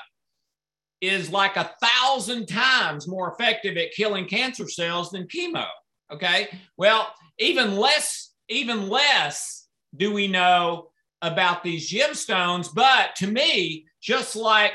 [1.00, 5.66] is like a thousand times more effective at killing cancer cells than chemo.
[6.12, 6.48] Okay.
[6.76, 10.90] Well, even less even less do we know
[11.22, 12.68] about these gemstones.
[12.74, 14.72] But to me, just like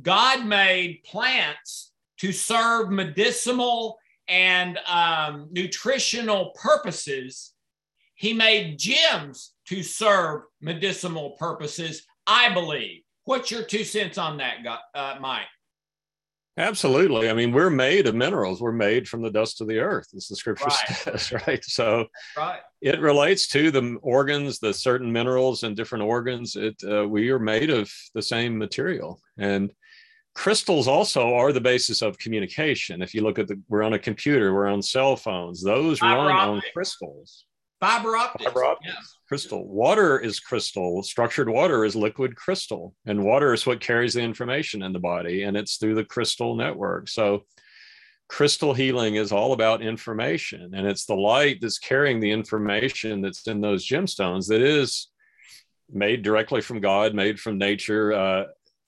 [0.00, 3.98] God made plants to serve medicinal
[4.28, 7.52] and um, nutritional purposes,
[8.14, 13.02] He made gems to serve medicinal purposes, I believe.
[13.24, 14.56] What's your two cents on that,
[14.94, 15.46] uh, Mike?
[16.56, 17.28] Absolutely.
[17.28, 18.60] I mean, we're made of minerals.
[18.60, 20.96] We're made from the dust of the earth, as the scripture right.
[20.96, 21.64] says, right?
[21.64, 22.06] So
[22.36, 22.60] right.
[22.80, 26.54] it relates to the organs, the certain minerals and different organs.
[26.54, 29.72] It uh, we are made of the same material, and
[30.34, 33.02] crystals also are the basis of communication.
[33.02, 35.60] If you look at the, we're on a computer, we're on cell phones.
[35.60, 37.46] Those run on crystals.
[37.84, 38.44] Fiber optics.
[38.44, 38.94] Fiber optics.
[38.94, 39.18] Yes.
[39.28, 39.68] Crystal.
[39.68, 41.02] Water is crystal.
[41.02, 42.94] Structured water is liquid crystal.
[43.04, 46.56] And water is what carries the information in the body, and it's through the crystal
[46.56, 47.08] network.
[47.08, 47.44] So,
[48.28, 53.46] crystal healing is all about information, and it's the light that's carrying the information that's
[53.46, 55.08] in those gemstones that is
[55.92, 58.44] made directly from God, made from nature, uh,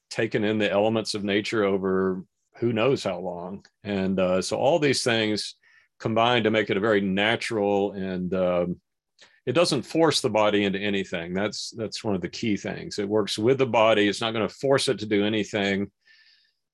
[0.08, 2.24] taken in the elements of nature over
[2.56, 3.66] who knows how long.
[3.84, 5.54] And uh, so, all these things
[5.98, 8.80] combine to make it a very natural and um,
[9.46, 11.32] it doesn't force the body into anything.
[11.32, 12.98] That's that's one of the key things.
[12.98, 14.08] It works with the body.
[14.08, 15.90] It's not going to force it to do anything.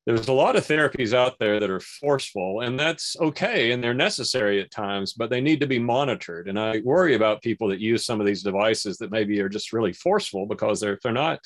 [0.06, 3.94] There's a lot of therapies out there that are forceful, and that's okay, and they're
[3.94, 6.48] necessary at times, but they need to be monitored.
[6.48, 9.72] And I worry about people that use some of these devices that maybe are just
[9.72, 11.38] really forceful because they're, if they're not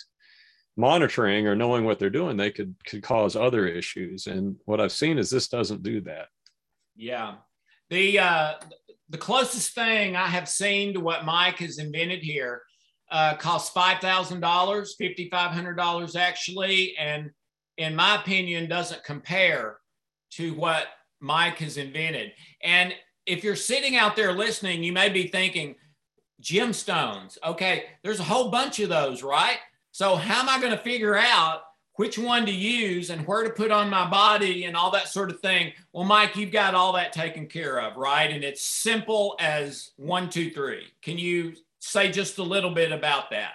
[0.76, 4.26] monitoring or knowing what they're doing, they could could cause other issues.
[4.26, 6.28] And what I've seen is this doesn't do that.
[6.94, 7.34] Yeah,
[7.90, 8.54] the uh,
[9.08, 12.62] the closest thing I have seen to what Mike has invented here
[13.10, 16.96] uh, costs $5,000, $5,500 actually.
[16.98, 17.30] And
[17.76, 19.78] in my opinion, doesn't compare
[20.32, 20.86] to what
[21.20, 22.32] Mike has invented.
[22.62, 22.94] And
[23.26, 25.76] if you're sitting out there listening, you may be thinking,
[26.42, 27.38] gemstones.
[27.44, 29.58] Okay, there's a whole bunch of those, right?
[29.92, 31.60] So, how am I going to figure out
[31.97, 35.31] which one to use and where to put on my body and all that sort
[35.31, 35.73] of thing?
[35.93, 38.31] Well, Mike, you've got all that taken care of, right?
[38.31, 40.86] And it's simple as one, two, three.
[41.02, 43.55] Can you say just a little bit about that?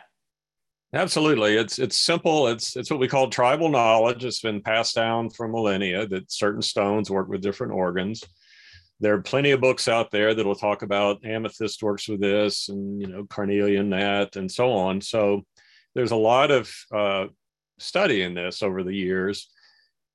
[0.93, 1.55] Absolutely.
[1.55, 2.47] It's it's simple.
[2.47, 4.25] It's it's what we call tribal knowledge.
[4.25, 8.23] It's been passed down for millennia that certain stones work with different organs.
[8.99, 12.67] There are plenty of books out there that will talk about amethyst works with this
[12.67, 14.99] and you know carnelian that and so on.
[14.99, 15.45] So
[15.95, 17.27] there's a lot of uh,
[17.81, 19.49] study in this over the years,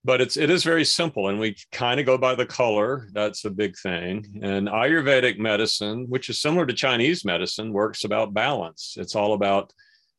[0.04, 3.08] but it's it is very simple and we kind of go by the color.
[3.12, 4.40] That's a big thing.
[4.42, 8.94] And Ayurvedic medicine, which is similar to Chinese medicine, works about balance.
[8.98, 9.72] It's all about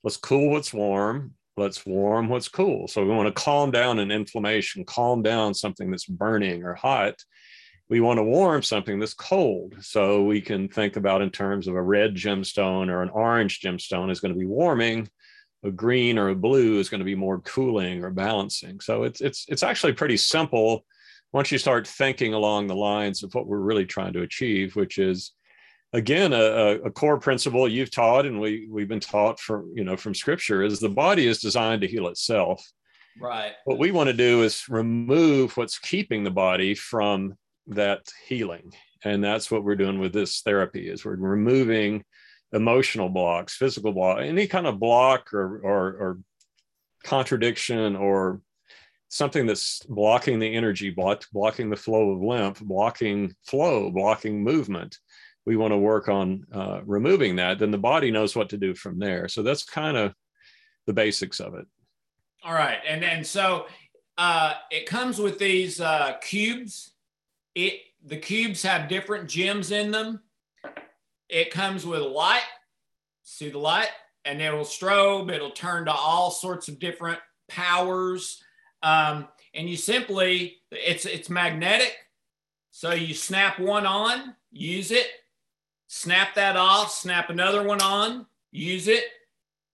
[0.04, 4.12] let's cool what's warm let's warm what's cool so we want to calm down an
[4.12, 7.16] inflammation calm down something that's burning or hot
[7.90, 11.76] we want to warm something that's cold so we can think about in terms of
[11.76, 15.10] a red gemstone or an orange gemstone is going to be warming
[15.64, 18.80] a green or a blue is going to be more cooling or balancing.
[18.80, 20.86] So it's it's it's actually pretty simple
[21.34, 24.98] once you start thinking along the lines of what we're really trying to achieve which
[24.98, 25.34] is
[25.94, 29.98] again a, a, core principle you've taught and we we've been taught from you know
[29.98, 32.66] from scripture is the body is designed to heal itself.
[33.20, 33.54] Right.
[33.66, 37.36] What we want to do is remove what's keeping the body from
[37.68, 38.74] that healing.
[39.04, 42.04] And that's what we're doing with this therapy is we're removing
[42.54, 46.20] emotional blocks physical block any kind of block or or, or
[47.04, 48.42] contradiction or
[49.10, 54.98] something that's blocking the energy block, blocking the flow of lymph blocking flow blocking movement
[55.48, 58.76] we want to work on uh, removing that, then the body knows what to do
[58.76, 59.30] from there.
[59.30, 60.14] So that's kind of
[60.88, 61.66] the basics of it.
[62.44, 63.68] All right, and and so
[64.18, 66.92] uh, it comes with these uh, cubes.
[67.56, 70.20] It the cubes have different gems in them.
[71.30, 72.44] It comes with light.
[73.24, 73.90] See the light,
[74.26, 75.32] and it'll strobe.
[75.32, 78.42] It'll turn to all sorts of different powers.
[78.84, 81.96] Um, and you simply it's it's magnetic.
[82.72, 85.08] So you snap one on, use it,
[85.88, 89.04] snap that off, snap another one on, use it.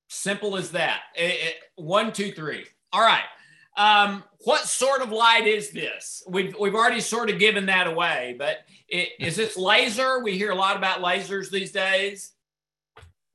[0.07, 1.01] Simple as that.
[1.15, 2.65] It, it, one, two, three.
[2.93, 3.23] All right.
[3.75, 6.23] Um, what sort of light is this?
[6.27, 10.19] We've, we've already sort of given that away, but it, is this laser?
[10.19, 12.31] We hear a lot about lasers these days.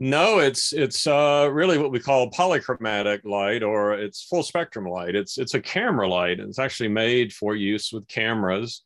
[0.00, 5.16] No, it's it's uh, really what we call polychromatic light, or it's full spectrum light.
[5.16, 6.38] It's it's a camera light.
[6.38, 8.82] It's actually made for use with cameras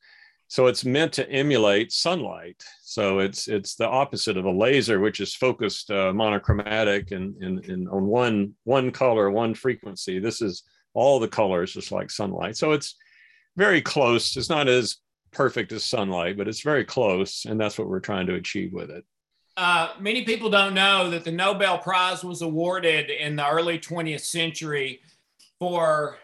[0.53, 2.63] so it's meant to emulate sunlight.
[2.83, 7.65] So it's it's the opposite of a laser, which is focused uh, monochromatic and, and,
[7.71, 10.19] and on one one color, one frequency.
[10.19, 12.57] This is all the colors, just like sunlight.
[12.57, 12.97] So it's
[13.57, 14.37] very close.
[14.37, 14.97] It's not as
[15.33, 18.91] perfect as sunlight, but it's very close, and that's what we're trying to achieve with
[18.91, 19.05] it.
[19.57, 24.21] Uh, many people don't know that the Nobel Prize was awarded in the early 20th
[24.21, 25.01] century
[25.59, 26.17] for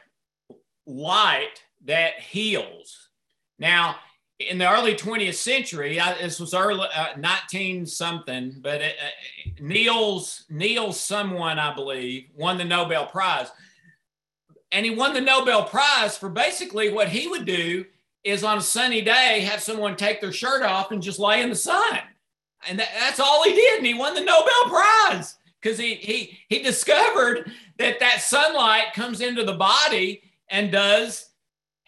[0.86, 3.10] light that heals.
[3.58, 3.96] Now,
[4.38, 9.50] in the early 20th century, I, this was early uh, 19 something, but it, uh,
[9.60, 13.48] Niels Niels someone I believe won the Nobel Prize,
[14.72, 17.84] and he won the Nobel Prize for basically what he would do
[18.24, 21.48] is on a sunny day have someone take their shirt off and just lay in
[21.48, 21.98] the sun,
[22.68, 26.38] and that, that's all he did, and he won the Nobel Prize because he he
[26.48, 31.30] he discovered that that sunlight comes into the body and does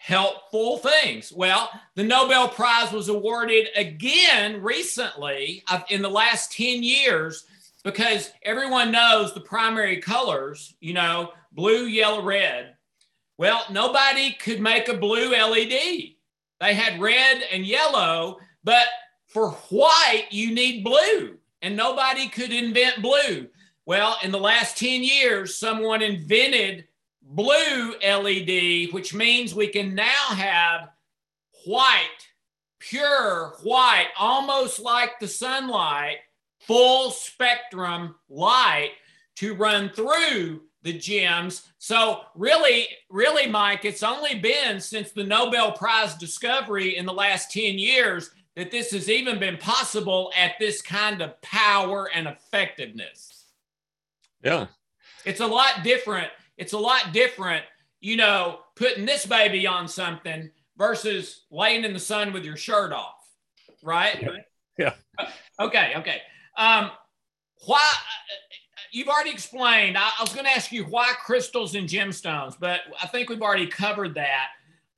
[0.01, 1.31] helpful things.
[1.31, 7.45] Well, the Nobel Prize was awarded again recently uh, in the last 10 years
[7.83, 12.75] because everyone knows the primary colors, you know, blue, yellow, red.
[13.37, 15.71] Well, nobody could make a blue LED.
[16.59, 18.85] They had red and yellow, but
[19.27, 23.47] for white, you need blue, and nobody could invent blue.
[23.85, 26.85] Well, in the last 10 years, someone invented
[27.23, 30.89] blue LED, which means we can now have
[31.65, 32.27] white,
[32.79, 36.17] pure white, almost like the sunlight,
[36.65, 38.91] full spectrum light
[39.35, 41.67] to run through the gems.
[41.77, 47.51] So, really, really, Mike, it's only been since the Nobel Prize discovery in the last
[47.51, 53.45] 10 years that this has even been possible at this kind of power and effectiveness.
[54.43, 54.67] Yeah.
[55.23, 56.29] It's a lot different
[56.61, 57.65] it's a lot different,
[58.01, 62.93] you know, putting this baby on something versus laying in the sun with your shirt
[62.93, 63.27] off,
[63.81, 64.23] right?
[64.77, 64.93] Yeah.
[65.59, 66.21] Okay, okay.
[66.57, 66.91] Um,
[67.65, 67.81] why
[68.91, 69.97] you've already explained.
[69.97, 73.41] I, I was going to ask you why crystals and gemstones, but I think we've
[73.41, 74.47] already covered that.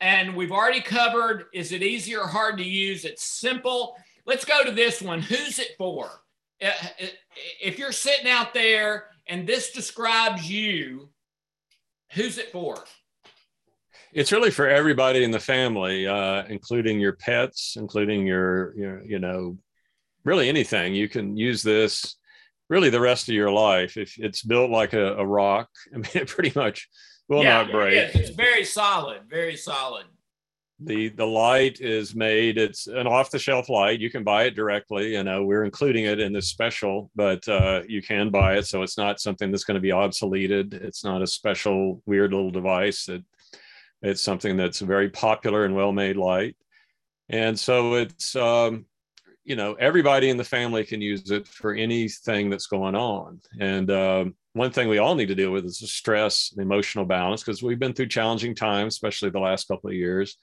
[0.01, 3.05] And we've already covered is it easy or hard to use?
[3.05, 3.95] It's simple.
[4.25, 5.21] Let's go to this one.
[5.21, 6.09] Who's it for?
[6.61, 7.05] Uh, uh,
[7.61, 11.09] if you're sitting out there and this describes you,
[12.11, 12.83] who's it for?
[14.11, 19.19] It's really for everybody in the family, uh, including your pets, including your, your, you
[19.19, 19.57] know,
[20.25, 20.93] really anything.
[20.93, 22.15] You can use this
[22.69, 23.97] really the rest of your life.
[23.97, 26.89] If it's built like a, a rock, I mean, it pretty much
[27.27, 27.95] will yeah, not break.
[27.95, 30.05] It it's very solid, very solid.
[30.79, 32.57] The the light is made.
[32.57, 34.01] It's an off the shelf light.
[34.01, 35.13] You can buy it directly.
[35.13, 38.81] You know, we're including it in this special, but uh, you can buy it, so
[38.81, 40.73] it's not something that's going to be obsoleted.
[40.73, 43.07] It's not a special weird little device.
[43.07, 43.23] It,
[44.01, 46.57] it's something that's a very popular and well made light,
[47.29, 48.85] and so it's um,
[49.43, 53.39] you know everybody in the family can use it for anything that's going on.
[53.59, 57.05] And um, one thing we all need to deal with is the stress and emotional
[57.05, 60.37] balance because we've been through challenging times especially the last couple of years.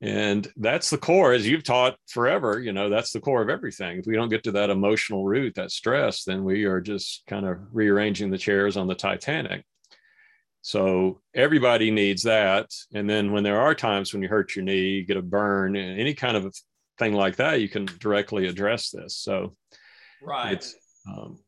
[0.00, 3.98] And that's the core as you've taught forever you know that's the core of everything.
[3.98, 7.46] If we don't get to that emotional root that stress then we are just kind
[7.46, 9.64] of rearranging the chairs on the titanic.
[10.62, 12.70] So everybody needs that.
[12.94, 15.74] And then when there are times when you hurt your knee you get a burn
[15.74, 16.54] and any kind of
[16.98, 19.16] thing like that, you can directly address this.
[19.16, 19.54] So,
[20.22, 20.52] right.
[20.52, 20.74] It's,
[21.08, 21.38] um,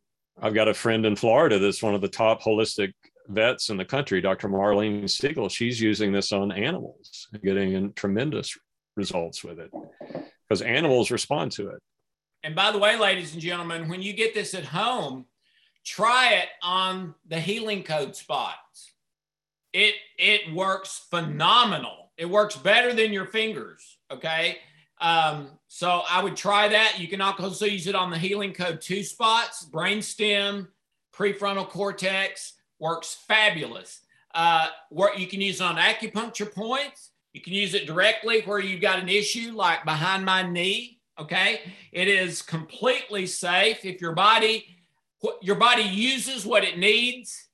[0.41, 2.93] I've got a friend in Florida that's one of the top holistic
[3.29, 4.49] vets in the country, Dr.
[4.49, 5.49] Marlene Siegel.
[5.49, 8.57] She's using this on animals, getting tremendous
[8.97, 9.71] results with it
[10.49, 11.83] because animals respond to it.
[12.43, 15.27] And by the way, ladies and gentlemen, when you get this at home,
[15.85, 18.93] try it on the healing code spots.
[19.73, 22.13] It it works phenomenal.
[22.17, 23.99] It works better than your fingers.
[24.11, 24.59] Okay.
[25.01, 26.99] Um, so I would try that.
[26.99, 30.69] You can also use it on the healing code two spots, brainstem,
[31.15, 34.01] prefrontal cortex, works fabulous.
[34.35, 37.11] Uh, what you can use on acupuncture points.
[37.33, 41.01] You can use it directly where you've got an issue like behind my knee.
[41.19, 41.61] Okay.
[41.93, 43.85] It is completely safe.
[43.85, 44.77] If your body,
[45.41, 47.49] your body uses what it needs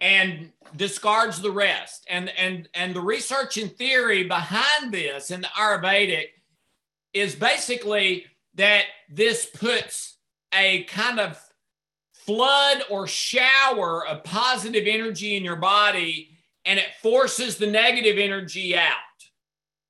[0.00, 2.06] and discards the rest.
[2.10, 6.26] And, and, and the research and theory behind this in the Ayurvedic
[7.16, 10.16] is basically that this puts
[10.52, 11.40] a kind of
[12.12, 16.30] flood or shower of positive energy in your body
[16.64, 18.92] and it forces the negative energy out.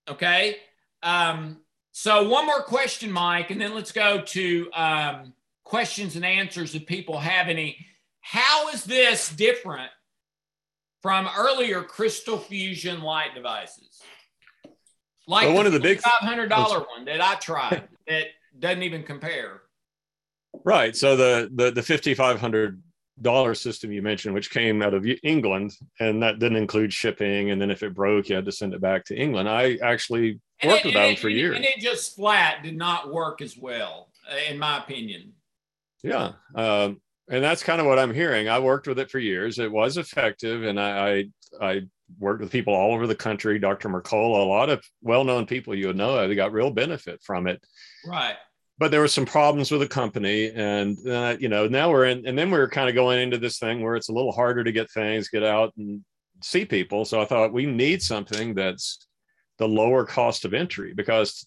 [0.09, 0.59] Okay.
[1.03, 1.59] Um,
[1.93, 5.33] so, one more question, Mike, and then let's go to um,
[5.65, 7.79] questions and answers if people have any.
[8.21, 9.91] How is this different
[11.01, 13.96] from earlier crystal fusion light devices?
[15.27, 18.27] Like one of the big five hundred dollar one that I tried that
[18.59, 19.63] doesn't even compare.
[20.65, 20.97] Right.
[20.97, 22.81] So the the the fifty five hundred
[23.21, 27.51] dollar system you mentioned, which came out of England, and that didn't include shipping.
[27.51, 29.49] And then if it broke, you had to send it back to England.
[29.49, 33.43] I actually worked it, with them for years, and it just flat did not work
[33.43, 35.33] as well, uh, in my opinion.
[36.03, 38.49] Yeah, um, and that's kind of what I'm hearing.
[38.49, 39.59] I worked with it for years.
[39.59, 41.25] It was effective, and I
[41.61, 41.83] I, I
[42.19, 43.59] worked with people all over the country.
[43.59, 43.89] Dr.
[43.89, 47.63] Mercola, a lot of well-known people you would know, they got real benefit from it.
[48.07, 48.37] Right.
[48.79, 52.27] But there were some problems with the company, and uh, you know now we're in,
[52.27, 54.63] and then we are kind of going into this thing where it's a little harder
[54.63, 56.05] to get things, get out and
[56.43, 57.07] see people.
[57.07, 59.07] So I thought we need something that's
[59.57, 61.47] the lower cost of entry because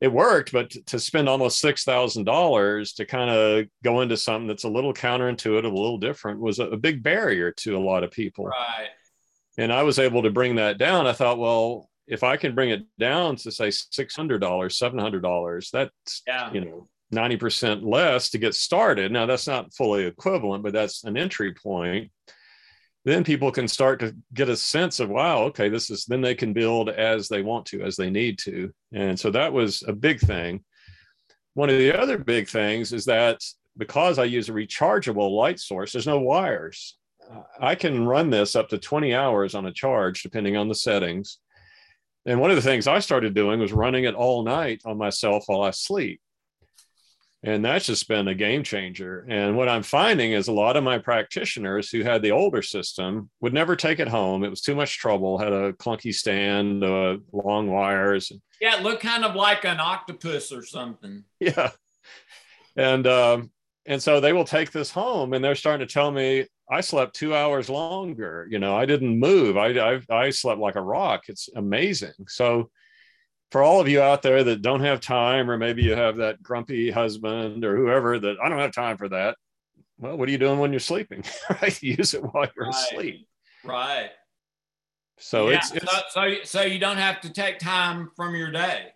[0.00, 4.46] it worked, but to spend almost six thousand dollars to kind of go into something
[4.46, 8.04] that's a little counterintuitive, a little different, was a, a big barrier to a lot
[8.04, 8.46] of people.
[8.46, 8.90] Right
[9.58, 11.06] and I was able to bring that down.
[11.06, 14.98] I thought, well, if I can bring it down to say six hundred dollars, seven
[14.98, 16.52] hundred dollars, that's yeah.
[16.52, 19.12] you know ninety percent less to get started.
[19.12, 22.10] Now that's not fully equivalent, but that's an entry point.
[23.04, 26.04] Then people can start to get a sense of wow, okay, this is.
[26.04, 29.52] Then they can build as they want to, as they need to, and so that
[29.52, 30.64] was a big thing.
[31.54, 33.40] One of the other big things is that
[33.78, 36.96] because I use a rechargeable light source, there's no wires.
[37.60, 41.38] I can run this up to 20 hours on a charge, depending on the settings.
[42.24, 45.44] And one of the things I started doing was running it all night on myself
[45.46, 46.20] while I sleep.
[47.42, 49.24] And that's just been a game changer.
[49.28, 53.30] And what I'm finding is a lot of my practitioners who had the older system
[53.40, 54.42] would never take it home.
[54.42, 58.32] It was too much trouble, had a clunky stand, uh, long wires.
[58.60, 61.24] Yeah, it looked kind of like an octopus or something.
[61.40, 61.70] Yeah.
[62.78, 63.50] And, um,
[63.86, 67.14] and so they will take this home and they're starting to tell me I slept
[67.14, 68.46] two hours longer.
[68.50, 69.56] You know, I didn't move.
[69.56, 71.24] I, I, I slept like a rock.
[71.28, 72.12] It's amazing.
[72.28, 72.70] So,
[73.52, 76.42] for all of you out there that don't have time, or maybe you have that
[76.42, 79.36] grumpy husband or whoever that I don't have time for that,
[79.98, 81.22] well, what are you doing when you're sleeping?
[81.62, 82.74] right, use it while you're Right.
[82.74, 83.28] asleep.
[83.64, 84.10] Right.
[85.18, 88.50] So Yeah, it's, it's so, so so you don't have to take time from your
[88.50, 88.88] day.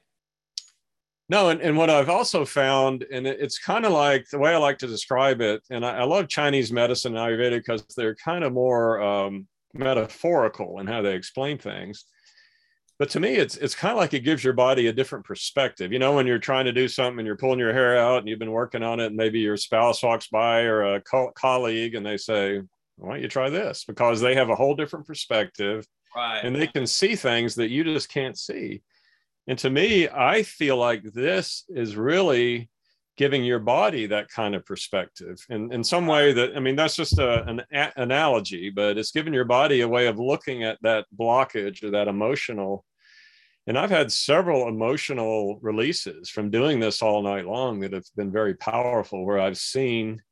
[1.31, 4.57] No, and, and what I've also found, and it's kind of like the way I
[4.57, 8.43] like to describe it, and I, I love Chinese medicine and Ayurveda because they're kind
[8.43, 12.05] of more um, metaphorical in how they explain things.
[12.99, 15.93] But to me, it's it's kind of like it gives your body a different perspective.
[15.93, 18.29] You know, when you're trying to do something and you're pulling your hair out and
[18.29, 21.95] you've been working on it, and maybe your spouse walks by or a co- colleague
[21.95, 22.61] and they say,
[22.97, 26.41] "Why don't you try this?" Because they have a whole different perspective Right.
[26.43, 28.83] and they can see things that you just can't see.
[29.47, 32.71] And to me, I feel like this is really
[33.17, 36.97] giving your body that kind of perspective in, in some way that, I mean, that's
[36.97, 40.79] just a, an a- analogy, but it's giving your body a way of looking at
[40.83, 42.85] that blockage or that emotional.
[43.67, 48.33] And I've had several emotional releases from doing this all night long that have been
[48.33, 50.23] very powerful, where I've seen,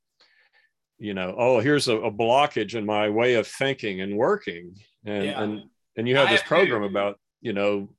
[0.98, 4.74] you know, oh, here's a, a blockage in my way of thinking and working.
[5.04, 5.42] And, Yeah.
[5.42, 5.62] and
[5.96, 7.90] and you have I this program about you know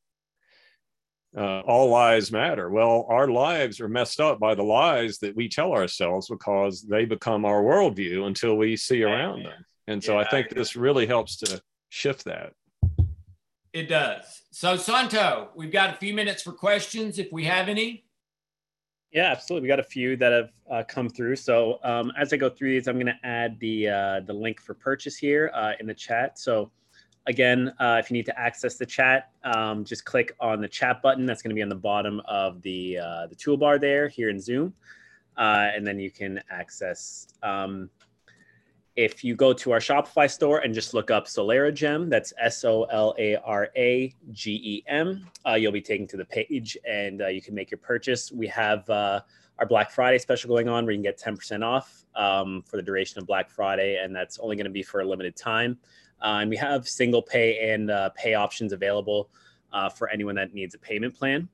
[1.38, 5.48] uh, all lives matter well our lives are messed up by the lies that we
[5.48, 10.20] tell ourselves because they become our worldview until we see around them and so Yeah,
[10.20, 10.60] i I think agree.
[10.62, 12.54] this really helps to shift that
[13.74, 14.42] It does.
[14.52, 18.04] So Santo, we've got a few minutes for questions if we have any.
[19.12, 19.66] Yeah, absolutely.
[19.66, 21.36] We got a few that have uh, come through.
[21.36, 24.60] So um, as I go through these, I'm going to add the uh, the link
[24.62, 26.38] for purchase here uh, in the chat.
[26.40, 26.72] So
[27.28, 31.02] again, uh, if you need to access the chat, um, just click on the chat
[31.02, 31.26] button.
[31.26, 34.40] That's going to be on the bottom of the uh, the toolbar there here in
[34.40, 34.74] Zoom,
[35.38, 37.28] uh, and then you can access.
[37.44, 37.90] Um,
[38.96, 42.84] if you go to our Shopify store and just look up SolaraGem, that's S O
[42.84, 47.22] L A R A G E M, uh, you'll be taken to the page and
[47.22, 48.30] uh, you can make your purchase.
[48.30, 49.22] We have uh,
[49.58, 52.84] our Black Friday special going on where you can get 10% off um, for the
[52.84, 55.78] duration of Black Friday, and that's only going to be for a limited time.
[56.22, 59.30] Uh, and we have single pay and uh, pay options available
[59.72, 61.48] uh, for anyone that needs a payment plan.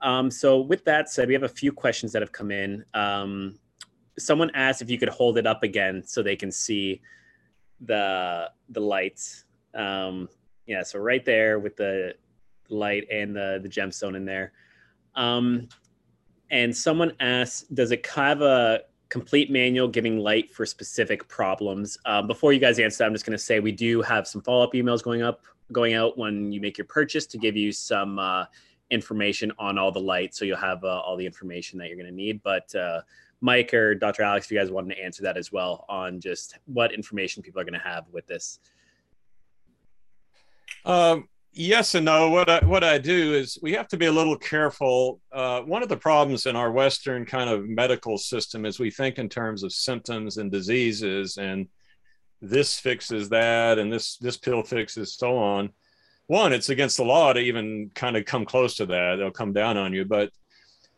[0.00, 2.84] Um, so, with that said, we have a few questions that have come in.
[2.94, 3.58] Um,
[4.18, 7.00] someone asked if you could hold it up again so they can see
[7.80, 9.44] the the lights.
[9.74, 10.28] Um,
[10.66, 12.14] yeah, so right there with the
[12.68, 14.52] light and the the gemstone in there.
[15.14, 15.68] Um,
[16.50, 21.98] and someone asked, does it have a complete manual giving light for specific problems?
[22.04, 24.42] Um, before you guys answer, that, I'm just going to say we do have some
[24.42, 27.72] follow up emails going up, going out when you make your purchase to give you
[27.72, 28.44] some uh,
[28.90, 32.06] information on all the lights, so you'll have uh, all the information that you're going
[32.06, 32.42] to need.
[32.42, 33.02] But uh,
[33.40, 34.22] Mike or Dr.
[34.22, 37.60] Alex, if you guys wanted to answer that as well on just what information people
[37.60, 38.58] are going to have with this.
[40.84, 42.30] Um, yes and no.
[42.30, 45.20] What I what I do is we have to be a little careful.
[45.32, 49.18] Uh, one of the problems in our Western kind of medical system is we think
[49.18, 51.68] in terms of symptoms and diseases, and
[52.40, 55.70] this fixes that, and this this pill fixes so on.
[56.26, 59.16] One, it's against the law to even kind of come close to that.
[59.16, 60.30] They'll come down on you, but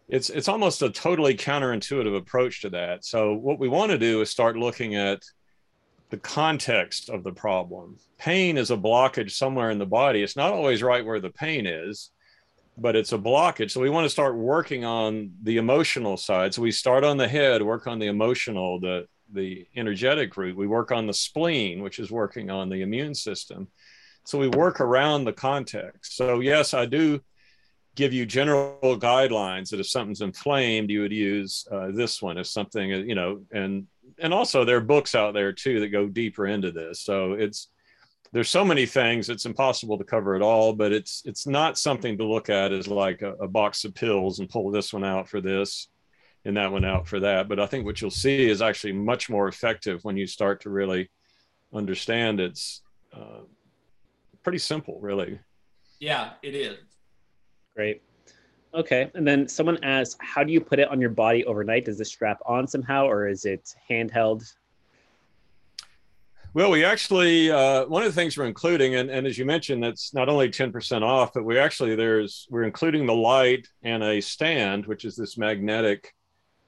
[0.09, 3.05] it's it's almost a totally counterintuitive approach to that.
[3.05, 5.23] So what we want to do is start looking at
[6.11, 7.97] the context of the problem.
[8.19, 10.23] Pain is a blockage somewhere in the body.
[10.23, 12.11] It's not always right where the pain is,
[12.77, 13.71] but it's a blockage.
[13.71, 16.53] So we want to start working on the emotional side.
[16.53, 20.57] So we start on the head, work on the emotional, the the energetic root.
[20.57, 23.69] We work on the spleen, which is working on the immune system.
[24.25, 26.17] So we work around the context.
[26.17, 27.21] So yes, I do
[27.95, 32.39] give you general guidelines that if something's inflamed, you would use uh, this one.
[32.39, 33.87] If something, you know, and
[34.21, 37.01] and also there are books out there too that go deeper into this.
[37.01, 37.69] So it's
[38.33, 42.17] there's so many things it's impossible to cover it all, but it's it's not something
[42.19, 45.29] to look at as like a, a box of pills and pull this one out
[45.29, 45.89] for this
[46.45, 47.49] and that one out for that.
[47.49, 50.71] But I think what you'll see is actually much more effective when you start to
[50.71, 51.11] really
[51.73, 52.83] understand it's
[53.13, 53.41] uh,
[54.43, 55.39] pretty simple, really.
[55.99, 56.79] Yeah, it is.
[57.77, 58.03] Great.
[58.73, 59.11] Okay.
[59.15, 61.87] And then someone asked, how do you put it on your body overnight?
[61.87, 64.55] Does it strap on somehow or is it handheld?
[66.53, 69.83] Well, we actually uh, one of the things we're including, and, and as you mentioned,
[69.85, 74.03] that's not only ten percent off, but we actually there's we're including the light and
[74.03, 76.13] a stand, which is this magnetic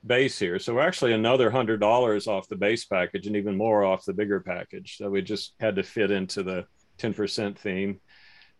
[0.07, 0.61] base here.
[0.61, 4.12] So we're actually another hundred dollars off the base package, and even more off the
[4.12, 4.99] bigger package.
[4.99, 6.66] So we just had to fit into the
[6.97, 8.01] ten percent theme.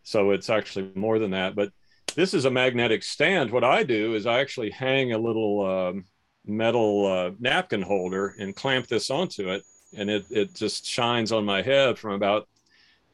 [0.03, 1.71] So it's actually more than that, but
[2.15, 3.51] this is a magnetic stand.
[3.51, 6.05] What I do is I actually hang a little um,
[6.45, 9.63] metal uh, napkin holder and clamp this onto it
[9.95, 12.47] and it, it just shines on my head from about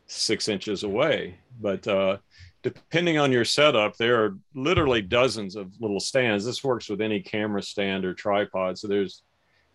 [0.08, 1.38] six inches away.
[1.60, 2.18] But uh,
[2.64, 6.46] depending on your setup, there are literally dozens of little stands.
[6.46, 8.78] This works with any camera stand or tripod.
[8.78, 9.24] So there's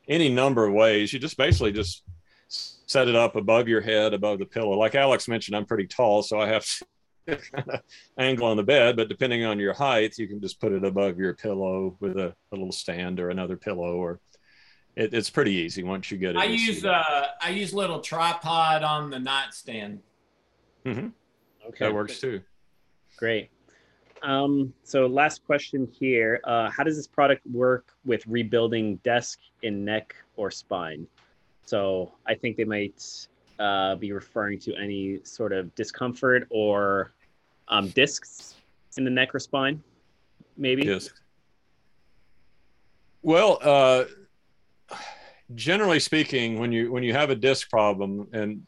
[0.09, 1.13] any number of ways.
[1.13, 2.03] You just basically just
[2.49, 4.77] set it up above your head, above the pillow.
[4.77, 6.87] Like Alex mentioned, I'm pretty tall, so I have to
[7.27, 7.81] kind of
[8.19, 11.19] angle on the bed, but depending on your height, you can just put it above
[11.19, 14.21] your pillow with a, a little stand or another pillow or
[14.97, 16.39] it, it's pretty easy once you get it.
[16.39, 20.01] I use uh I use little tripod on the nightstand.
[20.85, 21.09] Mm-hmm.
[21.69, 21.79] Okay.
[21.81, 22.43] That works too.
[23.17, 23.51] Great.
[24.23, 26.41] Um, so last question here.
[26.45, 31.07] Uh, how does this product work with rebuilding desk in neck or spine?
[31.67, 33.29] So I think they might
[33.59, 37.13] uh, be referring to any sort of discomfort or
[37.69, 38.55] um, discs
[38.97, 39.83] in the neck or spine,
[40.57, 40.85] maybe.
[40.85, 41.11] Yes.
[43.23, 44.05] Well, uh,
[45.55, 48.63] generally speaking, when you when you have a disc problem, and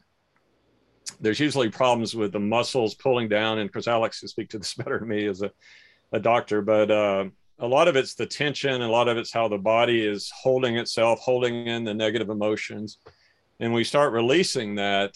[1.19, 4.73] there's usually problems with the muscles pulling down, and because Alex can speak to this
[4.75, 5.51] better than me as a,
[6.11, 7.25] a doctor, but uh,
[7.59, 10.77] a lot of it's the tension, a lot of it's how the body is holding
[10.77, 12.99] itself, holding in the negative emotions,
[13.59, 15.15] and we start releasing that,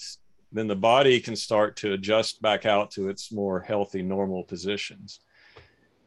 [0.52, 5.20] then the body can start to adjust back out to its more healthy, normal positions.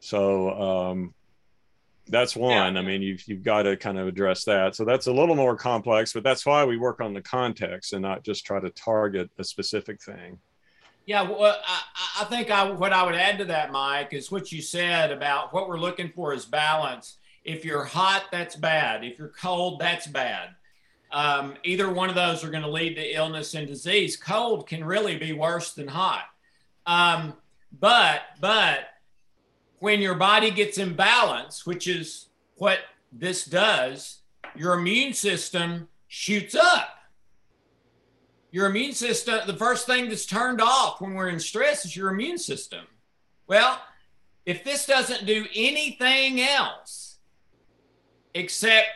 [0.01, 1.15] So um,
[2.09, 2.75] that's one.
[2.75, 2.81] Yeah.
[2.81, 4.77] I mean, you've you've got to kind of address that.
[4.77, 8.03] So that's a little more complex, but that's why we work on the context and
[8.03, 10.39] not just try to target a specific thing.
[11.07, 11.83] Yeah, well, I,
[12.23, 15.53] I think I, what I would add to that, Mike, is what you said about
[15.53, 17.19] what we're looking for is balance.
[17.45, 19.05] If you're hot, that's bad.
[19.05, 20.51] If you're cold, that's bad.
[21.15, 24.17] Um, either one of those are going to lead to illness and disease.
[24.17, 26.25] Cold can really be worse than hot.
[26.87, 27.35] Um,
[27.81, 28.81] but but
[29.79, 32.27] when your body gets in balance, which is
[32.57, 32.81] what
[33.13, 34.23] this does,
[34.57, 36.99] your immune system shoots up.
[38.51, 42.11] Your immune system, the first thing that's turned off when we're in stress is your
[42.11, 42.87] immune system.
[43.47, 43.81] Well,
[44.47, 47.19] if this doesn't do anything else
[48.35, 48.89] except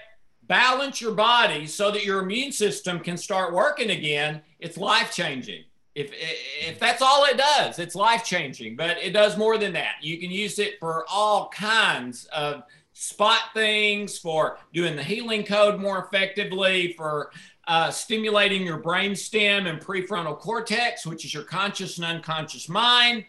[0.49, 5.65] balance your body so that your immune system can start working again, it's life changing
[5.95, 6.13] if
[6.61, 9.97] if that's all it does it's life changing but it does more than that.
[10.01, 12.63] You can use it for all kinds of
[12.93, 17.31] spot things for doing the healing code more effectively for
[17.67, 23.25] uh, stimulating your brain stem and prefrontal cortex which is your conscious and unconscious mind.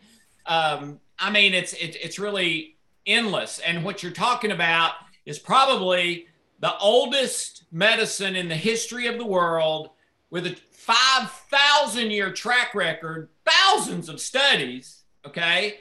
[0.45, 2.77] Um, i mean it's it, it's really
[3.09, 3.59] endless.
[3.59, 4.93] And what you're talking about
[5.25, 6.27] is probably
[6.59, 9.91] the oldest medicine in the history of the world
[10.29, 15.77] with a 5,000 year track record, thousands of studies, okay?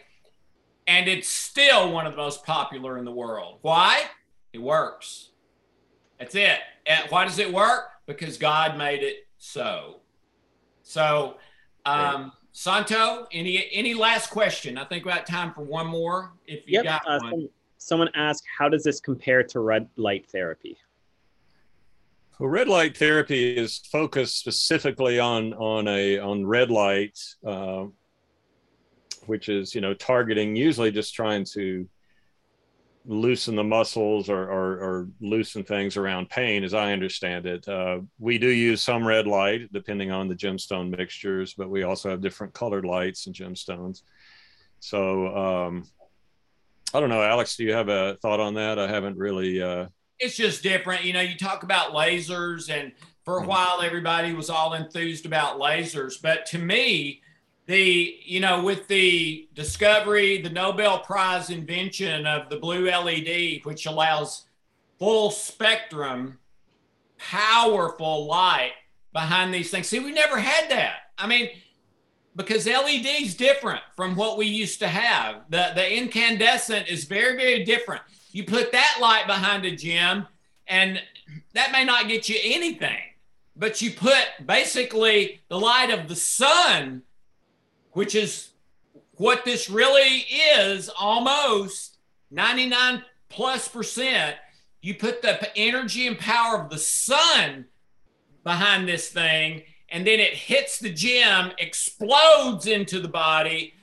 [0.86, 3.58] And it's still one of the most popular in the world.
[3.62, 4.04] Why?
[4.52, 5.30] It works.
[6.18, 6.58] That's it.
[6.86, 7.90] And why does it work?
[8.06, 10.00] Because God made it so.
[10.82, 11.36] So,
[11.84, 14.78] um, Santo, any any last question?
[14.78, 16.32] I think we got time for one more.
[16.46, 16.84] If you yep.
[16.84, 17.48] got uh, one.
[17.78, 20.76] Someone asked, how does this compare to red light therapy?
[22.38, 27.86] Well, red light therapy is focused specifically on on a on red light, uh,
[29.26, 31.88] which is you know targeting usually just trying to
[33.08, 37.66] loosen the muscles or, or, or loosen things around pain, as I understand it.
[37.66, 42.10] Uh, we do use some red light depending on the gemstone mixtures, but we also
[42.10, 44.02] have different colored lights and gemstones.
[44.80, 45.84] So um,
[46.94, 47.56] I don't know, Alex.
[47.56, 48.78] Do you have a thought on that?
[48.78, 49.62] I haven't really.
[49.62, 49.86] Uh,
[50.18, 51.04] it's just different.
[51.04, 52.92] You know, you talk about lasers, and
[53.24, 53.48] for a mm-hmm.
[53.48, 56.20] while, everybody was all enthused about lasers.
[56.20, 57.22] But to me,
[57.68, 63.86] the you know with the discovery the nobel prize invention of the blue led which
[63.86, 64.46] allows
[64.98, 66.38] full spectrum
[67.18, 68.72] powerful light
[69.12, 71.50] behind these things see we never had that i mean
[72.38, 77.36] because led is different from what we used to have the the incandescent is very
[77.36, 78.00] very different
[78.32, 80.26] you put that light behind a gem,
[80.66, 81.00] and
[81.54, 83.00] that may not get you anything,
[83.56, 87.02] but you put basically the light of the sun,
[87.92, 88.50] which is
[89.12, 90.24] what this really
[90.56, 91.98] is almost
[92.30, 94.36] 99 plus percent.
[94.82, 97.64] You put the energy and power of the sun
[98.44, 103.74] behind this thing, and then it hits the gem, explodes into the body,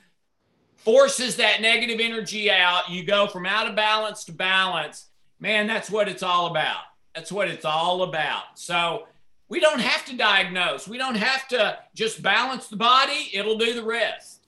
[0.76, 2.88] forces that negative energy out.
[2.90, 5.06] You go from out of balance to balance.
[5.40, 6.82] Man, that's what it's all about.
[7.14, 8.44] That's what it's all about.
[8.54, 9.06] So
[9.48, 10.86] we don't have to diagnose.
[10.86, 13.30] We don't have to just balance the body.
[13.32, 14.46] It'll do the rest.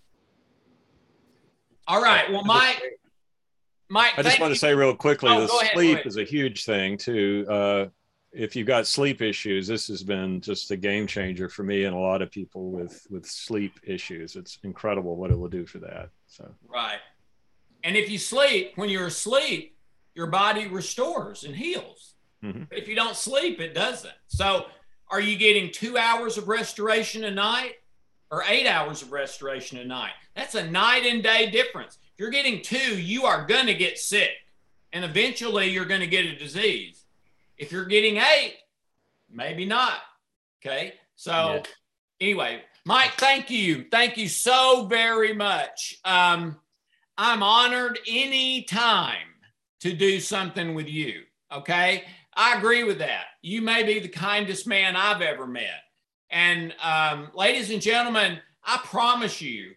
[1.86, 2.31] All right.
[2.31, 2.82] Well, Mike,
[3.89, 6.99] Mike, I just want to say real quickly, oh, the sleep is a huge thing
[6.99, 7.47] too.
[7.49, 7.86] Uh,
[8.32, 11.94] if you've got sleep issues, this has been just a game changer for me and
[11.94, 14.36] a lot of people with with sleep issues.
[14.36, 16.10] It's incredible what it will do for that.
[16.26, 16.98] So right,
[17.84, 19.76] and if you sleep when you're asleep,
[20.15, 22.15] your body restores and heals.
[22.44, 22.65] Mm-hmm.
[22.70, 24.15] If you don't sleep, it doesn't.
[24.26, 24.66] So,
[25.10, 27.74] are you getting two hours of restoration a night
[28.31, 30.12] or eight hours of restoration a night?
[30.36, 31.98] That's a night and day difference.
[32.02, 34.31] If you're getting two, you are going to get sick
[34.92, 36.98] and eventually you're going to get a disease.
[37.58, 38.54] If you're getting eight,
[39.30, 39.98] maybe not.
[40.64, 40.94] Okay.
[41.16, 41.62] So, yeah.
[42.20, 43.86] anyway, Mike, thank you.
[43.90, 45.98] Thank you so very much.
[46.04, 46.56] Um,
[47.16, 49.26] I'm honored any time
[49.80, 51.22] to do something with you.
[51.52, 52.04] Okay.
[52.34, 53.26] I agree with that.
[53.42, 55.82] You may be the kindest man I've ever met.
[56.30, 59.72] And um, ladies and gentlemen, I promise you,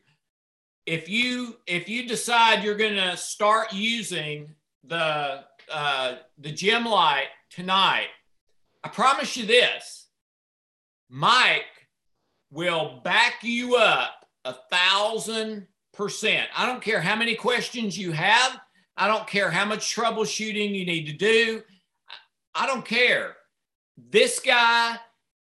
[0.86, 4.54] if you if you decide you're going to start using
[4.84, 8.08] the uh, the gem light tonight,
[8.84, 10.08] I promise you this:
[11.10, 11.88] Mike
[12.52, 16.48] will back you up a thousand percent.
[16.56, 18.60] I don't care how many questions you have.
[18.98, 21.64] I don't care how much troubleshooting you need to do.
[22.54, 23.36] I don't care.
[23.98, 24.98] This guy,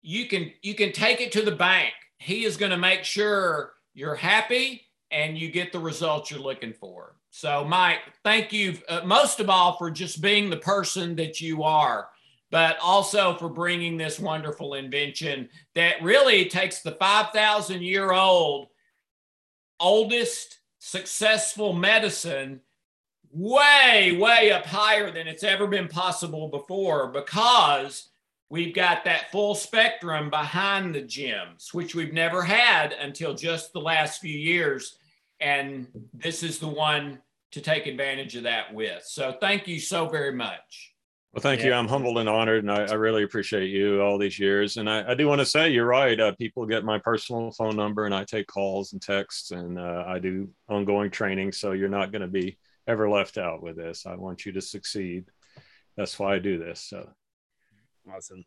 [0.03, 1.93] you can you can take it to the bank.
[2.19, 6.73] He is going to make sure you're happy and you get the results you're looking
[6.73, 7.17] for.
[7.39, 11.65] So, Mike, thank you uh, most of all for just being the person that you
[11.65, 12.08] are,
[12.50, 18.68] but also for bringing this wonderful invention that really takes the 5,000 year old
[19.78, 22.62] oldest successful medicine
[23.31, 28.08] way, way up higher than it's ever been possible before because
[28.48, 33.78] we've got that full spectrum behind the gems, which we've never had until just the
[33.78, 34.97] last few years.
[35.39, 37.20] And this is the one
[37.52, 39.02] to take advantage of that with.
[39.05, 40.92] So thank you so very much.
[41.33, 41.66] Well, thank yeah.
[41.66, 41.73] you.
[41.75, 44.78] I'm humbled and honored, and I, I, really appreciate you all these years.
[44.78, 46.18] And I, I do want to say, you're right.
[46.18, 50.05] Uh, people get my personal phone number, and I take calls and texts, and uh,
[50.07, 51.52] I do ongoing training.
[51.52, 54.07] So you're not going to be ever left out with this.
[54.07, 55.26] I want you to succeed.
[55.97, 56.81] That's why I do this.
[56.81, 57.07] So
[58.10, 58.44] awesome.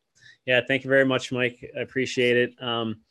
[0.48, 1.72] Yeah, thank you very much, Mike.
[1.78, 2.64] I appreciate it.
[2.64, 3.02] Um,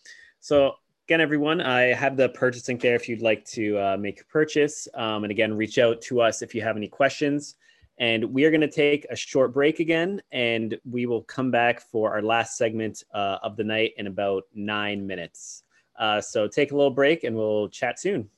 [0.41, 0.75] so
[1.09, 4.25] again, everyone, I have the purchase link there if you'd like to uh, make a
[4.27, 4.87] purchase.
[4.93, 7.55] Um, and again, reach out to us if you have any questions.
[7.97, 11.81] And we are going to take a short break again, and we will come back
[11.81, 15.63] for our last segment uh, of the night in about nine minutes.
[15.99, 18.29] Uh, so take a little break, and we'll chat soon.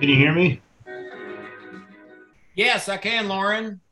[0.00, 0.62] Can you hear me?
[2.54, 3.82] Yes, I can, Lauren.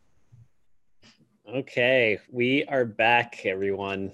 [1.47, 4.13] Okay, we are back, everyone.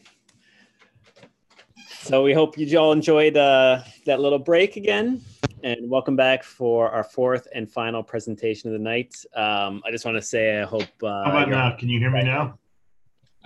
[2.00, 5.20] So we hope you all enjoyed uh, that little break again,
[5.62, 9.14] and welcome back for our fourth and final presentation of the night.
[9.36, 10.82] Um, I just want to say I hope.
[11.00, 11.76] Uh, How about now?
[11.76, 12.58] Can you hear me now?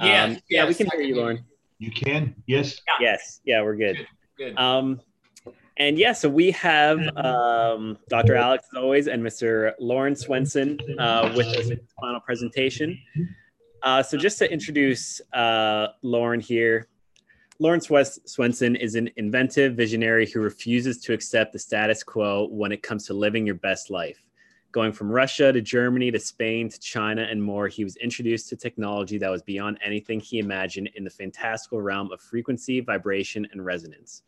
[0.00, 1.44] Yes, Um, yeah, we can I hear you, Lauren.
[1.78, 2.34] You can?
[2.46, 2.80] Yes.
[2.98, 4.06] Yes, yeah, we're good.
[4.38, 4.56] Good.
[4.58, 5.00] Um,
[5.78, 8.34] and yeah, so we have um, Dr.
[8.34, 9.74] Alex as always and Mr.
[9.78, 12.98] Lauren Swenson uh, with us in final presentation.
[13.82, 16.88] Uh, so just to introduce uh, Lauren here,
[17.60, 22.72] Lauren Swes- Swenson is an inventive visionary who refuses to accept the status quo when
[22.72, 24.22] it comes to living your best life.
[24.72, 28.56] Going from Russia to Germany to Spain to China and more, he was introduced to
[28.56, 33.64] technology that was beyond anything he imagined in the fantastical realm of frequency, vibration, and
[33.64, 34.22] resonance.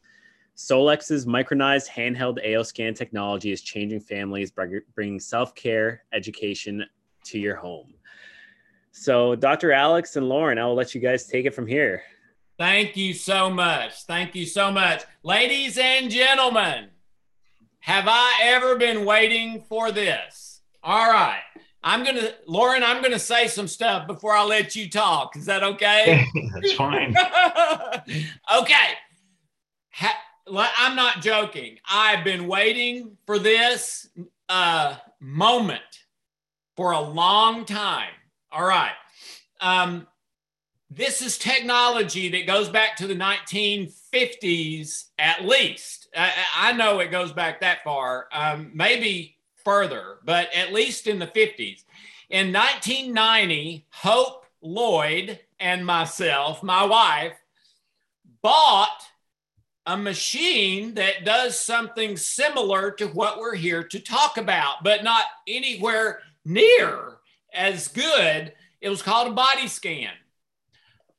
[0.61, 6.85] Solex's micronized handheld AO scan technology is changing families by bringing self care education
[7.25, 7.95] to your home.
[8.93, 9.73] So, Dr.
[9.73, 12.03] Alex and Lauren, I will let you guys take it from here.
[12.59, 14.03] Thank you so much.
[14.03, 15.03] Thank you so much.
[15.23, 16.91] Ladies and gentlemen,
[17.79, 20.61] have I ever been waiting for this?
[20.83, 21.41] All right.
[21.83, 25.37] I'm going to, Lauren, I'm going to say some stuff before I let you talk.
[25.37, 26.27] Is that okay?
[26.53, 27.17] That's fine.
[28.59, 28.89] okay.
[29.93, 31.79] Ha- I'm not joking.
[31.89, 34.09] I've been waiting for this
[34.49, 35.83] uh, moment
[36.77, 38.11] for a long time.
[38.51, 38.93] All right.
[39.61, 40.07] Um,
[40.91, 46.09] this is technology that goes back to the 1950s at least.
[46.17, 51.19] I, I know it goes back that far, um, maybe further, but at least in
[51.21, 51.85] the 50s.
[52.29, 57.37] In 1990, Hope Loyd and myself, my wife,
[58.43, 59.03] bought
[59.91, 65.25] a machine that does something similar to what we're here to talk about, but not
[65.49, 67.17] anywhere near
[67.53, 68.53] as good.
[68.81, 70.13] It was called a body scan.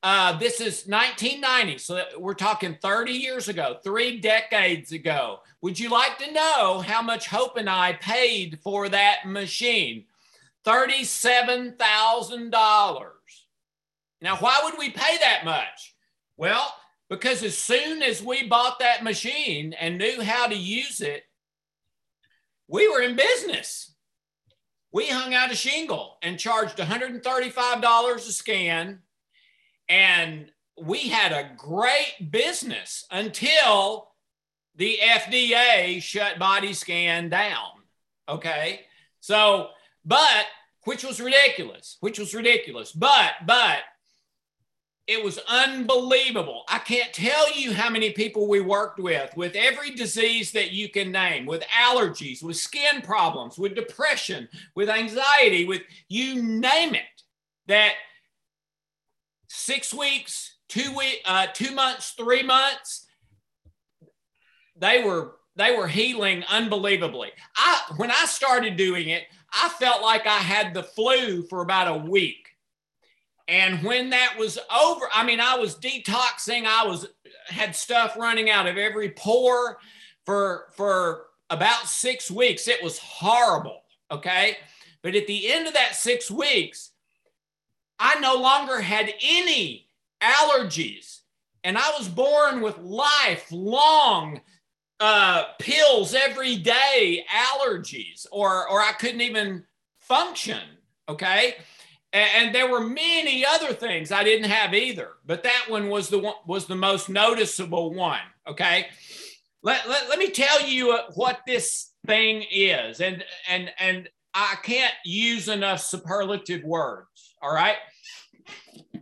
[0.01, 5.39] Uh, this is 1990, so we're talking 30 years ago, three decades ago.
[5.59, 10.05] Would you like to know how much Hope and I paid for that machine?
[10.65, 13.11] $37,000.
[14.21, 15.93] Now, why would we pay that much?
[16.37, 16.73] Well,
[17.11, 21.23] because as soon as we bought that machine and knew how to use it,
[22.69, 23.93] we were in business.
[24.93, 28.99] We hung out a shingle and charged $135 a scan.
[29.89, 34.07] And we had a great business until
[34.77, 37.71] the FDA shut body scan down.
[38.29, 38.85] Okay.
[39.19, 39.67] So,
[40.05, 40.45] but
[40.85, 42.93] which was ridiculous, which was ridiculous.
[42.93, 43.79] But, but
[45.07, 46.63] it was unbelievable.
[46.69, 50.89] I can't tell you how many people we worked with, with every disease that you
[50.89, 57.23] can name, with allergies, with skin problems, with depression, with anxiety, with you name it,
[57.67, 57.93] that
[59.49, 63.07] six weeks, two week, uh, two months, three months,
[64.77, 67.29] they were they were healing unbelievably.
[67.57, 71.87] I when I started doing it, I felt like I had the flu for about
[71.87, 72.47] a week.
[73.51, 76.65] And when that was over, I mean, I was detoxing.
[76.65, 77.05] I was
[77.47, 79.77] had stuff running out of every pore
[80.25, 82.69] for for about six weeks.
[82.69, 83.81] It was horrible.
[84.09, 84.55] Okay.
[85.01, 86.91] But at the end of that six weeks,
[87.99, 89.89] I no longer had any
[90.21, 91.19] allergies.
[91.65, 94.39] And I was born with lifelong
[95.01, 99.65] uh, pills every day, allergies, or, or I couldn't even
[99.99, 100.61] function.
[101.09, 101.55] Okay.
[102.13, 106.19] And, there were many other things I didn't have either, but that one was the
[106.19, 108.19] one was the most noticeable one.
[108.45, 108.87] Okay.
[109.63, 112.99] Let, let, let me tell you what this thing is.
[112.99, 117.35] And, and, and I can't use enough superlative words.
[117.41, 117.77] All right.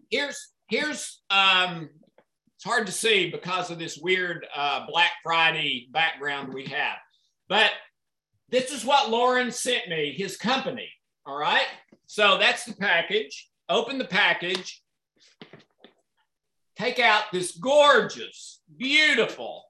[0.10, 1.90] Here's, here's, um,
[2.56, 6.98] it's hard to see because of this weird uh, Black Friday background we have.
[7.48, 7.72] But
[8.50, 10.90] this is what Lauren sent me, his company.
[11.26, 11.68] All right.
[12.10, 13.52] So that's the package.
[13.70, 14.82] Open the package.
[16.76, 19.66] Take out this gorgeous, beautiful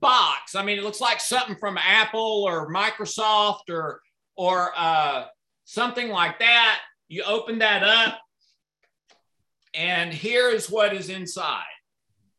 [0.00, 0.56] box.
[0.56, 4.00] I mean, it looks like something from Apple or Microsoft or
[4.36, 5.26] or uh,
[5.64, 6.80] something like that.
[7.06, 8.18] You open that up,
[9.72, 11.62] and here is what is inside.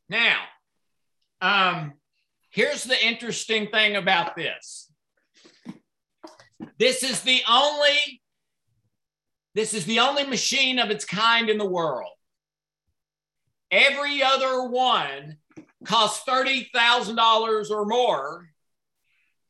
[0.09, 0.41] Now,
[1.39, 1.93] um,
[2.49, 4.91] here's the interesting thing about this.
[6.77, 8.21] This is the only
[9.57, 12.11] this is the only machine of its kind in the world.
[13.71, 15.37] Every other one
[15.83, 18.49] costs $30,000 or more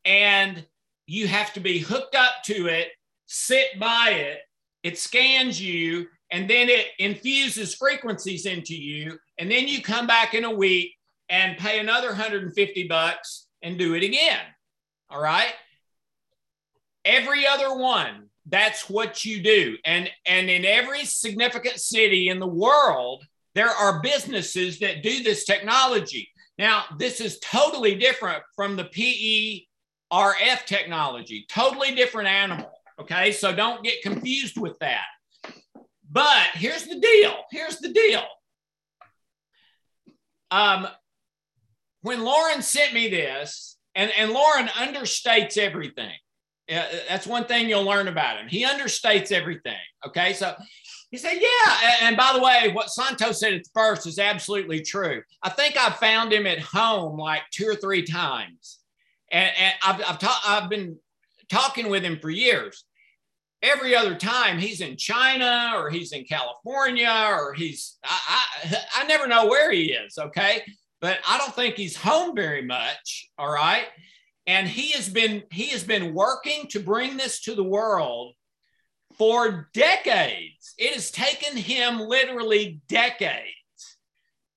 [0.06, 0.66] and
[1.06, 2.88] you have to be hooked up to it,
[3.26, 4.38] sit by it,
[4.82, 9.18] it scans you, and then it infuses frequencies into you.
[9.38, 10.94] And then you come back in a week
[11.28, 14.40] and pay another 150 bucks and do it again.
[15.10, 15.52] All right.
[17.04, 19.76] Every other one, that's what you do.
[19.84, 25.44] And, and in every significant city in the world, there are businesses that do this
[25.44, 26.30] technology.
[26.58, 28.84] Now, this is totally different from the
[30.10, 32.70] PERF technology, totally different animal.
[33.00, 33.32] Okay.
[33.32, 35.04] So don't get confused with that.
[36.10, 37.34] But here's the deal.
[37.50, 38.24] Here's the deal.
[40.50, 40.88] Um,
[42.02, 46.14] when Lauren sent me this, and, and Lauren understates everything.
[46.68, 48.48] That's one thing you'll learn about him.
[48.48, 49.76] He understates everything.
[50.06, 50.34] Okay.
[50.34, 50.54] So
[51.10, 51.90] he said, Yeah.
[52.02, 55.22] And by the way, what Santos said at first is absolutely true.
[55.42, 58.78] I think I found him at home like two or three times.
[59.30, 60.96] And, and I've, I've, ta- I've been
[61.48, 62.84] talking with him for years.
[63.62, 69.04] Every other time he's in China or he's in California or he's, I, I, I
[69.06, 70.16] never know where he is.
[70.18, 70.62] Okay.
[71.00, 73.30] But I don't think he's home very much.
[73.38, 73.86] All right.
[74.48, 78.34] And he has been, he has been working to bring this to the world
[79.18, 80.72] for decades.
[80.78, 83.44] It has taken him literally decades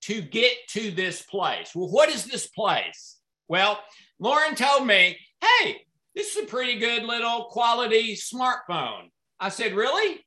[0.03, 1.71] to get to this place.
[1.75, 3.17] Well, what is this place?
[3.49, 3.79] Well,
[4.17, 5.81] Lauren told me, hey,
[6.15, 9.09] this is a pretty good little quality smartphone.
[9.41, 10.25] I said, really?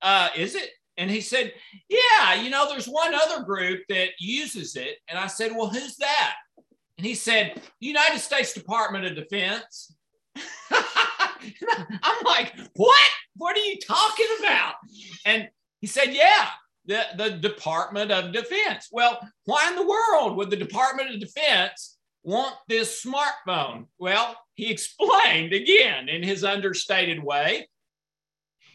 [0.00, 0.70] Uh, is it?
[0.96, 1.52] And he said,
[1.88, 4.98] yeah, you know, there's one other group that uses it.
[5.08, 6.34] And I said, well, who's that?
[6.98, 9.94] And he said, United States Department of Defense.
[10.70, 13.10] I'm like, what?
[13.36, 14.74] What are you talking about?
[15.24, 15.48] And
[15.80, 16.48] he said, yeah,
[16.86, 18.88] the, the Department of Defense.
[18.90, 23.86] Well, why in the world would the Department of Defense want this smartphone?
[23.98, 27.68] Well, he explained again in his understated way.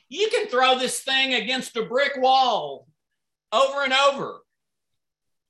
[0.08, 2.88] You can throw this thing against a brick wall
[3.52, 4.40] over and over.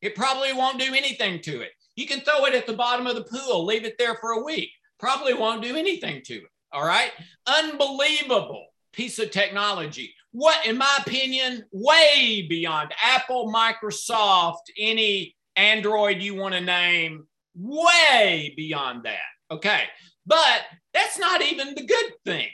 [0.02, 1.72] It probably won't do anything to it.
[1.96, 4.44] You can throw it at the bottom of the pool, leave it there for a
[4.44, 4.70] week.
[5.00, 6.50] Probably won't do anything to it.
[6.72, 7.12] All right.
[7.46, 10.14] Unbelievable piece of technology.
[10.32, 18.54] What, in my opinion, way beyond Apple, Microsoft, any Android you want to name, way
[18.58, 19.20] beyond that.
[19.52, 19.84] Okay.
[20.26, 20.62] But
[20.94, 22.48] that's not even the good thing.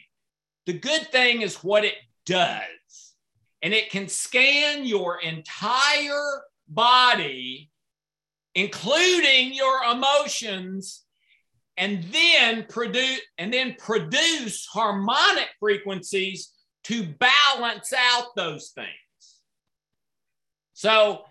[0.66, 1.96] The good thing is what it
[2.26, 2.64] does.
[3.62, 7.69] And it can scan your entire body,
[8.56, 11.04] including your emotions,
[11.78, 16.52] and then produce and then produce harmonic frequencies
[16.86, 18.88] to balance out those things.
[20.74, 21.24] So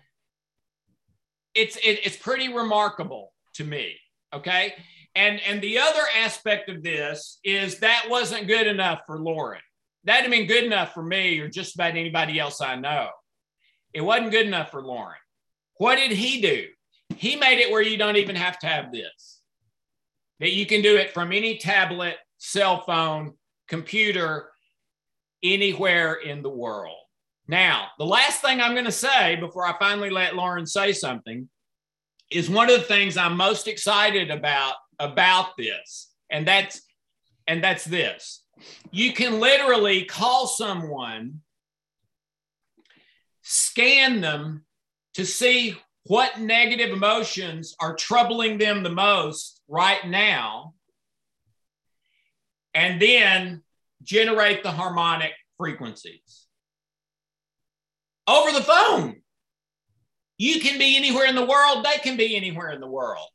[1.53, 3.97] it's it, it's pretty remarkable to me
[4.33, 4.75] okay?
[5.15, 9.61] And and the other aspect of this is that wasn't good enough for lauren.
[10.05, 13.09] That had been good enough for me or just about anybody else i know.
[13.93, 15.17] It wasn't good enough for lauren.
[15.75, 16.65] What did he do
[17.15, 19.39] he made it where you don't even have to have this
[20.39, 23.33] that you can do it from any tablet, cell phone,
[23.67, 24.49] computer,
[25.43, 26.95] anywhere in the world.
[27.47, 31.49] Now, the last thing I'm going to say before I finally let Lauren say something
[32.29, 36.81] is one of the things I'm most excited about about this, and that's
[37.47, 38.43] and that's this.
[38.91, 41.41] You can literally call someone,
[43.41, 44.65] scan them
[45.15, 45.77] to see
[46.09, 50.73] what negative emotions are troubling them the most right now,
[52.73, 53.61] and then
[54.01, 56.47] generate the harmonic frequencies.
[58.27, 59.21] Over the phone,
[60.39, 63.27] you can be anywhere in the world, they can be anywhere in the world.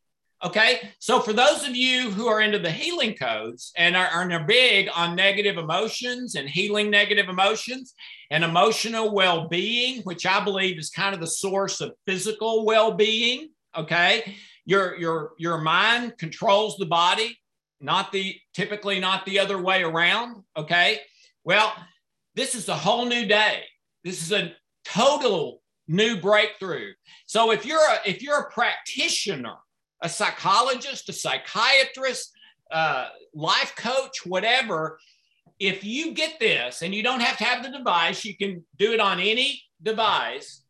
[0.44, 0.90] Okay.
[0.98, 4.90] So, for those of you who are into the healing codes and are, are big
[4.94, 7.94] on negative emotions and healing negative emotions
[8.30, 12.92] and emotional well being, which I believe is kind of the source of physical well
[12.92, 13.48] being.
[13.74, 14.36] Okay.
[14.66, 17.38] Your, your, your mind controls the body,
[17.80, 20.42] not the typically not the other way around.
[20.58, 21.00] Okay.
[21.44, 21.72] Well,
[22.34, 23.62] this is a whole new day.
[24.04, 24.52] This is a
[24.84, 26.92] total new breakthrough.
[27.24, 29.56] So if you're a, if you're a practitioner
[30.04, 32.30] a psychologist, a psychiatrist,
[32.70, 34.98] uh, life coach, whatever,
[35.58, 38.92] if you get this and you don't have to have the device, you can do
[38.92, 40.62] it on any device.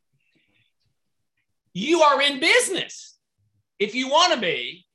[1.73, 3.19] You are in business.
[3.81, 4.87] If you want to be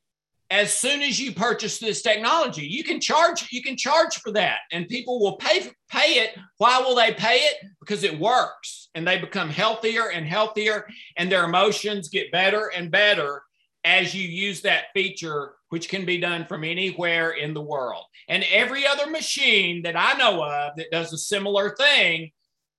[0.49, 4.61] as soon as you purchase this technology you can charge you can charge for that
[4.71, 6.35] and people will pay pay it.
[6.57, 7.57] Why will they pay it?
[7.79, 10.87] Because it works and they become healthier and healthier
[11.17, 13.43] and their emotions get better and better
[13.83, 18.03] as you use that feature which can be done from anywhere in the world.
[18.27, 22.31] And every other machine that I know of that does a similar thing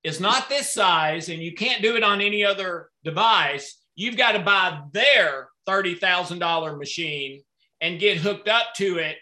[0.02, 3.78] is not this size, and you can't do it on any other device.
[3.94, 7.42] You've got to buy their $30,000 machine
[7.80, 9.16] and get hooked up to it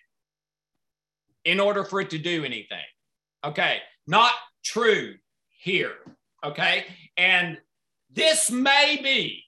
[1.44, 2.78] in order for it to do anything.
[3.44, 4.32] Okay, not
[4.64, 5.14] true
[5.58, 5.96] here.
[6.44, 7.58] Okay, and
[8.10, 9.44] this may be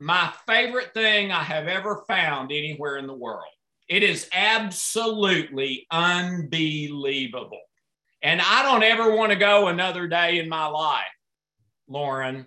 [0.00, 3.44] my favorite thing I have ever found anywhere in the world.
[3.88, 7.60] It is absolutely unbelievable.
[8.22, 11.04] And I don't ever want to go another day in my life,
[11.88, 12.46] Lauren,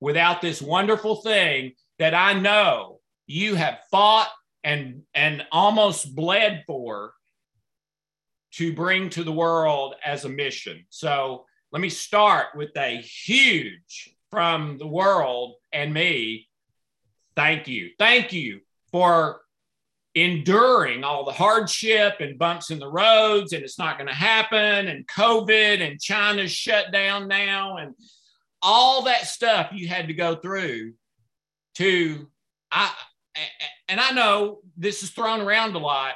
[0.00, 4.30] without this wonderful thing that I know you have fought
[4.64, 7.12] and and almost bled for
[8.52, 10.84] to bring to the world as a mission.
[10.90, 16.47] So let me start with a huge from the world and me
[17.38, 17.90] Thank you.
[18.00, 19.42] Thank you for
[20.16, 24.88] enduring all the hardship and bumps in the roads, and it's not going to happen,
[24.88, 27.94] and COVID, and China's shut down now, and
[28.60, 30.94] all that stuff you had to go through
[31.76, 32.26] to
[32.72, 32.90] I
[33.86, 36.14] and I know this is thrown around a lot,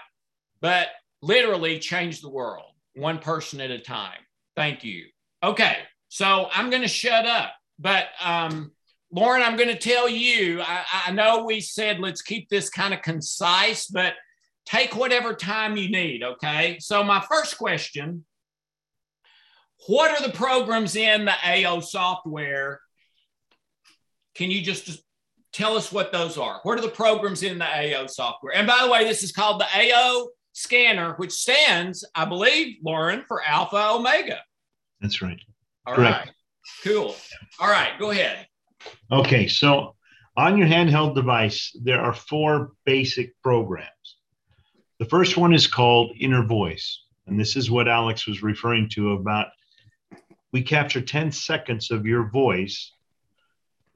[0.60, 0.89] but
[1.20, 4.18] literally change the world one person at a time.
[4.57, 5.05] Thank you.
[5.41, 5.76] Okay,
[6.09, 8.73] so I'm going to shut up, but um,
[9.12, 12.94] Lauren, I'm going to tell you, I, I know we said let's keep this kind
[12.94, 14.15] of concise, but
[14.65, 16.23] take whatever time you need.
[16.23, 16.78] Okay.
[16.81, 18.24] So, my first question
[19.86, 22.81] What are the programs in the AO software?
[24.34, 25.02] Can you just
[25.52, 26.60] tell us what those are?
[26.62, 28.55] What are the programs in the AO software?
[28.57, 33.24] And by the way, this is called the AO scanner, which stands, I believe, Lauren,
[33.28, 34.39] for Alpha Omega.
[35.02, 35.39] That's right.
[35.86, 36.26] All Correct.
[36.26, 36.34] right.
[36.82, 37.15] Cool.
[37.60, 37.91] All right.
[37.99, 38.47] Go ahead.
[39.11, 39.94] Okay, so
[40.36, 44.17] on your handheld device, there are four basic programs.
[44.99, 47.05] The first one is called Inner Voice.
[47.27, 49.49] And this is what Alex was referring to about
[50.52, 52.93] we capture 10 seconds of your voice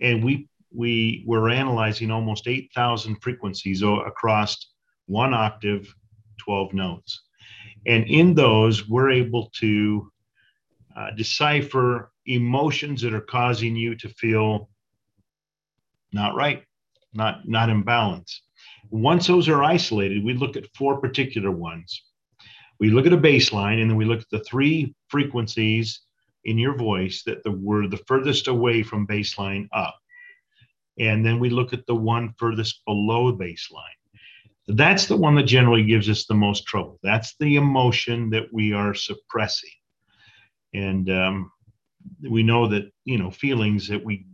[0.01, 4.73] and we we were analyzing almost 8,000 frequencies across
[5.07, 5.95] one octave,
[6.39, 7.23] 12 notes.
[7.87, 10.13] And in those, we're able to
[10.95, 14.69] uh, decipher emotions that are causing you to feel
[16.17, 16.65] not right,
[17.15, 18.43] not, not in balance.
[18.91, 22.03] Once those are isolated, we look at four particular ones.
[22.81, 26.01] We look at a baseline and then we look at the three frequencies
[26.45, 29.97] in your voice that the, were the furthest away from baseline up.
[30.99, 33.99] And then we look at the one furthest below baseline.
[34.69, 36.99] That's the one that generally gives us the most trouble.
[37.03, 39.71] That's the emotion that we are suppressing.
[40.75, 41.53] And um,
[42.29, 44.27] we know that, you know, feelings that we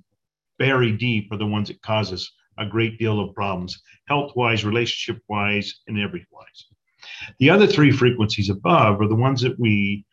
[0.63, 4.65] bury deep are the ones that cause us a great deal of problems, health wise,
[4.65, 6.67] relationship wise, and every wise.
[7.41, 10.05] The other three frequencies above are the ones that we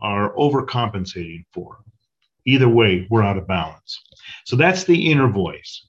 [0.00, 1.78] are overcompensating for.
[2.44, 4.00] Either way, we're out of balance.
[4.44, 5.84] So that's the inner voice.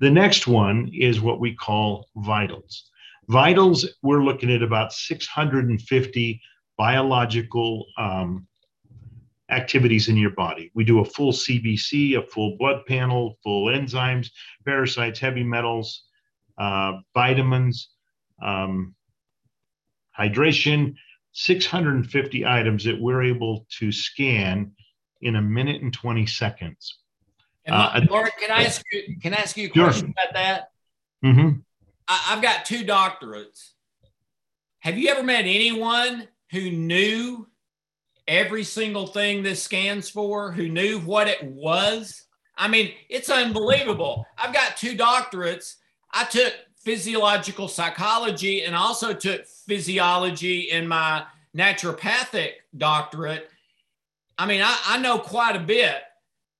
[0.00, 2.90] The next one is what we call vitals.
[3.28, 6.40] Vitals, we're looking at about 650
[6.76, 8.48] biological um,
[9.50, 10.70] activities in your body.
[10.74, 14.30] We do a full CBC, a full blood panel, full enzymes,
[14.64, 16.04] parasites, heavy metals,
[16.58, 17.90] uh, vitamins,
[18.42, 18.94] um,
[20.18, 20.94] hydration,
[21.32, 24.72] 650 items that we're able to scan
[25.22, 26.98] in a minute and 20 seconds.
[27.66, 30.70] And uh, Laura, can I ask you, can I ask you a question about that?
[31.24, 31.60] Mm-hmm.
[32.08, 33.72] I, I've got two doctorates.
[34.80, 37.46] Have you ever met anyone who knew
[38.30, 42.26] every single thing this scans for, who knew what it was.
[42.56, 44.24] I mean, it's unbelievable.
[44.38, 45.76] I've got two doctorates.
[46.12, 51.24] I took physiological psychology and also took physiology in my
[51.56, 53.50] naturopathic doctorate.
[54.38, 55.96] I mean, I, I know quite a bit.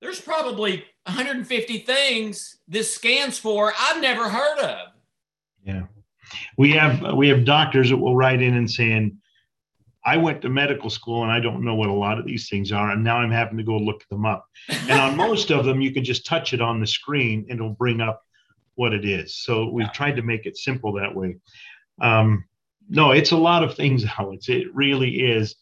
[0.01, 4.89] There's probably 150 things this scans for I've never heard of.
[5.65, 5.83] Yeah.
[6.57, 9.20] We have we have doctors that will write in and saying,
[10.05, 12.73] I went to medical school and I don't know what a lot of these things
[12.73, 12.91] are.
[12.91, 14.47] And now I'm having to go look them up.
[14.69, 17.71] And on most of them, you can just touch it on the screen and it'll
[17.71, 18.23] bring up
[18.77, 19.37] what it is.
[19.37, 21.37] So we've tried to make it simple that way.
[22.01, 22.45] Um,
[22.89, 24.49] no, it's a lot of things, Alex.
[24.49, 25.57] It really is.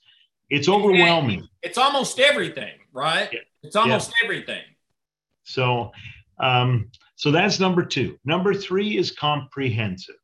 [0.51, 1.47] It's overwhelming.
[1.63, 3.29] It's almost everything, right?
[3.33, 3.41] Yeah.
[3.63, 4.25] It's almost yeah.
[4.25, 4.63] everything.
[5.43, 5.93] So,
[6.39, 8.19] um, so that's number two.
[8.25, 10.15] Number three is comprehensive.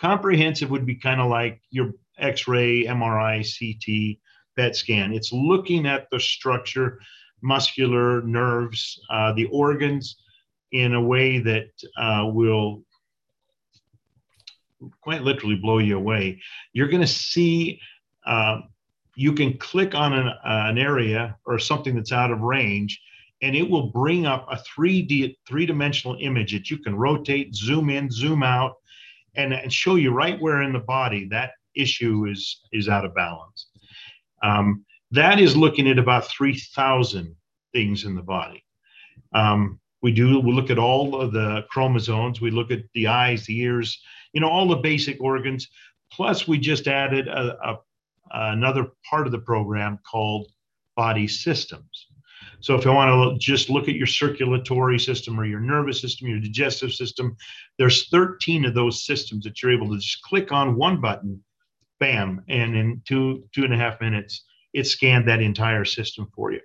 [0.00, 4.18] Comprehensive would be kind of like your X-ray, MRI, CT,
[4.56, 5.12] PET scan.
[5.12, 7.00] It's looking at the structure,
[7.42, 10.16] muscular, nerves, uh, the organs
[10.72, 12.82] in a way that uh, will
[15.00, 16.40] quite literally blow you away.
[16.72, 17.80] You're going to see.
[18.26, 18.60] Uh,
[19.18, 23.00] you can click on an, an area or something that's out of range,
[23.40, 27.88] and it will bring up a 3D three dimensional image that you can rotate, zoom
[27.88, 28.74] in, zoom out,
[29.34, 33.14] and, and show you right where in the body that issue is is out of
[33.14, 33.68] balance.
[34.42, 37.34] Um, that is looking at about 3,000
[37.72, 38.64] things in the body.
[39.32, 42.40] Um, we do we look at all of the chromosomes.
[42.40, 44.00] We look at the eyes, the ears,
[44.32, 45.68] you know, all the basic organs.
[46.12, 47.78] Plus, we just added a, a
[48.30, 50.48] another part of the program called
[50.96, 52.08] body systems.
[52.60, 56.28] So if you want to just look at your circulatory system or your nervous system,
[56.28, 57.36] your digestive system,
[57.78, 61.42] there's 13 of those systems that you're able to just click on one button,
[62.00, 66.52] bam, and in two two and a half minutes, it scanned that entire system for
[66.52, 66.60] you.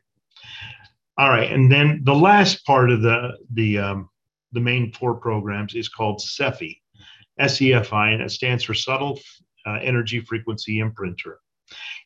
[1.17, 4.09] All right, and then the last part of the the um,
[4.51, 6.77] the main four programs is called SEFI,
[7.39, 9.19] S-E-F-I, and it stands for Subtle
[9.65, 11.35] uh, Energy Frequency Imprinter.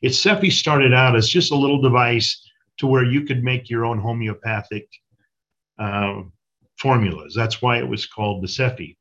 [0.02, 2.42] It SEFI started out as just a little device
[2.78, 4.88] to where you could make your own homeopathic
[5.80, 6.22] uh,
[6.78, 7.34] formulas.
[7.36, 8.96] That's why it was called the SEFI.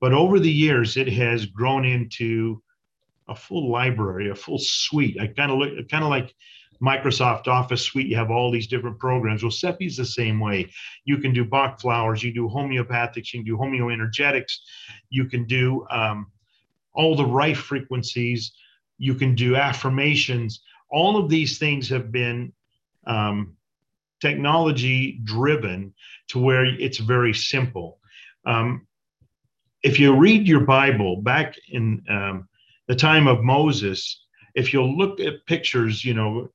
[0.00, 2.62] But over the years, it has grown into
[3.32, 5.18] a full library, a full suite.
[5.20, 6.34] I kind of look, kind of like
[6.82, 8.08] Microsoft Office suite.
[8.08, 9.42] You have all these different programs.
[9.42, 10.70] Well, SEFI's the same way.
[11.04, 12.22] You can do Bach flowers.
[12.22, 13.32] You do homeopathics.
[13.32, 14.52] You can do homeoenergetics.
[15.08, 16.26] You can do um,
[16.92, 18.52] all the right frequencies.
[18.98, 20.62] You can do affirmations.
[20.90, 22.52] All of these things have been
[23.06, 23.56] um,
[24.20, 25.94] technology driven
[26.28, 27.98] to where it's very simple.
[28.44, 28.86] Um,
[29.82, 32.48] if you read your Bible back in um,
[32.92, 34.22] the time of Moses,
[34.54, 36.50] if you'll look at pictures, you know,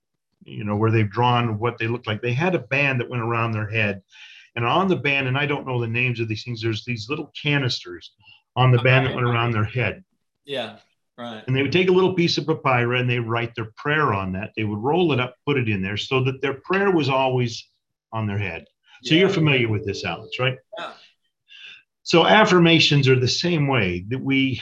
[0.45, 3.24] you know, where they've drawn what they look like, they had a band that went
[3.24, 4.03] around their head.
[4.56, 7.07] And on the band, and I don't know the names of these things, there's these
[7.09, 8.11] little canisters
[8.56, 10.03] on the band that went around their head.
[10.45, 10.75] Yeah.
[11.17, 11.43] Right.
[11.48, 14.32] And they would take a little piece of papyrus and they write their prayer on
[14.33, 14.51] that.
[14.56, 17.67] They would roll it up, put it in there so that their prayer was always
[18.14, 18.66] on their head.
[19.01, 19.22] So yeah.
[19.22, 20.57] you're familiar with this, Alex, right?
[20.77, 20.91] Yeah.
[22.03, 24.61] So affirmations are the same way that we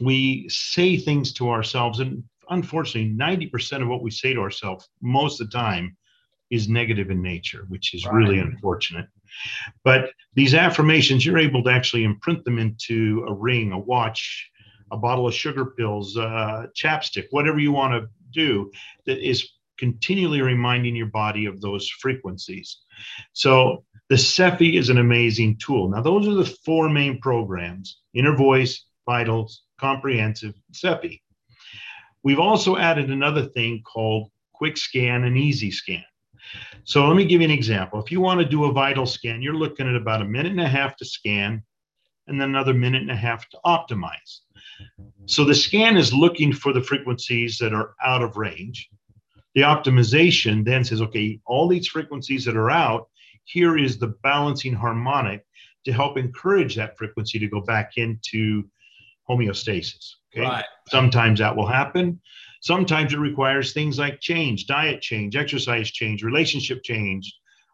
[0.00, 5.40] we say things to ourselves and unfortunately 90% of what we say to ourselves most
[5.40, 5.96] of the time
[6.50, 8.14] is negative in nature, which is right.
[8.14, 9.06] really unfortunate.
[9.84, 14.50] But these affirmations, you're able to actually imprint them into a ring, a watch,
[14.92, 18.70] a bottle of sugar pills, uh, chapstick, whatever you want to do
[19.06, 22.78] that is continually reminding your body of those frequencies.
[23.32, 25.90] So the SEFI is an amazing tool.
[25.90, 31.20] Now, those are the four main programs inner voice, vitals, comprehensive, SEFI.
[32.22, 36.04] We've also added another thing called quick scan and easy scan.
[36.84, 38.00] So let me give you an example.
[38.00, 40.60] If you want to do a vital scan, you're looking at about a minute and
[40.60, 41.62] a half to scan
[42.26, 44.40] and then another minute and a half to optimize.
[45.26, 48.88] So the scan is looking for the frequencies that are out of range.
[49.54, 53.08] The optimization then says, okay, all these frequencies that are out,
[53.44, 55.44] here is the balancing harmonic
[55.84, 58.68] to help encourage that frequency to go back into
[59.28, 60.14] homeostasis.
[60.34, 60.46] Okay.
[60.46, 60.64] Right.
[60.88, 62.20] Sometimes that will happen.
[62.60, 67.32] Sometimes it requires things like change, diet change, exercise change, relationship change,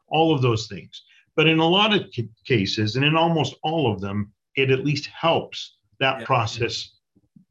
[0.08, 1.02] all of those things.
[1.34, 2.10] But in a lot of
[2.46, 6.26] cases, and in almost all of them, it at least helps that yeah.
[6.26, 6.90] process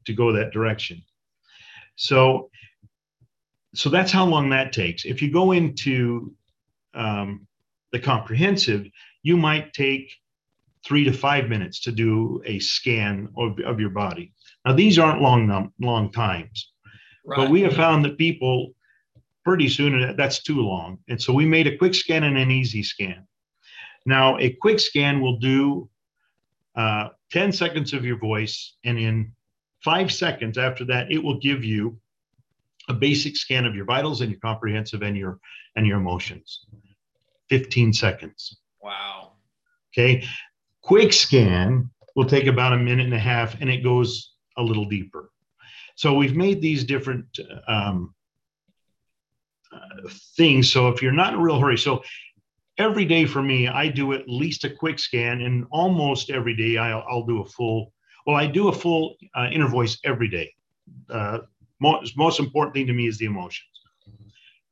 [0.06, 1.02] to go that direction.
[1.96, 2.50] So,
[3.74, 5.04] so that's how long that takes.
[5.04, 6.34] If you go into
[6.94, 7.46] um,
[7.90, 8.86] the comprehensive,
[9.22, 10.12] you might take
[10.84, 14.32] three to five minutes to do a scan of, of your body.
[14.64, 16.72] Now, these aren't long, long times,
[17.24, 17.36] right.
[17.36, 18.74] but we have found that people
[19.44, 20.98] pretty soon that's too long.
[21.08, 23.26] And so we made a quick scan and an easy scan.
[24.06, 25.88] Now, a quick scan will do
[26.74, 29.32] uh, 10 seconds of your voice, and in
[29.84, 31.98] five seconds after that, it will give you
[32.88, 35.38] a basic scan of your vitals and your comprehensive and your
[35.76, 36.66] and your emotions.
[37.48, 38.58] 15 seconds.
[38.82, 39.32] Wow.
[39.92, 40.24] Okay.
[40.82, 44.84] Quick scan will take about a minute and a half and it goes a little
[44.84, 45.30] deeper.
[45.94, 47.38] So we've made these different
[47.68, 48.14] um,
[49.72, 50.70] uh, things.
[50.70, 52.02] So if you're not in a real hurry, so
[52.78, 56.76] every day for me, I do at least a quick scan, and almost every day
[56.76, 57.92] I'll, I'll do a full.
[58.26, 60.52] Well, I do a full uh, inner voice every day.
[61.10, 61.40] Uh,
[61.80, 63.68] most, most important thing to me is the emotions.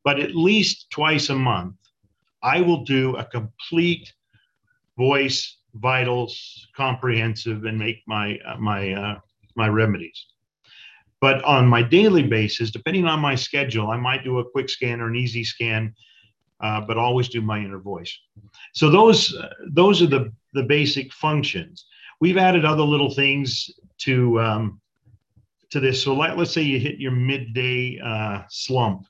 [0.05, 1.77] But at least twice a month,
[2.43, 4.13] I will do a complete
[4.97, 9.19] voice, vitals, comprehensive, and make my uh, my uh,
[9.57, 10.27] my remedies.
[11.21, 15.01] But on my daily basis, depending on my schedule, I might do a quick scan
[15.01, 15.95] or an easy scan
[16.61, 18.17] uh, but always do my inner voice.
[18.75, 21.87] So those uh, those are the the basic functions.
[22.21, 24.81] We've added other little things to um,
[25.71, 26.03] to this.
[26.03, 29.07] So let, let's say you hit your midday uh, slump.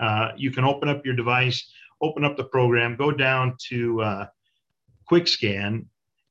[0.00, 1.70] Uh, you can open up your device,
[2.00, 4.26] open up the program, go down to uh,
[5.10, 5.84] quick scan,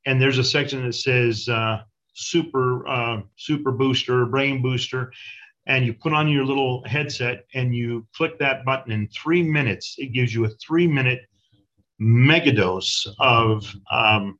[0.06, 1.82] and there's a section that says uh,
[2.14, 5.12] super uh, super booster, brain booster,
[5.66, 9.96] and you put on your little headset and you click that button in three minutes.
[9.98, 11.20] It gives you a three minute
[12.00, 14.38] megadose of um,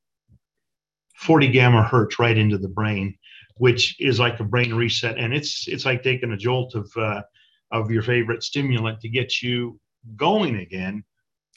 [1.18, 3.14] 40 gamma hertz right into the brain,
[3.58, 7.20] which is like a brain reset, and it's it's like taking a jolt of uh,
[7.72, 9.78] of your favorite stimulant to get you
[10.16, 11.04] going again,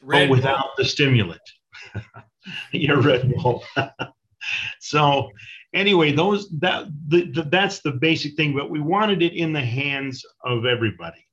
[0.01, 0.73] Red but without Bull.
[0.79, 1.49] the stimulant.
[2.71, 3.63] your Red Bull.
[4.79, 5.31] so
[5.73, 8.55] anyway, those that the, the, that's the basic thing.
[8.55, 11.25] But we wanted it in the hands of everybody.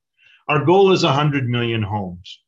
[0.48, 2.40] Our goal is 100 million homes.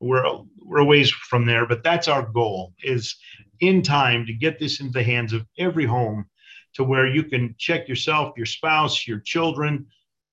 [0.00, 0.24] We're
[0.58, 2.74] we're ways from there, but that's our goal.
[2.82, 3.16] Is
[3.60, 6.26] in time to get this into the hands of every home,
[6.74, 9.86] to where you can check yourself, your spouse, your children,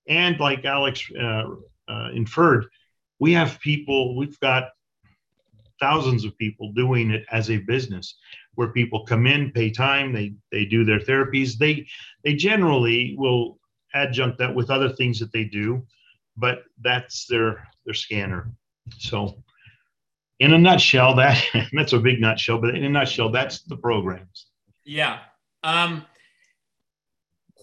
[0.07, 1.45] and like Alex uh,
[1.87, 2.65] uh, inferred,
[3.19, 4.17] we have people.
[4.17, 4.69] We've got
[5.83, 8.15] thousands of people doing it as a business
[8.55, 11.57] where people come in pay time they they do their therapies.
[11.57, 11.85] They
[12.23, 13.59] they generally will
[13.93, 15.85] adjunct that with other things that they do
[16.37, 18.49] but that's their their scanner.
[18.97, 19.43] So
[20.39, 24.47] in a nutshell that that's a big nutshell but in a nutshell that's the programs.
[24.85, 25.19] Yeah.
[25.63, 26.05] Um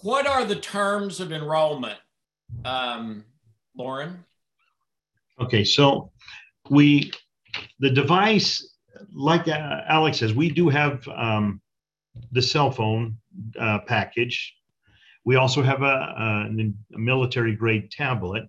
[0.03, 1.99] what are the terms of enrollment?
[2.67, 3.25] Um
[3.75, 4.27] lauren?
[5.41, 6.13] Okay so
[6.69, 7.13] we
[7.79, 8.77] the device,
[9.13, 11.61] like uh, Alex says, we do have um,
[12.33, 13.17] the cell phone
[13.59, 14.55] uh, package.
[15.25, 16.51] We also have a, a,
[16.95, 18.45] a military grade tablet.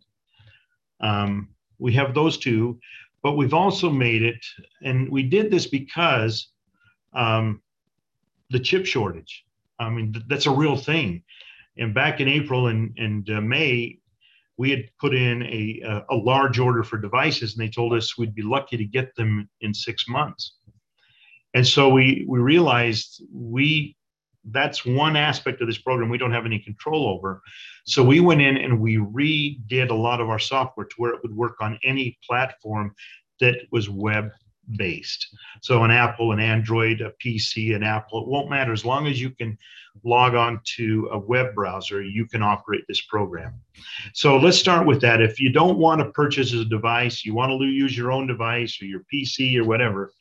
[0.99, 1.49] Um,
[1.79, 2.79] we have those two,
[3.23, 4.43] but we've also made it,
[4.83, 6.49] and we did this because
[7.13, 7.61] um,
[8.49, 9.45] the chip shortage.
[9.79, 11.23] I mean, th- that's a real thing.
[11.77, 13.99] And back in April and, and uh, May,
[14.57, 18.17] we had put in a, a, a large order for devices, and they told us
[18.17, 20.55] we'd be lucky to get them in six months.
[21.53, 23.95] And so we we realized we
[24.45, 27.41] that's one aspect of this program we don't have any control over.
[27.85, 31.21] So we went in and we redid a lot of our software to where it
[31.21, 32.95] would work on any platform
[33.39, 34.31] that was web
[34.75, 35.27] based.
[35.61, 39.21] So an Apple, an Android, a PC, an Apple, it won't matter as long as
[39.21, 39.57] you can
[40.03, 43.53] log on to a web browser, you can operate this program.
[44.13, 45.21] So let's start with that.
[45.21, 48.81] If you don't want to purchase a device, you want to use your own device
[48.81, 50.13] or your PC or whatever,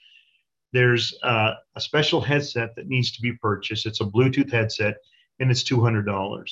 [0.72, 3.86] there's uh, a special headset that needs to be purchased.
[3.86, 4.96] It's a Bluetooth headset
[5.38, 6.50] and it's $200.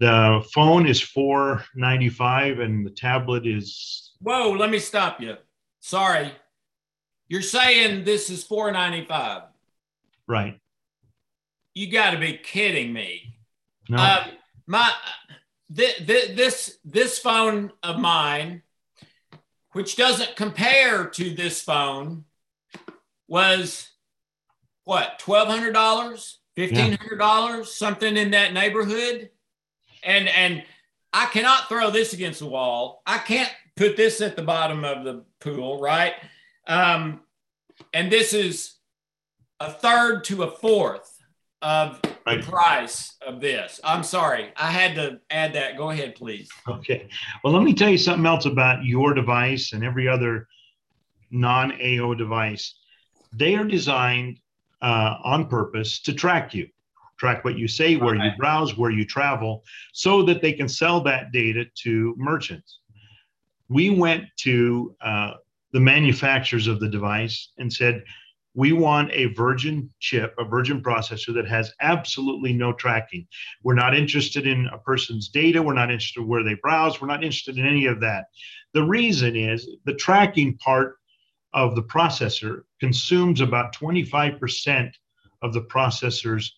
[0.00, 5.36] The phone is 495 and the tablet is Whoa, let me stop you.
[5.80, 6.32] Sorry.
[7.30, 9.42] You're saying this is 495.
[10.26, 10.58] Right.
[11.74, 13.36] You got to be kidding me.
[13.88, 13.98] No.
[13.98, 14.26] Uh,
[14.66, 14.90] my
[15.74, 18.62] th- th- this this phone of mine,
[19.72, 22.24] which doesn't compare to this phone,
[23.28, 23.88] was
[24.84, 29.30] what twelve hundred dollars, fifteen hundred dollars, something in that neighborhood,
[30.02, 30.64] and and
[31.12, 33.02] I cannot throw this against the wall.
[33.06, 36.14] I can't put this at the bottom of the pool, right?
[36.66, 37.20] Um,
[37.92, 38.76] and this is
[39.58, 41.18] a third to a fourth
[41.62, 43.80] of the price of this.
[43.84, 45.76] I'm sorry, I had to add that.
[45.76, 46.48] Go ahead, please.
[46.68, 47.08] Okay.
[47.44, 50.46] Well, let me tell you something else about your device and every other
[51.30, 52.74] non AO device.
[53.32, 54.38] They are designed
[54.82, 56.68] uh, on purpose to track you,
[57.18, 58.24] track what you say, where right.
[58.24, 62.78] you browse, where you travel, so that they can sell that data to merchants.
[63.68, 65.34] We went to uh,
[65.72, 68.04] the manufacturers of the device and said,
[68.54, 73.26] we want a virgin chip, a virgin processor that has absolutely no tracking.
[73.62, 75.62] We're not interested in a person's data.
[75.62, 77.00] We're not interested in where they browse.
[77.00, 78.26] We're not interested in any of that.
[78.74, 80.96] The reason is the tracking part
[81.54, 84.92] of the processor consumes about 25%
[85.42, 86.56] of the processor's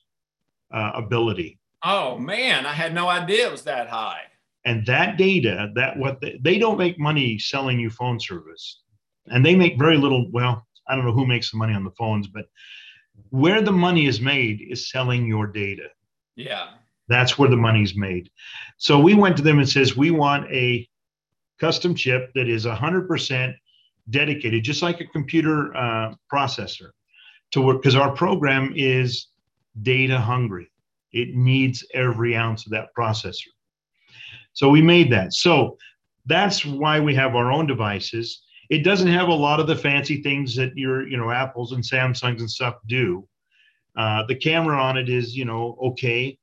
[0.73, 1.59] uh, ability.
[1.85, 4.23] Oh man, I had no idea it was that high.
[4.65, 8.83] And that data, that what they, they don't make money selling you phone service
[9.29, 10.31] and they make very little.
[10.31, 12.47] Well, I don't know who makes the money on the phones, but
[13.31, 15.89] where the money is made is selling your data.
[16.37, 16.71] Yeah.
[17.09, 18.31] That's where the money's made.
[18.79, 20.89] So we went to them and says, we want a
[21.59, 23.55] custom chip that is 100%
[24.11, 26.91] dedicated, just like a computer uh, processor,
[27.53, 29.29] to work because our program is
[29.83, 30.71] data hungry.
[31.13, 33.49] It needs every ounce of that processor.
[34.55, 35.35] So we made that.
[35.35, 35.77] So
[36.27, 38.43] that's why we have our own devices
[38.73, 41.85] It doesn't have a lot of the fancy things that your, you know, Apples and
[41.85, 43.29] Samsungs and stuff do.
[43.95, 46.39] Uh, the camera on it is, you know, okay.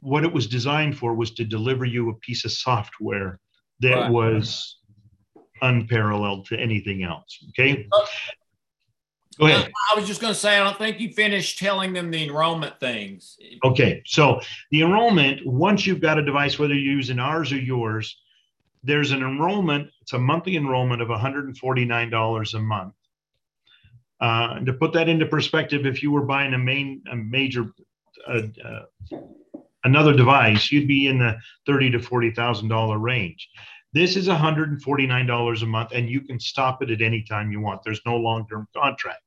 [0.00, 3.40] What it was designed for was to deliver you a piece of software
[3.80, 4.10] that Right.
[4.10, 4.78] was
[5.60, 7.44] unparalleled to anything else.
[7.50, 7.86] Okay.
[7.92, 8.06] Oh.
[9.38, 9.70] Go ahead.
[9.92, 12.80] I was just going to say, I don't think you finished telling them the enrollment
[12.80, 13.36] things.
[13.62, 14.40] Okay, so
[14.70, 18.18] the enrollment, once you've got a device, whether you're using ours or yours,
[18.82, 22.94] there's an enrollment, it's a monthly enrollment of $149 a month.
[24.20, 27.66] Uh, and to put that into perspective, if you were buying a main, a major,
[28.26, 29.18] uh, uh,
[29.84, 33.48] another device, you'd be in the thirty to forty thousand dollar range.
[33.92, 37.82] This is $149 a month, and you can stop it at any time you want.
[37.82, 39.22] There's no long-term contract.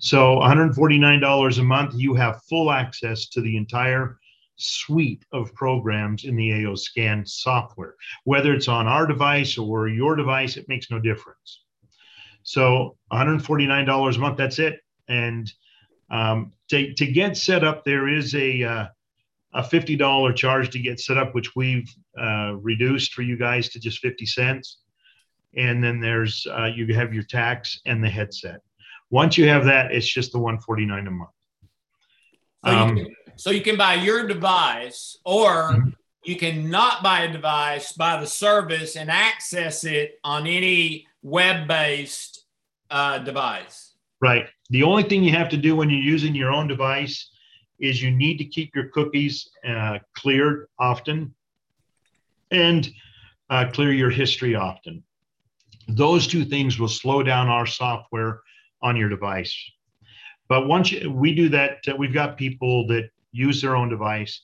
[0.00, 4.18] So $149 a month, you have full access to the entire
[4.56, 7.94] suite of programs in the AO Scan software.
[8.24, 11.62] Whether it's on our device or your device, it makes no difference.
[12.42, 14.80] So $149 a month, that's it.
[15.08, 15.52] And
[16.10, 18.86] um, to, to get set up, there is a, uh,
[19.54, 23.80] a $50 charge to get set up, which we've uh, reduced for you guys to
[23.80, 24.78] just 50 cents.
[25.56, 28.60] And then there's, uh, you have your tax and the headset.
[29.10, 31.30] Once you have that, it's just the 149 a month.
[32.64, 35.92] You Um, so you can buy your device, or
[36.24, 42.44] you can not buy a device, buy the service, and access it on any web-based
[42.90, 43.94] uh, device.
[44.20, 44.46] Right.
[44.70, 47.30] The only thing you have to do when you're using your own device
[47.78, 51.34] is you need to keep your cookies uh, cleared often
[52.50, 52.90] and
[53.50, 55.02] uh, clear your history often.
[55.88, 58.40] Those two things will slow down our software
[58.82, 59.54] on your device.
[60.48, 64.42] But once you, we do that, uh, we've got people that use their own device.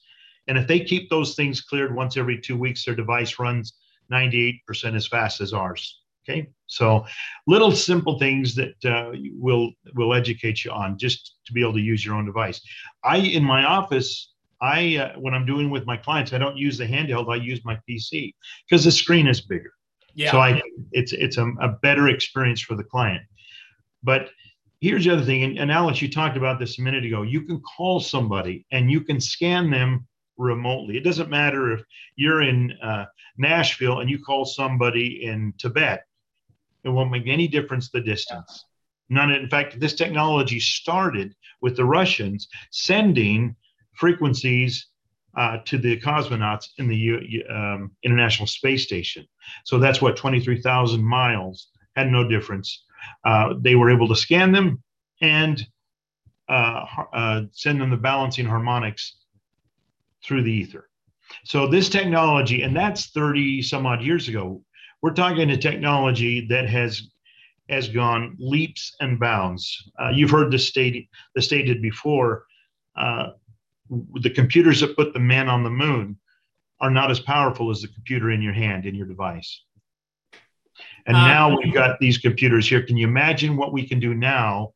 [0.49, 3.75] And if they keep those things cleared once every two weeks, their device runs
[4.13, 4.61] 98%
[4.95, 6.01] as fast as ours.
[6.29, 6.49] Okay.
[6.67, 7.05] So
[7.47, 11.81] little simple things that uh, will will educate you on just to be able to
[11.81, 12.61] use your own device.
[13.03, 16.79] I in my office, I uh, when I'm doing with my clients, I don't use
[16.79, 17.29] the handheld.
[17.29, 18.35] I use my PC
[18.69, 19.73] because the screen is bigger.
[20.15, 20.31] Yeah.
[20.31, 20.63] So I
[20.93, 23.23] it's it's a, a better experience for the client.
[24.05, 24.31] But
[24.83, 27.23] here's the other thing, and, and you talked about this a minute ago.
[27.23, 30.97] You can call somebody and you can scan them remotely.
[30.97, 31.83] It doesn't matter if
[32.17, 33.07] you're in uh,
[33.39, 36.05] Nashville and you call somebody in Tibet.
[36.85, 38.65] It won't make any difference the distance.
[39.09, 39.31] None.
[39.31, 43.55] In fact, this technology started with the Russians sending
[43.95, 44.89] frequencies
[45.37, 49.27] uh, to the cosmonauts in the um, International Space Station.
[49.65, 52.85] So that's what 23,000 miles had no difference.
[53.25, 54.83] Uh, they were able to scan them
[55.21, 55.67] and
[56.49, 59.17] uh, uh, send them the balancing harmonics
[60.25, 60.89] through the ether.
[61.45, 64.63] So this technology, and that's 30 some odd years ago.
[65.01, 67.03] We're talking a technology that has
[67.69, 69.91] has gone leaps and bounds.
[69.99, 72.45] Uh, you've heard this stated the stated before.
[72.97, 73.31] Uh,
[74.21, 76.19] the computers that put the men on the moon
[76.81, 79.63] are not as powerful as the computer in your hand in your device.
[81.07, 82.83] And Uh, now we've got these computers here.
[82.83, 84.75] Can you imagine what we can do now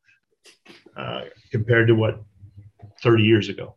[0.95, 2.21] uh, compared to what
[3.01, 3.75] 30 years ago?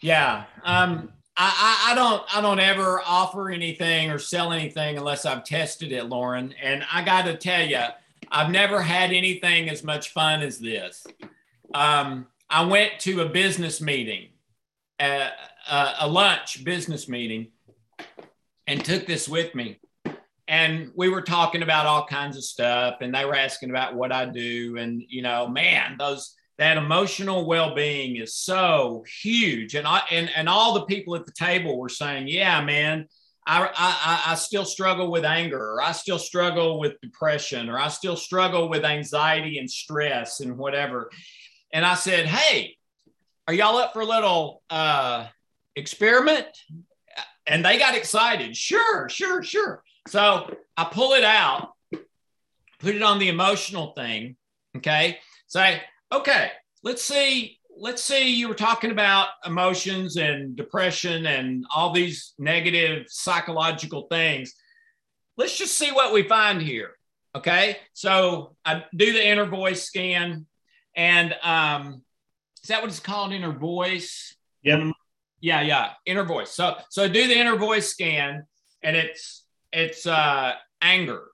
[0.00, 0.44] Yeah.
[0.64, 5.92] Um, I, I, don't I don't ever offer anything or sell anything unless I've tested
[5.92, 6.54] it, Lauren.
[6.62, 7.82] And I got to tell you,
[8.30, 11.06] I've never had anything as much fun as this.
[11.74, 14.28] Um, I went to a business meeting,
[14.98, 15.30] uh,
[15.68, 17.48] uh, a lunch business meeting,
[18.66, 19.78] and took this with me.
[20.50, 24.10] And we were talking about all kinds of stuff, and they were asking about what
[24.10, 24.76] I do.
[24.76, 29.74] And you know, man, those that emotional well-being is so huge.
[29.74, 33.08] And i and, and all the people at the table were saying yeah man
[33.46, 37.88] I, I i still struggle with anger or i still struggle with depression or i
[37.88, 41.10] still struggle with anxiety and stress and whatever.
[41.72, 42.76] And i said hey
[43.48, 45.28] are y'all up for a little uh
[45.76, 46.46] experiment?
[47.46, 48.54] And they got excited.
[48.54, 51.72] Sure sure sure so i pull it out
[52.80, 54.36] put it on the emotional thing
[54.76, 55.18] okay?
[55.46, 56.50] Say okay
[56.82, 63.06] let's see let's see you were talking about emotions and depression and all these negative
[63.08, 64.54] psychological things.
[65.36, 66.92] Let's just see what we find here
[67.36, 67.78] okay?
[67.92, 70.46] So i do the inner voice scan
[70.96, 72.02] and um
[72.62, 74.36] is that what it's called inner voice?
[74.62, 74.92] Yep.
[75.40, 76.50] yeah yeah inner voice.
[76.50, 78.44] So so I do the inner voice scan
[78.82, 79.39] and it's
[79.72, 81.26] it's uh anger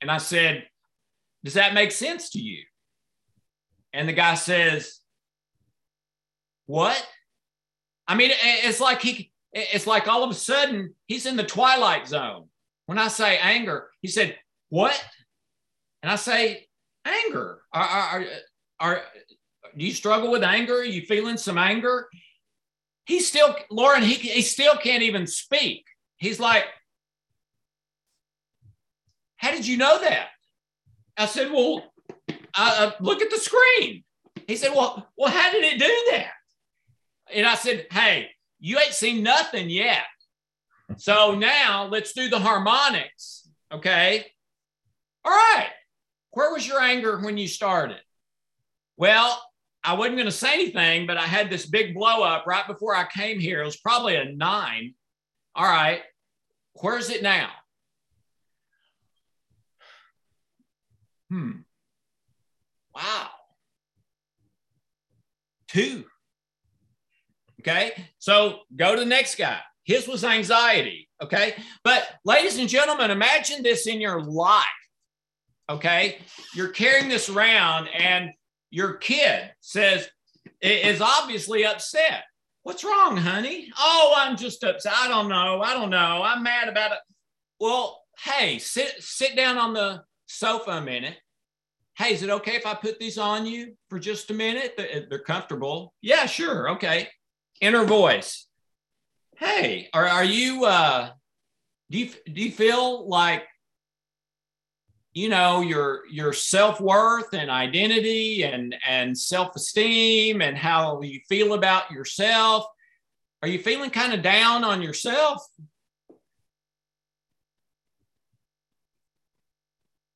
[0.00, 0.66] and i said
[1.44, 2.64] does that make sense to you
[3.92, 5.00] and the guy says,
[6.66, 7.06] What?
[8.08, 12.08] I mean, it's like he, it's like all of a sudden he's in the twilight
[12.08, 12.48] zone.
[12.86, 14.36] when I say anger, he said,
[14.70, 14.98] What?
[16.02, 16.66] And I say,
[17.04, 17.60] Anger.
[17.72, 18.24] Are, are,
[18.80, 19.02] are,
[19.76, 20.78] do you struggle with anger?
[20.78, 22.08] Are you feeling some anger?
[23.06, 25.84] He still, Lauren, he, he still can't even speak.
[26.18, 26.64] He's like,
[29.42, 30.28] How did you know that?
[31.16, 31.92] I said, Well,
[32.54, 34.04] uh, look at the screen.
[34.46, 36.30] He said, Well, well, how did it do that?
[37.34, 38.30] And I said, Hey,
[38.60, 40.04] you ain't seen nothing yet.
[40.96, 43.48] So now let's do the harmonics.
[43.72, 44.26] Okay.
[45.24, 45.70] All right.
[46.30, 48.00] Where was your anger when you started?
[48.96, 49.42] Well,
[49.82, 52.94] I wasn't going to say anything, but I had this big blow up right before
[52.94, 53.62] I came here.
[53.62, 54.94] It was probably a nine.
[55.56, 56.02] All right.
[56.74, 57.50] Where's it now?
[61.32, 61.50] Hmm.
[62.94, 63.30] Wow.
[65.68, 66.04] Two.
[67.60, 67.92] Okay.
[68.18, 69.60] So go to the next guy.
[69.84, 71.08] His was anxiety.
[71.22, 71.54] Okay.
[71.84, 74.66] But ladies and gentlemen, imagine this in your life.
[75.70, 76.18] Okay.
[76.54, 78.32] You're carrying this around and
[78.70, 80.10] your kid says,
[80.60, 82.24] is obviously upset.
[82.62, 83.72] What's wrong, honey?
[83.78, 84.92] Oh, I'm just upset.
[84.94, 85.62] I don't know.
[85.62, 86.22] I don't know.
[86.22, 86.98] I'm mad about it.
[87.58, 91.16] Well, hey, sit sit down on the sofa a minute.
[91.96, 94.74] Hey, is it okay if I put these on you for just a minute?
[94.76, 95.94] They're comfortable.
[96.00, 96.70] Yeah, sure.
[96.70, 97.08] Okay.
[97.60, 98.46] Inner voice
[99.42, 101.10] hey, are, are you, uh,
[101.90, 103.44] do you, do you feel like,
[105.14, 111.90] you know, your, your self-worth and identity and, and self-esteem and how you feel about
[111.90, 112.64] yourself?
[113.42, 115.44] Are you feeling kind of down on yourself?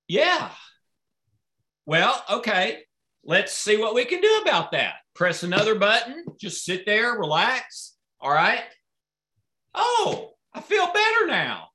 [0.08, 0.50] Yeah.
[1.86, 2.82] Well, okay.
[3.24, 4.96] Let's see what we can do about that.
[5.14, 7.96] Press another button, just sit there, relax.
[8.20, 8.62] All right
[9.76, 11.68] oh, I feel better now.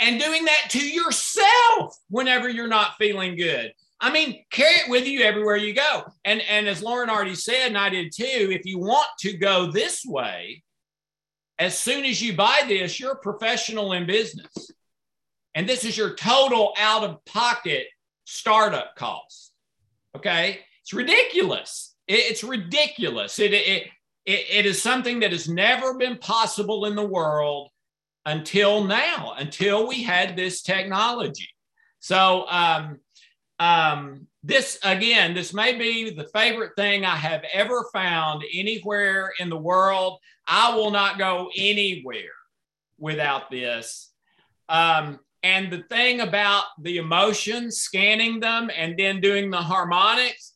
[0.00, 3.72] And doing that to yourself whenever you're not feeling good.
[4.00, 6.04] I mean, carry it with you everywhere you go.
[6.24, 9.72] And, and as Lauren already said, and I did too, if you want to go
[9.72, 10.62] this way,
[11.58, 14.70] as soon as you buy this, you're a professional in business.
[15.56, 17.88] And this is your total out of pocket
[18.28, 19.52] startup cost.
[20.14, 20.60] Okay.
[20.82, 21.94] It's ridiculous.
[22.06, 23.38] it's ridiculous.
[23.38, 23.88] It, it,
[24.26, 27.70] it, it is something that has never been possible in the world
[28.26, 31.48] until now, until we had this technology.
[32.00, 32.98] So, um,
[33.58, 39.48] um, this again, this may be the favorite thing I have ever found anywhere in
[39.48, 40.18] the world.
[40.46, 42.36] I will not go anywhere
[42.98, 44.10] without this.
[44.68, 50.54] Um, and the thing about the emotions, scanning them and then doing the harmonics,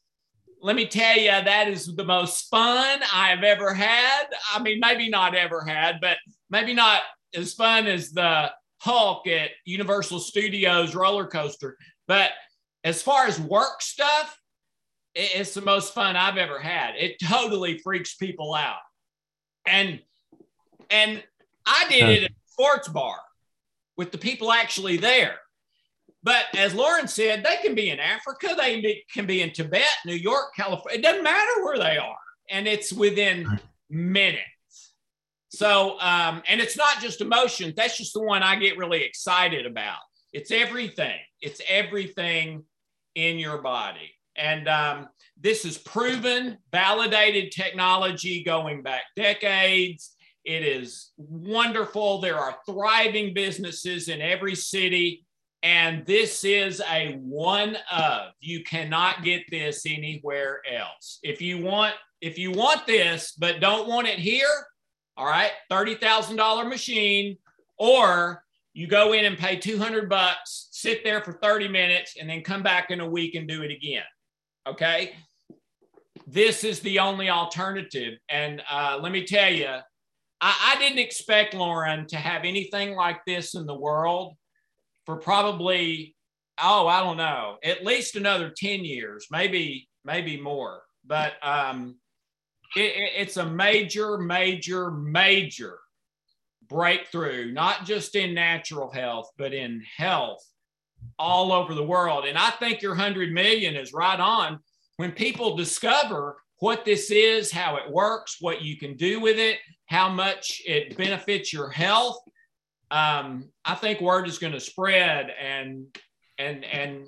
[0.61, 4.25] let me tell you, that is the most fun I've ever had.
[4.55, 6.19] I mean, maybe not ever had, but
[6.51, 7.03] maybe not
[7.35, 11.77] as fun as the Hulk at Universal Studios roller coaster.
[12.07, 12.31] But
[12.85, 14.39] as far as work stuff,
[15.15, 16.95] it's the most fun I've ever had.
[16.97, 18.81] It totally freaks people out.
[19.67, 20.01] And
[20.91, 21.23] and
[21.65, 23.19] I did it at a sports bar
[23.97, 25.37] with the people actually there.
[26.23, 30.15] But as Lauren said, they can be in Africa, they can be in Tibet, New
[30.15, 30.99] York, California.
[30.99, 32.17] It doesn't matter where they are,
[32.49, 33.59] and it's within
[33.91, 34.41] minutes.
[35.49, 37.75] So, um, and it's not just emotions.
[37.77, 39.99] That's just the one I get really excited about.
[40.33, 41.19] It's everything.
[41.41, 42.65] It's everything
[43.15, 44.15] in your body.
[44.37, 50.12] And um, this is proven, validated technology going back decades.
[50.45, 52.21] It is wonderful.
[52.21, 55.25] There are thriving businesses in every city
[55.63, 58.33] and this is a one of.
[58.41, 61.21] You cannot get this anywhere else.
[61.23, 64.67] If you want, if you want this, but don't want it here,
[65.17, 67.39] all right, $30,000 machine,
[67.79, 68.43] or
[68.75, 72.63] you go in and pay 200 bucks, sit there for 30 minutes, and then come
[72.63, 74.03] back in a week and do it again.
[74.67, 75.13] Okay.
[76.27, 78.15] This is the only alternative.
[78.29, 79.77] And uh, let me tell you,
[80.43, 84.37] I, I didn't expect Lauren to have anything like this in the world
[85.07, 86.15] for probably
[86.63, 90.83] oh i don't know at least another 10 years maybe maybe more.
[91.05, 91.97] But um,
[92.77, 95.79] it, it's a major major major
[96.69, 100.43] breakthrough not just in natural health but in health
[101.19, 102.25] all over the world.
[102.25, 104.61] And i think your 100 million is right on.
[104.97, 109.59] When people discover what this is how it works what you can do with it
[109.93, 112.19] how much it benefits your health
[112.93, 115.87] um, I think word is going to spread and
[116.39, 117.07] and and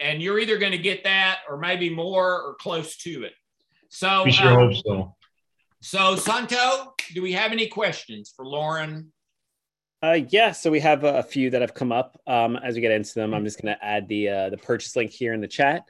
[0.00, 3.32] and you're either going to get that or maybe more or close to it.
[3.90, 5.16] So we sure um, hope so.
[5.82, 9.12] So Santo, do we have any questions for Lauren?
[10.02, 12.18] Uh, yeah, so we have a few that have come up.
[12.26, 14.96] Um, as we get into them, I'm just going to add the uh, the purchase
[14.96, 15.82] link here in the chat.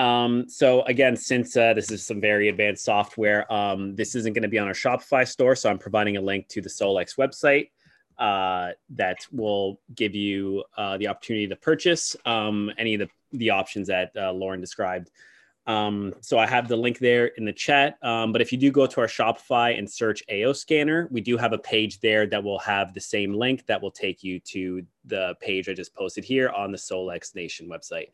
[0.00, 4.42] Um, so again, since uh, this is some very advanced software, um, this isn't going
[4.42, 5.54] to be on our Shopify store.
[5.54, 7.68] So I'm providing a link to the Solex website
[8.18, 13.50] uh, that will give you uh, the opportunity to purchase um, any of the, the
[13.50, 15.10] options that uh, Lauren described.
[15.66, 17.98] Um, so I have the link there in the chat.
[18.02, 21.36] Um, but if you do go to our Shopify and search AO Scanner, we do
[21.36, 24.82] have a page there that will have the same link that will take you to
[25.04, 28.08] the page I just posted here on the Solex Nation website.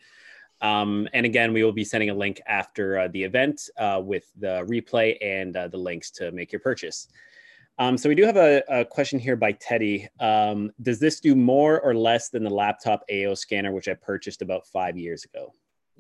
[0.61, 4.25] Um, and again, we will be sending a link after uh, the event uh, with
[4.39, 7.09] the replay and uh, the links to make your purchase.
[7.79, 10.09] Um, so we do have a, a question here by Teddy.
[10.19, 14.41] Um, does this do more or less than the laptop AO scanner, which I purchased
[14.41, 15.53] about five years ago?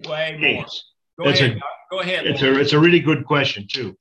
[0.08, 0.66] Way more.
[1.18, 1.56] Go That's ahead.
[1.58, 1.60] a-
[1.90, 2.26] Go ahead.
[2.26, 2.56] It's Lauren.
[2.56, 3.96] a, it's a really good question too.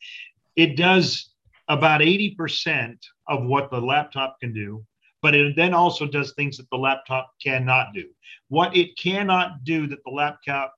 [0.56, 1.30] It does
[1.68, 2.96] about 80%
[3.28, 4.84] of what the laptop can do,
[5.26, 8.04] but it then also does things that the laptop cannot do.
[8.50, 10.76] What it cannot do that the laptop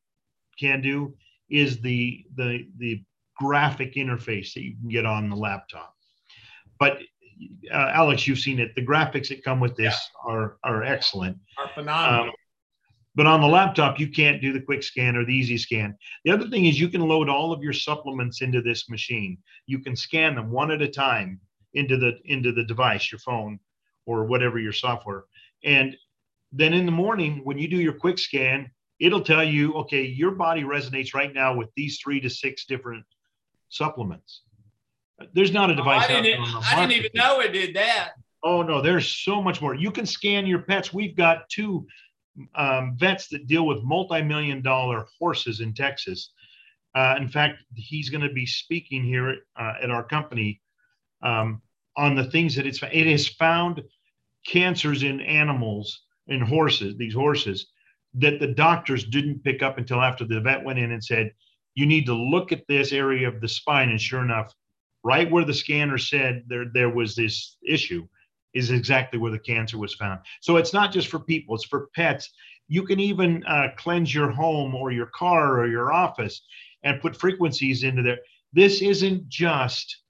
[0.58, 1.14] can do
[1.50, 3.03] is the the the
[3.35, 5.93] graphic interface that you can get on the laptop.
[6.80, 7.00] But
[7.69, 8.74] uh, Alex, you've seen it.
[8.74, 11.38] The graphics that come with this are are excellent.
[11.58, 12.27] Are phenomenal.
[12.27, 12.32] Um,
[13.16, 15.98] but on the laptop, you can't do the quick scan or the easy scan.
[16.24, 19.40] The other thing is you can load all of your supplements into this machine.
[19.66, 21.42] You can scan them one at a time
[21.74, 23.59] into the into the device, your phone
[24.08, 25.26] or whatever your software.
[25.64, 25.95] And
[26.52, 30.32] then in the morning, when you do your quick scan, it'll tell you, okay, your
[30.32, 33.06] body resonates right now with these three to six different
[33.69, 34.42] supplements.
[35.34, 37.76] There's not a Oh, device I out there didn't, I didn't even know it did
[37.76, 38.14] that.
[38.44, 39.76] Oh no, there's so much more.
[39.76, 40.94] You can scan your pets.
[40.94, 41.86] We've got two
[42.56, 46.32] um, vets that deal with multi-million dollar horses in Texas.
[46.95, 50.61] Uh, in fact, he's going to be speaking here uh, at our company
[51.24, 51.61] um,
[51.98, 53.82] on the things that it's it has found
[54.48, 57.67] cancers in animals in horses these horses
[58.14, 61.32] that the doctors didn't pick up until after the vet went in and said
[61.76, 63.90] you need to look at this area of the spine.
[63.90, 64.53] And sure enough
[65.03, 68.08] right where the scanner said there there was this issue
[68.53, 70.22] is exactly where the cancer was found.
[70.42, 72.32] So it's not just for people it's for pets.
[72.69, 76.42] You can even uh, cleanse your home or your car or your office
[76.84, 78.19] and put frequencies into there.
[78.53, 80.03] This isn't just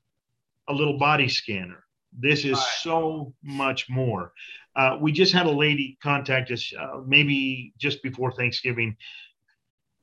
[0.67, 2.67] a little body scanner this is Right.
[2.81, 4.33] so much more.
[4.75, 8.95] Uh, we just had a lady contact us uh, maybe just before thanksgiving.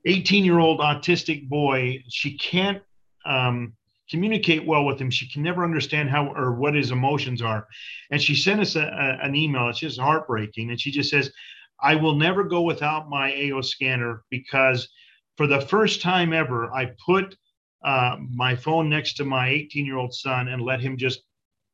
[0.07, 2.83] 18 year old autistic boy she can't
[3.24, 3.73] um,
[4.10, 5.10] communicate well with him.
[5.10, 7.66] She can never understand how or what his emotions are.
[8.10, 9.68] And she sent us a, a- an email.
[9.68, 10.70] It's just heartbreaking.
[10.70, 11.33] And she just says
[11.81, 14.89] i will never go without my ao scanner because
[15.36, 17.36] for the first time ever i put
[17.84, 21.23] uh, my phone next to my 18 year old son and let him just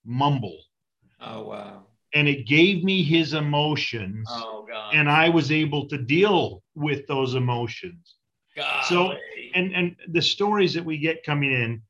[0.05, 0.59] mumble.
[1.21, 1.83] Oh wow.
[2.15, 4.27] and it gave me his emotions.
[4.31, 4.95] Oh god.
[4.95, 8.17] and i was able to deal with those emotions.
[8.57, 8.85] God.
[8.85, 9.15] so-
[9.55, 11.83] and and the stories that we get coming in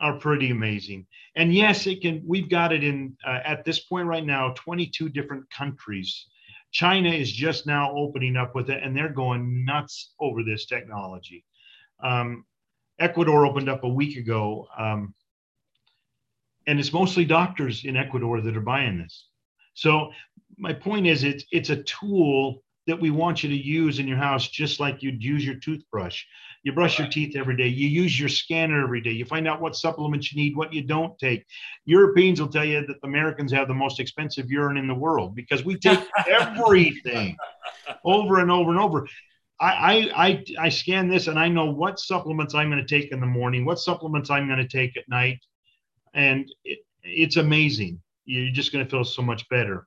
[0.00, 1.06] are pretty amazing.
[1.36, 5.08] And yes it can we've got it in uh, at this point right now 22
[5.08, 6.26] different countries.
[6.70, 11.44] China is just now opening up with it and they're going nuts over this technology.
[12.02, 12.44] Um,
[13.00, 14.66] ecuador opened up a week ago.
[14.78, 15.14] Um,
[16.68, 19.26] and it's mostly doctors in ecuador that are buying this
[19.74, 20.12] so
[20.56, 24.16] my point is it's it's a tool that we want you to use in your
[24.16, 26.24] house just like you'd use your toothbrush
[26.64, 27.68] you brush your teeth every day.
[27.68, 29.12] You use your scanner every day.
[29.12, 31.46] You find out what supplements you need, what you don't take.
[31.84, 35.64] Europeans will tell you that Americans have the most expensive urine in the world because
[35.64, 37.36] we take everything
[38.04, 39.08] over and over and over.
[39.60, 43.12] I, I I I scan this and I know what supplements I'm going to take
[43.12, 45.38] in the morning, what supplements I'm going to take at night,
[46.14, 48.00] and it, it's amazing.
[48.24, 49.86] You're just going to feel so much better.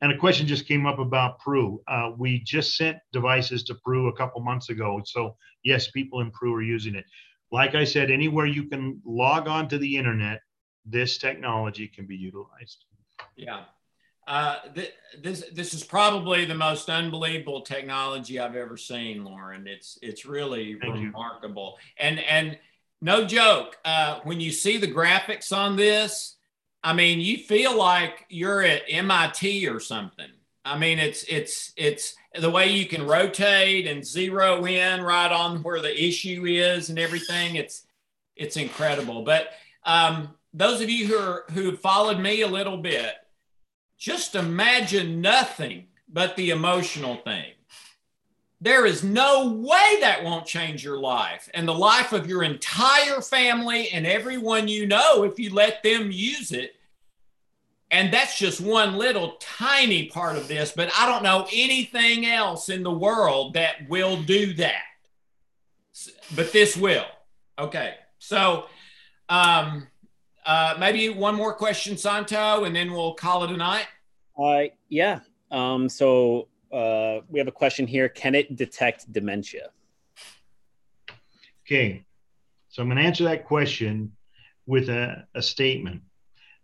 [0.00, 1.80] And a question just came up about Peru.
[1.86, 6.30] Uh, we just sent devices to Peru a couple months ago, so yes, people in
[6.30, 7.04] Peru are using it.
[7.50, 10.40] Like I said, anywhere you can log on to the internet,
[10.84, 12.84] this technology can be utilized.
[13.36, 13.64] Yeah.
[14.26, 19.66] Uh, th- this this is probably the most unbelievable technology I've ever seen, Lauren.
[19.66, 21.06] It's it's really Thank you.
[21.06, 21.76] remarkable.
[21.98, 22.56] And and
[23.02, 26.36] no joke, uh, when you see the graphics on this,
[26.84, 30.30] I mean, you feel like you're at MIT or something.
[30.64, 35.64] I mean, it's it's it's the way you can rotate and zero in right on
[35.64, 37.56] where the issue is and everything.
[37.56, 37.84] It's
[38.36, 39.22] it's incredible.
[39.22, 39.48] But
[39.84, 43.14] um, those of you who are who followed me a little bit,
[43.98, 47.52] just imagine nothing but the emotional thing.
[48.62, 53.20] There is no way that won't change your life and the life of your entire
[53.20, 56.76] family and everyone you know if you let them use it.
[57.90, 62.68] And that's just one little tiny part of this, but I don't know anything else
[62.68, 64.84] in the world that will do that.
[66.36, 67.06] But this will.
[67.58, 67.96] Okay.
[68.20, 68.66] So
[69.28, 69.88] um,
[70.46, 73.88] uh, maybe one more question, Santo, and then we'll call it a night.
[74.40, 75.18] Uh, yeah.
[75.50, 78.08] Um, so uh, we have a question here.
[78.08, 79.68] Can it detect dementia?
[81.66, 82.04] Okay.
[82.68, 84.12] So I'm going to answer that question
[84.66, 86.02] with a, a statement.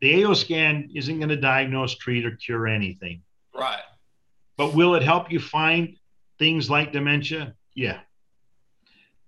[0.00, 3.22] The AO scan isn't going to diagnose, treat, or cure anything.
[3.54, 3.82] Right.
[4.56, 5.96] But will it help you find
[6.38, 7.54] things like dementia?
[7.74, 8.00] Yeah.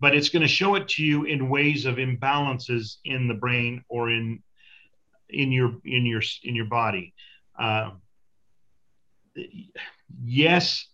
[0.01, 3.85] But it's going to show it to you in ways of imbalances in the brain
[3.89, 4.43] or in
[5.29, 7.15] in your in your in your body.
[7.59, 7.91] Uh,
[10.23, 10.87] yes,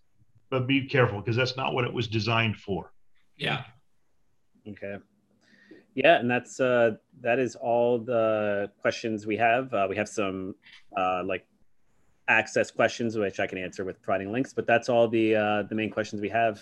[0.50, 2.92] but be careful because that's not what it was designed for.
[3.36, 3.64] Yeah.
[4.68, 4.96] Okay.
[5.94, 9.72] Yeah, and that's uh, that is all the questions we have.
[9.72, 10.54] Uh, we have some
[10.96, 11.46] uh, like
[12.28, 15.74] access questions, which I can answer with providing links, but that's all the uh, the
[15.74, 16.60] main questions we have.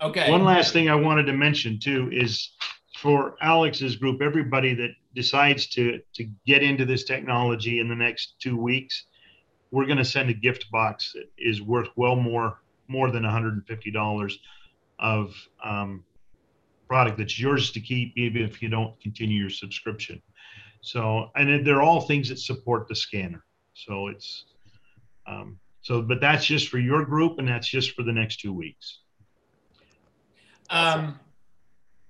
[0.00, 0.30] Okay.
[0.30, 2.52] One last thing I wanted to mention too is
[2.98, 8.34] for Alex's group, everybody that decides to to get into this technology in the next
[8.40, 9.06] two weeks,
[9.70, 14.32] we're going to send a gift box that is worth well more more than $150
[14.98, 16.02] of um,
[16.88, 20.20] product that's yours to keep, even if you don't continue your subscription.
[20.80, 23.44] So, and they're all things that support the scanner.
[23.74, 24.46] So it's,
[25.26, 28.52] um, so, but that's just for your group and that's just for the next two
[28.52, 29.00] weeks.
[30.70, 31.18] Um,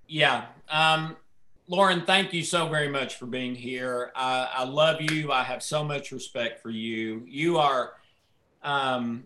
[0.07, 0.47] yeah.
[0.69, 1.17] Um,
[1.71, 4.11] Lauren, thank you so very much for being here.
[4.17, 5.31] I, I love you.
[5.31, 7.23] I have so much respect for you.
[7.27, 7.93] You are,
[8.63, 9.25] um,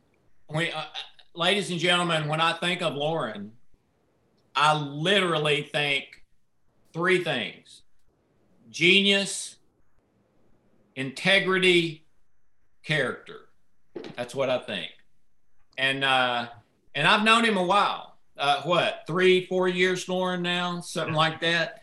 [0.48, 0.86] when, uh,
[1.34, 3.52] ladies and gentlemen, when I think of Lauren,
[4.56, 6.24] I literally think
[6.92, 7.82] three things
[8.70, 9.56] genius,
[10.96, 12.04] integrity,
[12.82, 13.50] character.
[14.16, 14.90] That's what I think.
[15.78, 16.48] And, uh,
[16.96, 18.16] and I've known him a while.
[18.36, 20.80] Uh, what, three, four years, Lauren, now?
[20.80, 21.81] Something like that.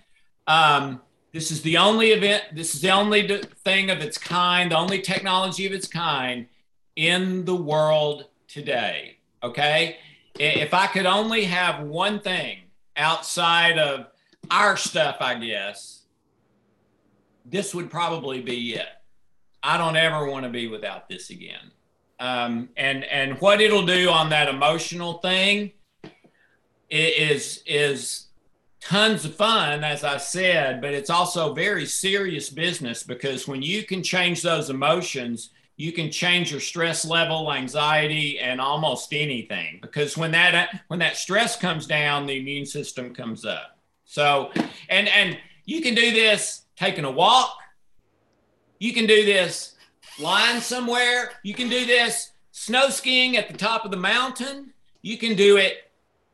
[0.50, 4.78] Um, this is the only event, this is the only thing of its kind, the
[4.78, 6.48] only technology of its kind
[6.96, 9.18] in the world today.
[9.44, 9.98] Okay.
[10.40, 12.58] If I could only have one thing
[12.98, 14.08] outside of
[14.50, 16.02] our stuff, I guess,
[17.46, 18.88] this would probably be it.
[19.62, 21.72] I don't ever want to be without this again.
[22.20, 25.72] Um, and and what it'll do on that emotional thing
[26.90, 28.29] is is
[28.82, 33.84] tons of fun, as I said, but it's also very serious business because when you
[33.84, 39.80] can change those emotions, you can change your stress level, anxiety, and almost anything.
[39.82, 43.78] Because when that when that stress comes down, the immune system comes up.
[44.04, 44.52] So,
[44.90, 47.58] and and you can do this taking a walk.
[48.80, 51.32] You can do this flying somewhere.
[51.44, 54.74] You can do this snow skiing at the top of the mountain.
[55.02, 55.89] You can do it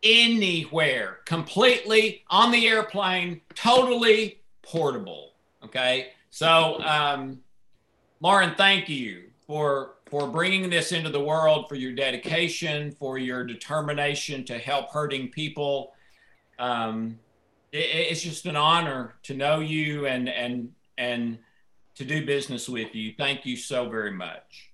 [0.06, 5.34] anywhere, completely on the airplane, totally portable.
[5.64, 6.12] Okay.
[6.30, 7.40] So, um,
[8.22, 13.44] Lauren, thank you for for bringing this into the world, for your dedication, for your
[13.44, 15.94] determination to help hurting people.
[16.60, 17.20] Um,
[17.72, 21.40] it, it's just an honor to know you and and and
[21.96, 23.14] to do business with you.
[23.18, 24.72] Thank you so very much.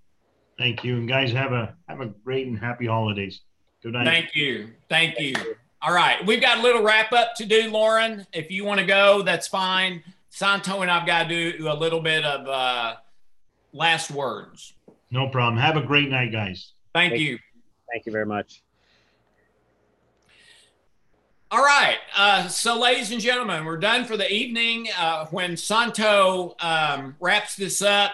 [0.57, 3.41] Thank you, and guys, have a have a great and happy holidays.
[3.81, 4.05] Good night.
[4.05, 4.69] Thank you.
[4.89, 5.33] Thank you.
[5.81, 6.23] All right.
[6.25, 8.27] We've got a little wrap up to do, Lauren.
[8.33, 10.03] If you want to go, that's fine.
[10.29, 12.95] Santo and I've got to do a little bit of uh,
[13.73, 14.73] last words.
[15.09, 15.57] No problem.
[15.57, 16.73] Have a great night, guys.
[16.93, 17.39] Thank, Thank you.
[17.91, 18.61] Thank you very much.
[21.49, 21.97] All right.
[22.15, 24.87] Uh, so, ladies and gentlemen, we're done for the evening.
[24.97, 28.11] Uh, when Santo um, wraps this up,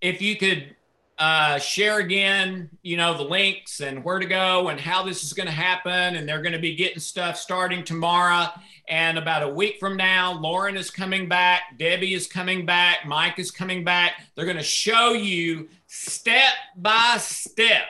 [0.00, 0.74] if you could
[1.20, 5.34] uh, share again, you know, the links and where to go and how this is
[5.34, 6.16] going to happen.
[6.16, 8.48] And they're going to be getting stuff starting tomorrow.
[8.88, 13.38] And about a week from now, Lauren is coming back, Debbie is coming back, Mike
[13.38, 14.14] is coming back.
[14.34, 17.84] They're going to show you step by step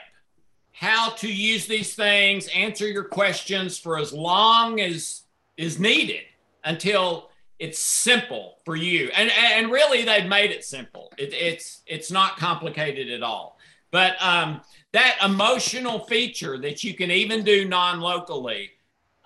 [0.72, 5.22] how to use these things, answer your questions for as long as
[5.56, 6.22] is needed
[6.64, 7.29] until
[7.60, 9.10] it's simple for you.
[9.14, 11.12] And and really they've made it simple.
[11.18, 13.58] It, it's it's not complicated at all.
[13.92, 18.70] But um, that emotional feature that you can even do non-locally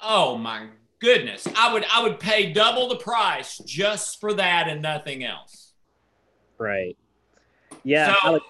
[0.02, 0.66] oh my
[1.00, 1.46] goodness.
[1.56, 5.72] I would i would pay double the price just for that and nothing else.
[6.58, 6.96] Right.
[7.84, 8.40] Yeah so,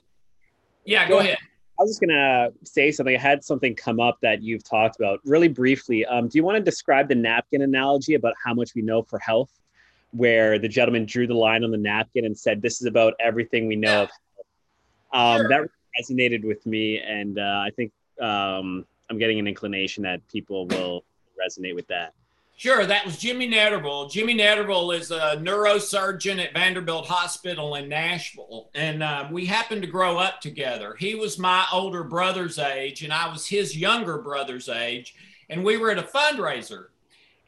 [0.84, 1.38] yeah go ahead.
[1.78, 3.16] I was just gonna say something.
[3.16, 6.06] I had something come up that you've talked about really briefly.
[6.06, 9.18] Um, do you want to describe the napkin analogy about how much we know for
[9.18, 9.50] health?
[10.14, 13.66] Where the gentleman drew the line on the napkin and said, "This is about everything
[13.66, 14.08] we know."
[15.12, 15.48] Um, Sure.
[15.48, 15.60] That
[16.00, 21.04] resonated with me, and uh, I think um, I'm getting an inclination that people will
[21.38, 22.14] resonate with that.
[22.56, 24.10] Sure, that was Jimmy Netterville.
[24.10, 29.88] Jimmy Netterville is a neurosurgeon at Vanderbilt Hospital in Nashville, and uh, we happened to
[29.88, 30.94] grow up together.
[30.98, 35.16] He was my older brother's age, and I was his younger brother's age,
[35.50, 36.86] and we were at a fundraiser,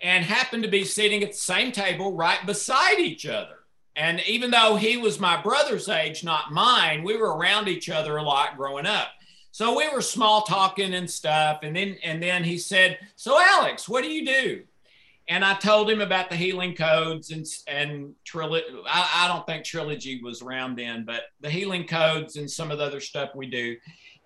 [0.03, 3.61] and happened to be sitting at the same table right beside each other.
[3.95, 8.19] And even though he was my brother's age, not mine, we were around each other
[8.19, 9.09] a lot growing up.
[9.53, 13.89] So we were small talking and stuff, and then and then he said, "So Alex,
[13.89, 14.63] what do you do?"
[15.29, 18.67] and I told him about the healing codes and and trilogy.
[18.89, 22.79] I, I don't think trilogy was around then, but the healing codes and some of
[22.79, 23.77] the other stuff we do.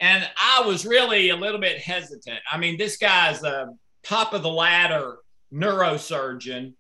[0.00, 2.40] And I was really a little bit hesitant.
[2.50, 5.18] I mean, this guy's a top of the ladder
[5.53, 6.75] neurosurgeon,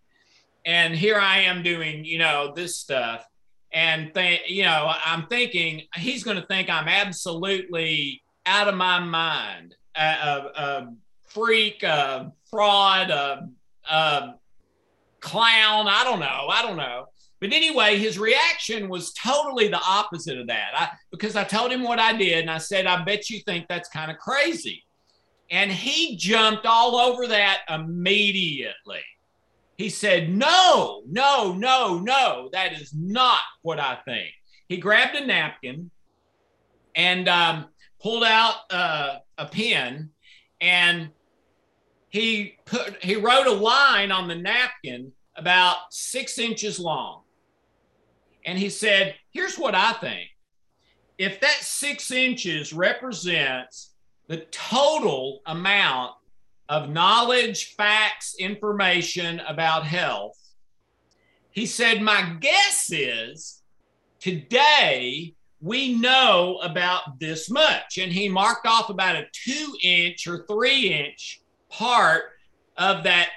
[0.64, 3.26] and here I am doing you know this stuff,
[3.72, 8.98] and th- you know I'm thinking he's going to think I'm absolutely out of my
[9.00, 10.94] mind, a, a, a
[11.28, 13.48] freak, a fraud, a
[13.88, 14.32] uh,
[15.20, 15.86] clown.
[15.88, 16.48] I don't know.
[16.50, 17.06] I don't know.
[17.40, 20.68] But anyway, his reaction was totally the opposite of that.
[20.74, 23.66] I, because I told him what I did, and I said, "I bet you think
[23.68, 24.84] that's kind of crazy,"
[25.50, 29.02] and he jumped all over that immediately.
[29.76, 32.48] He said, "No, no, no, no.
[32.52, 34.32] That is not what I think."
[34.68, 35.90] He grabbed a napkin
[36.94, 37.66] and um,
[38.00, 40.10] pulled out uh, a pen
[40.60, 41.10] and
[42.08, 47.22] he put he wrote a line on the napkin about six inches long
[48.44, 50.28] and he said here's what i think
[51.18, 53.89] if that six inches represents
[54.30, 56.12] the total amount
[56.68, 60.38] of knowledge facts information about health
[61.50, 63.62] he said my guess is
[64.20, 70.46] today we know about this much and he marked off about a two inch or
[70.46, 72.22] three inch part
[72.76, 73.30] of that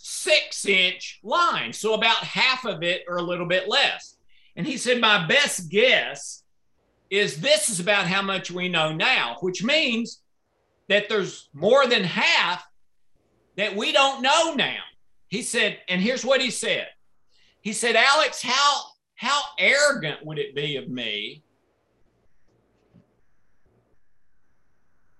[0.00, 1.72] six inch line.
[1.72, 4.16] So about half of it or a little bit less.
[4.56, 6.42] And he said, My best guess
[7.10, 10.22] is this is about how much we know now, which means
[10.88, 12.64] that there's more than half
[13.56, 14.78] that we don't know now.
[15.28, 16.88] He said, and here's what he said.
[17.60, 18.82] He said, Alex, how
[19.16, 21.42] how arrogant would it be of me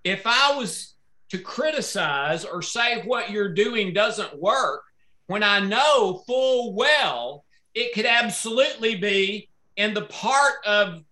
[0.05, 0.95] if I was
[1.29, 4.83] to criticize or say what you're doing doesn't work
[5.27, 7.45] when I know full well
[7.75, 11.05] it could absolutely be in the part of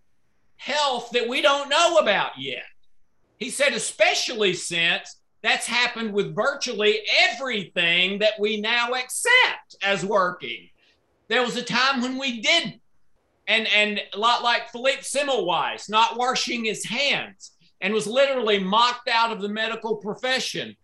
[0.59, 2.65] health that we don't know about yet.
[3.39, 10.69] He said, especially since that's happened with virtually everything that we now accept as working.
[11.29, 12.81] There was a time when we didn't.
[13.47, 19.09] And, and a lot like Philippe Semmelweis, not washing his hands and was literally mocked
[19.09, 20.77] out of the medical profession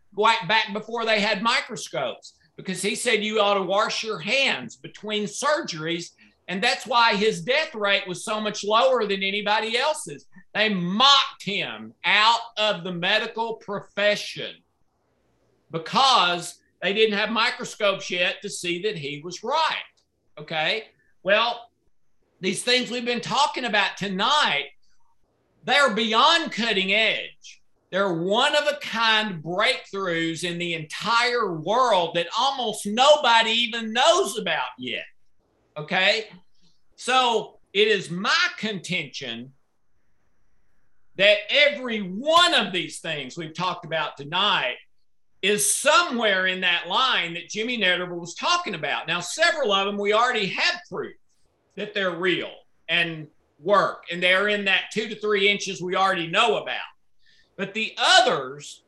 [0.49, 5.25] back before they had microscopes because he said you ought to wash your hands between
[5.25, 6.11] surgeries.
[6.49, 10.27] And that's why his death rate was so much lower than anybody else's.
[10.53, 14.57] They mocked him out of the medical profession
[15.71, 19.59] because they didn't have microscopes yet to see that he was right.
[20.39, 20.85] Okay.
[21.23, 21.71] Well,
[22.41, 24.67] these things we've been talking about tonight
[25.65, 27.63] they're beyond cutting edge.
[27.91, 34.39] They're one of a kind breakthroughs in the entire world that almost nobody even knows
[34.39, 35.05] about yet.
[35.77, 36.27] Okay.
[36.97, 39.53] So it is my contention
[41.17, 44.77] that every one of these things we've talked about tonight
[45.43, 49.07] is somewhere in that line that Jimmy Netterville was talking about.
[49.07, 51.15] Now, several of them we already have proof
[51.77, 52.51] that they're real
[52.89, 53.27] and
[53.59, 56.81] work, and they're in that two to three inches we already know about.
[57.57, 58.85] But the others,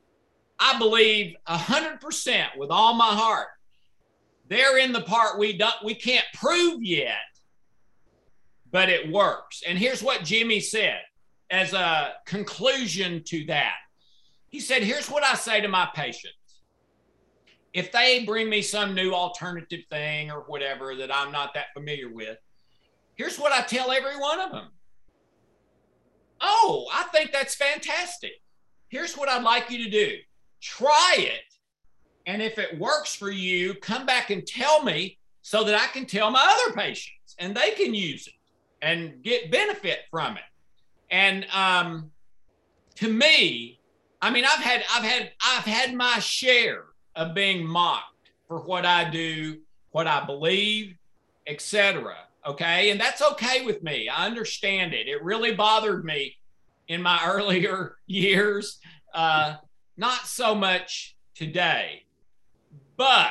[0.59, 3.49] I believe 100% with all my heart,
[4.49, 7.17] they're in the part we don't we can't prove yet,
[8.71, 9.63] but it works.
[9.67, 11.01] And here's what Jimmy said
[11.51, 13.77] as a conclusion to that.
[14.49, 16.33] He said, "Here's what I say to my patients.
[17.73, 22.11] If they bring me some new alternative thing or whatever that I'm not that familiar
[22.11, 22.39] with,
[23.17, 24.69] Here's what I tell every one of them.
[26.41, 28.33] Oh, I think that's fantastic.
[28.89, 30.17] Here's what I'd like you to do
[30.61, 31.46] try it.
[32.27, 36.07] And if it works for you, come back and tell me so that I can
[36.07, 38.35] tell my other patients and they can use it
[38.83, 40.43] and get benefit from it.
[41.11, 42.11] And um,
[42.97, 43.79] to me,
[44.21, 48.85] I mean, I've had, I've had, I've had my share of being mocked for what
[48.85, 49.59] I do,
[49.91, 50.97] what I believe,
[51.47, 52.91] etc Okay.
[52.91, 54.09] And that's okay with me.
[54.09, 55.09] I understand it.
[55.09, 56.37] It really bothered me
[56.89, 58.79] in my earlier years.
[59.13, 59.57] Uh,
[59.97, 62.05] not so much today.
[62.97, 63.31] But,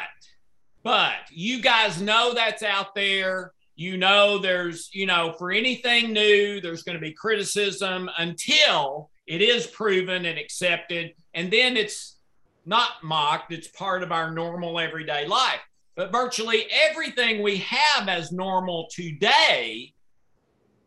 [0.84, 3.54] but you guys know that's out there.
[3.76, 9.42] You know, there's, you know, for anything new, there's going to be criticism until it
[9.42, 11.14] is proven and accepted.
[11.34, 12.18] And then it's
[12.66, 15.60] not mocked, it's part of our normal everyday life.
[15.96, 19.94] But virtually everything we have as normal today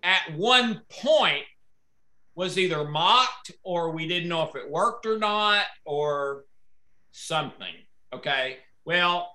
[0.02, 1.44] at one point
[2.34, 6.44] was either mocked or we didn't know if it worked or not or
[7.10, 7.74] something.
[8.12, 8.58] Okay.
[8.88, 9.30] Well,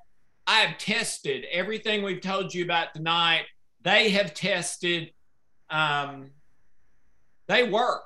[0.47, 3.43] I have tested everything we've told you about tonight.
[3.83, 5.11] They have tested,
[5.69, 6.31] um,
[7.45, 8.01] they work.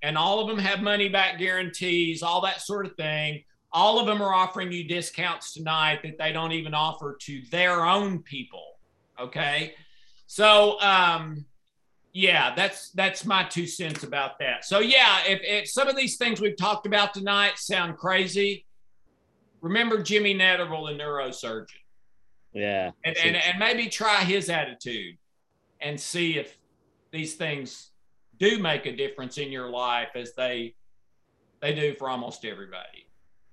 [0.00, 3.42] And all of them have money back guarantees, all that sort of thing
[3.72, 7.86] all of them are offering you discounts tonight that they don't even offer to their
[7.86, 8.80] own people
[9.20, 9.74] okay
[10.26, 11.44] so um
[12.12, 16.16] yeah that's that's my two cents about that so yeah if, if some of these
[16.16, 18.66] things we've talked about tonight sound crazy
[19.60, 21.66] remember jimmy netterville the neurosurgeon
[22.52, 25.16] yeah and, and, and maybe try his attitude
[25.80, 26.58] and see if
[27.10, 27.90] these things
[28.38, 30.74] do make a difference in your life as they
[31.60, 33.06] they do for almost everybody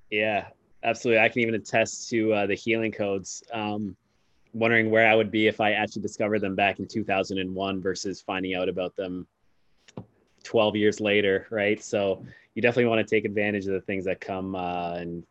[0.09, 0.47] yeah,
[0.83, 1.21] absolutely.
[1.21, 3.43] I can even attest to uh, the healing codes.
[3.51, 3.95] Um,
[4.53, 8.55] wondering where I would be if I actually discovered them back in 2001 versus finding
[8.55, 9.27] out about them
[10.43, 11.83] 12 years later, right?
[11.83, 12.23] So
[12.55, 15.23] you definitely want to take advantage of the things that come uh, and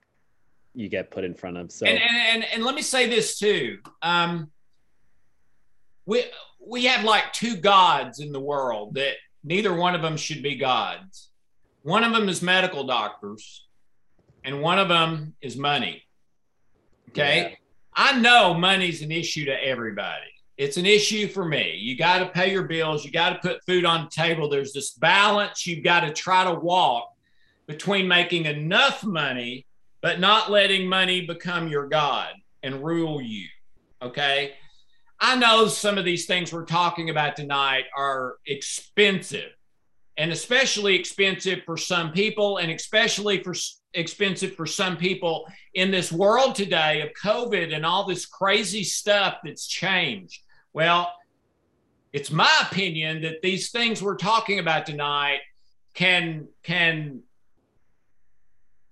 [0.77, 1.73] you get put in front of.
[1.73, 3.79] So and and, and, and let me say this too.
[4.03, 4.51] Um,
[6.05, 6.25] we
[6.65, 10.57] we have like two gods in the world that neither one of them should be
[10.57, 11.31] gods.
[11.83, 13.67] One of them is medical doctors,
[14.45, 16.03] and one of them is money.
[17.11, 17.41] Okay.
[17.51, 17.57] Yeah.
[17.99, 20.27] I know money's an issue to everybody.
[20.59, 21.77] It's an issue for me.
[21.77, 23.05] You got to pay your bills.
[23.05, 24.49] You got to put food on the table.
[24.49, 27.13] There's this balance you've got to try to walk
[27.67, 29.66] between making enough money,
[30.03, 33.47] but not letting money become your God and rule you.
[34.03, 34.55] Okay.
[35.19, 39.51] I know some of these things we're talking about tonight are expensive
[40.19, 43.55] and especially expensive for some people and especially for
[43.95, 49.39] expensive for some people in this world today of COVID and all this crazy stuff
[49.45, 50.43] that's changed.
[50.73, 51.11] Well,
[52.13, 55.41] it's my opinion that these things we're talking about tonight
[55.95, 57.23] can can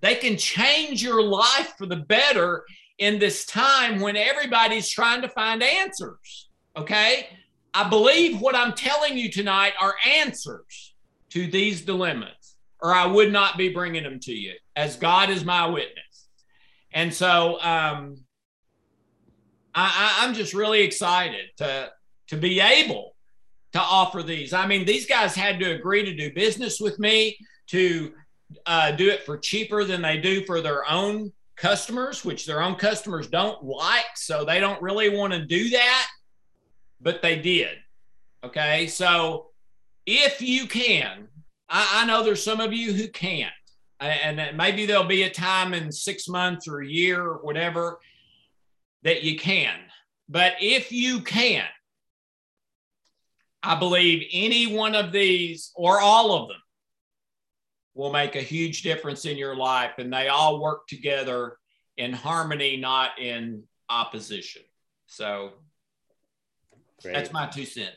[0.04, 2.64] they can change your life for the better
[2.98, 6.50] in this time when everybody's trying to find answers.
[6.76, 7.28] Okay?
[7.72, 10.94] I believe what I'm telling you tonight are answers
[11.30, 15.42] to these dilemmas or I would not be bringing them to you, as God is
[15.42, 16.28] my witness.
[16.92, 18.16] And so um,
[19.74, 21.90] I, I'm just really excited to
[22.28, 23.16] to be able
[23.72, 24.52] to offer these.
[24.52, 28.12] I mean, these guys had to agree to do business with me to
[28.66, 32.74] uh, do it for cheaper than they do for their own customers, which their own
[32.74, 34.16] customers don't like.
[34.16, 36.08] So they don't really want to do that,
[37.00, 37.78] but they did.
[38.44, 38.86] Okay.
[38.86, 39.50] So
[40.06, 41.28] if you can,
[41.68, 43.52] I, I know there's some of you who can't.
[44.00, 48.00] And maybe there'll be a time in six months or a year or whatever
[49.02, 49.74] that you can.
[50.28, 51.64] But if you can,
[53.62, 56.58] I believe any one of these or all of them
[57.94, 59.92] will make a huge difference in your life.
[59.98, 61.58] And they all work together
[61.96, 64.62] in harmony, not in opposition.
[65.06, 65.52] So
[67.02, 67.14] Great.
[67.14, 67.96] that's my two cents.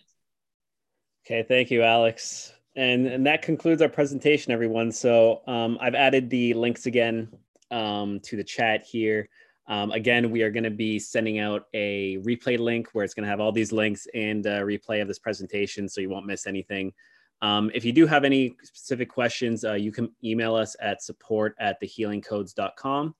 [1.26, 1.44] Okay.
[1.48, 2.54] Thank you, Alex.
[2.76, 4.92] And, and that concludes our presentation, everyone.
[4.92, 7.30] So um, I've added the links again
[7.72, 9.30] um, to the chat here.
[9.68, 13.26] Um, again, we are going to be sending out a replay link where it's going
[13.26, 16.48] to have all these links and a replay of this presentation so you won't miss
[16.48, 16.94] anything.
[17.42, 21.56] Um, if you do have any specific questions, uh, you can email us at support
[21.60, 23.16] at thehealingcodes.com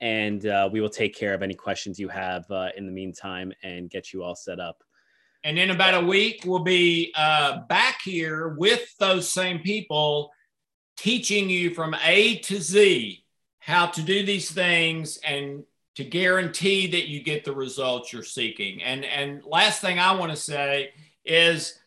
[0.00, 3.52] and uh, we will take care of any questions you have uh, in the meantime
[3.62, 4.82] and get you all set up.
[5.44, 10.32] And in about a week, we'll be uh, back here with those same people
[10.96, 13.24] teaching you from A to Z
[13.60, 15.64] how to do these things and
[15.94, 18.82] to guarantee that you get the results you're seeking.
[18.82, 20.90] And, and last thing I want to say
[21.24, 21.78] is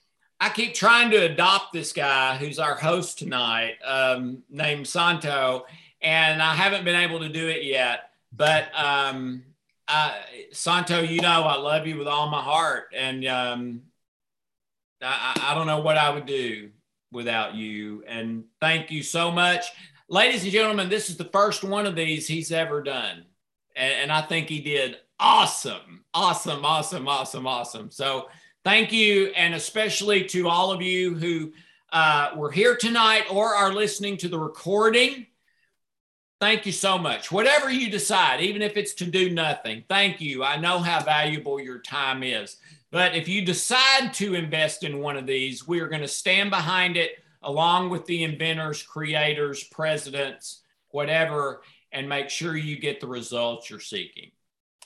[0.41, 5.67] I keep trying to adopt this guy who's our host tonight, um, named Santo,
[6.01, 8.09] and I haven't been able to do it yet.
[8.35, 9.43] But um,
[9.87, 10.15] uh,
[10.51, 13.81] Santo, you know I love you with all my heart, and um,
[14.99, 16.71] I, I don't know what I would do
[17.11, 18.03] without you.
[18.07, 19.65] And thank you so much,
[20.09, 20.89] ladies and gentlemen.
[20.89, 23.25] This is the first one of these he's ever done,
[23.75, 27.91] and, and I think he did awesome, awesome, awesome, awesome, awesome.
[27.91, 28.27] So
[28.63, 31.53] thank you, and especially to all of you who
[31.91, 35.27] uh, were here tonight or are listening to the recording.
[36.39, 37.31] Thank you so much.
[37.31, 40.43] Whatever you decide, even if it's to do nothing, thank you.
[40.43, 42.57] I know how valuable your time is.
[42.89, 46.49] But if you decide to invest in one of these, we are going to stand
[46.49, 47.11] behind it
[47.43, 53.79] along with the inventors, creators, presidents, whatever, and make sure you get the results you're
[53.79, 54.31] seeking.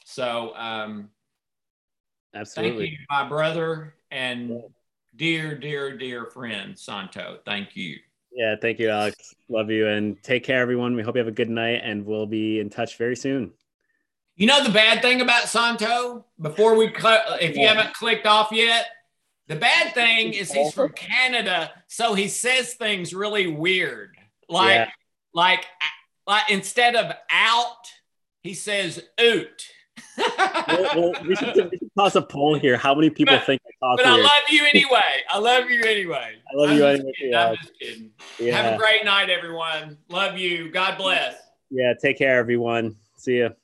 [0.03, 1.09] So, um,
[2.35, 2.87] absolutely.
[2.87, 4.61] Thank you, my brother and
[5.15, 7.39] dear, dear, dear friend, Santo.
[7.45, 7.97] Thank you.
[8.31, 9.33] Yeah, thank you, Alex.
[9.47, 10.95] Love you and take care, everyone.
[10.95, 13.53] We hope you have a good night and we'll be in touch very soon.
[14.35, 16.25] You know the bad thing about Santo?
[16.41, 18.87] Before we, cl- if you haven't clicked off yet,
[19.47, 24.17] the bad thing is he's from Canada, so he says things really weird.
[24.49, 24.89] Like, yeah.
[25.33, 25.65] like,
[26.27, 27.89] like instead of out,
[28.41, 29.67] he says oot.
[30.17, 32.77] Well, well, we, should, we, should, toss a poll here.
[32.77, 34.19] How many people but, think I talk But weird?
[34.19, 35.23] I love you anyway.
[35.29, 36.35] I love you anyway.
[36.51, 37.11] I love I'm you anyway.
[37.17, 37.35] Kidding.
[37.35, 38.11] I'm just kidding.
[38.39, 38.61] Yeah.
[38.61, 39.97] Have a great night, everyone.
[40.09, 40.71] Love you.
[40.71, 41.35] God bless.
[41.69, 41.93] Yeah.
[42.01, 42.95] Take care, everyone.
[43.17, 43.55] See you.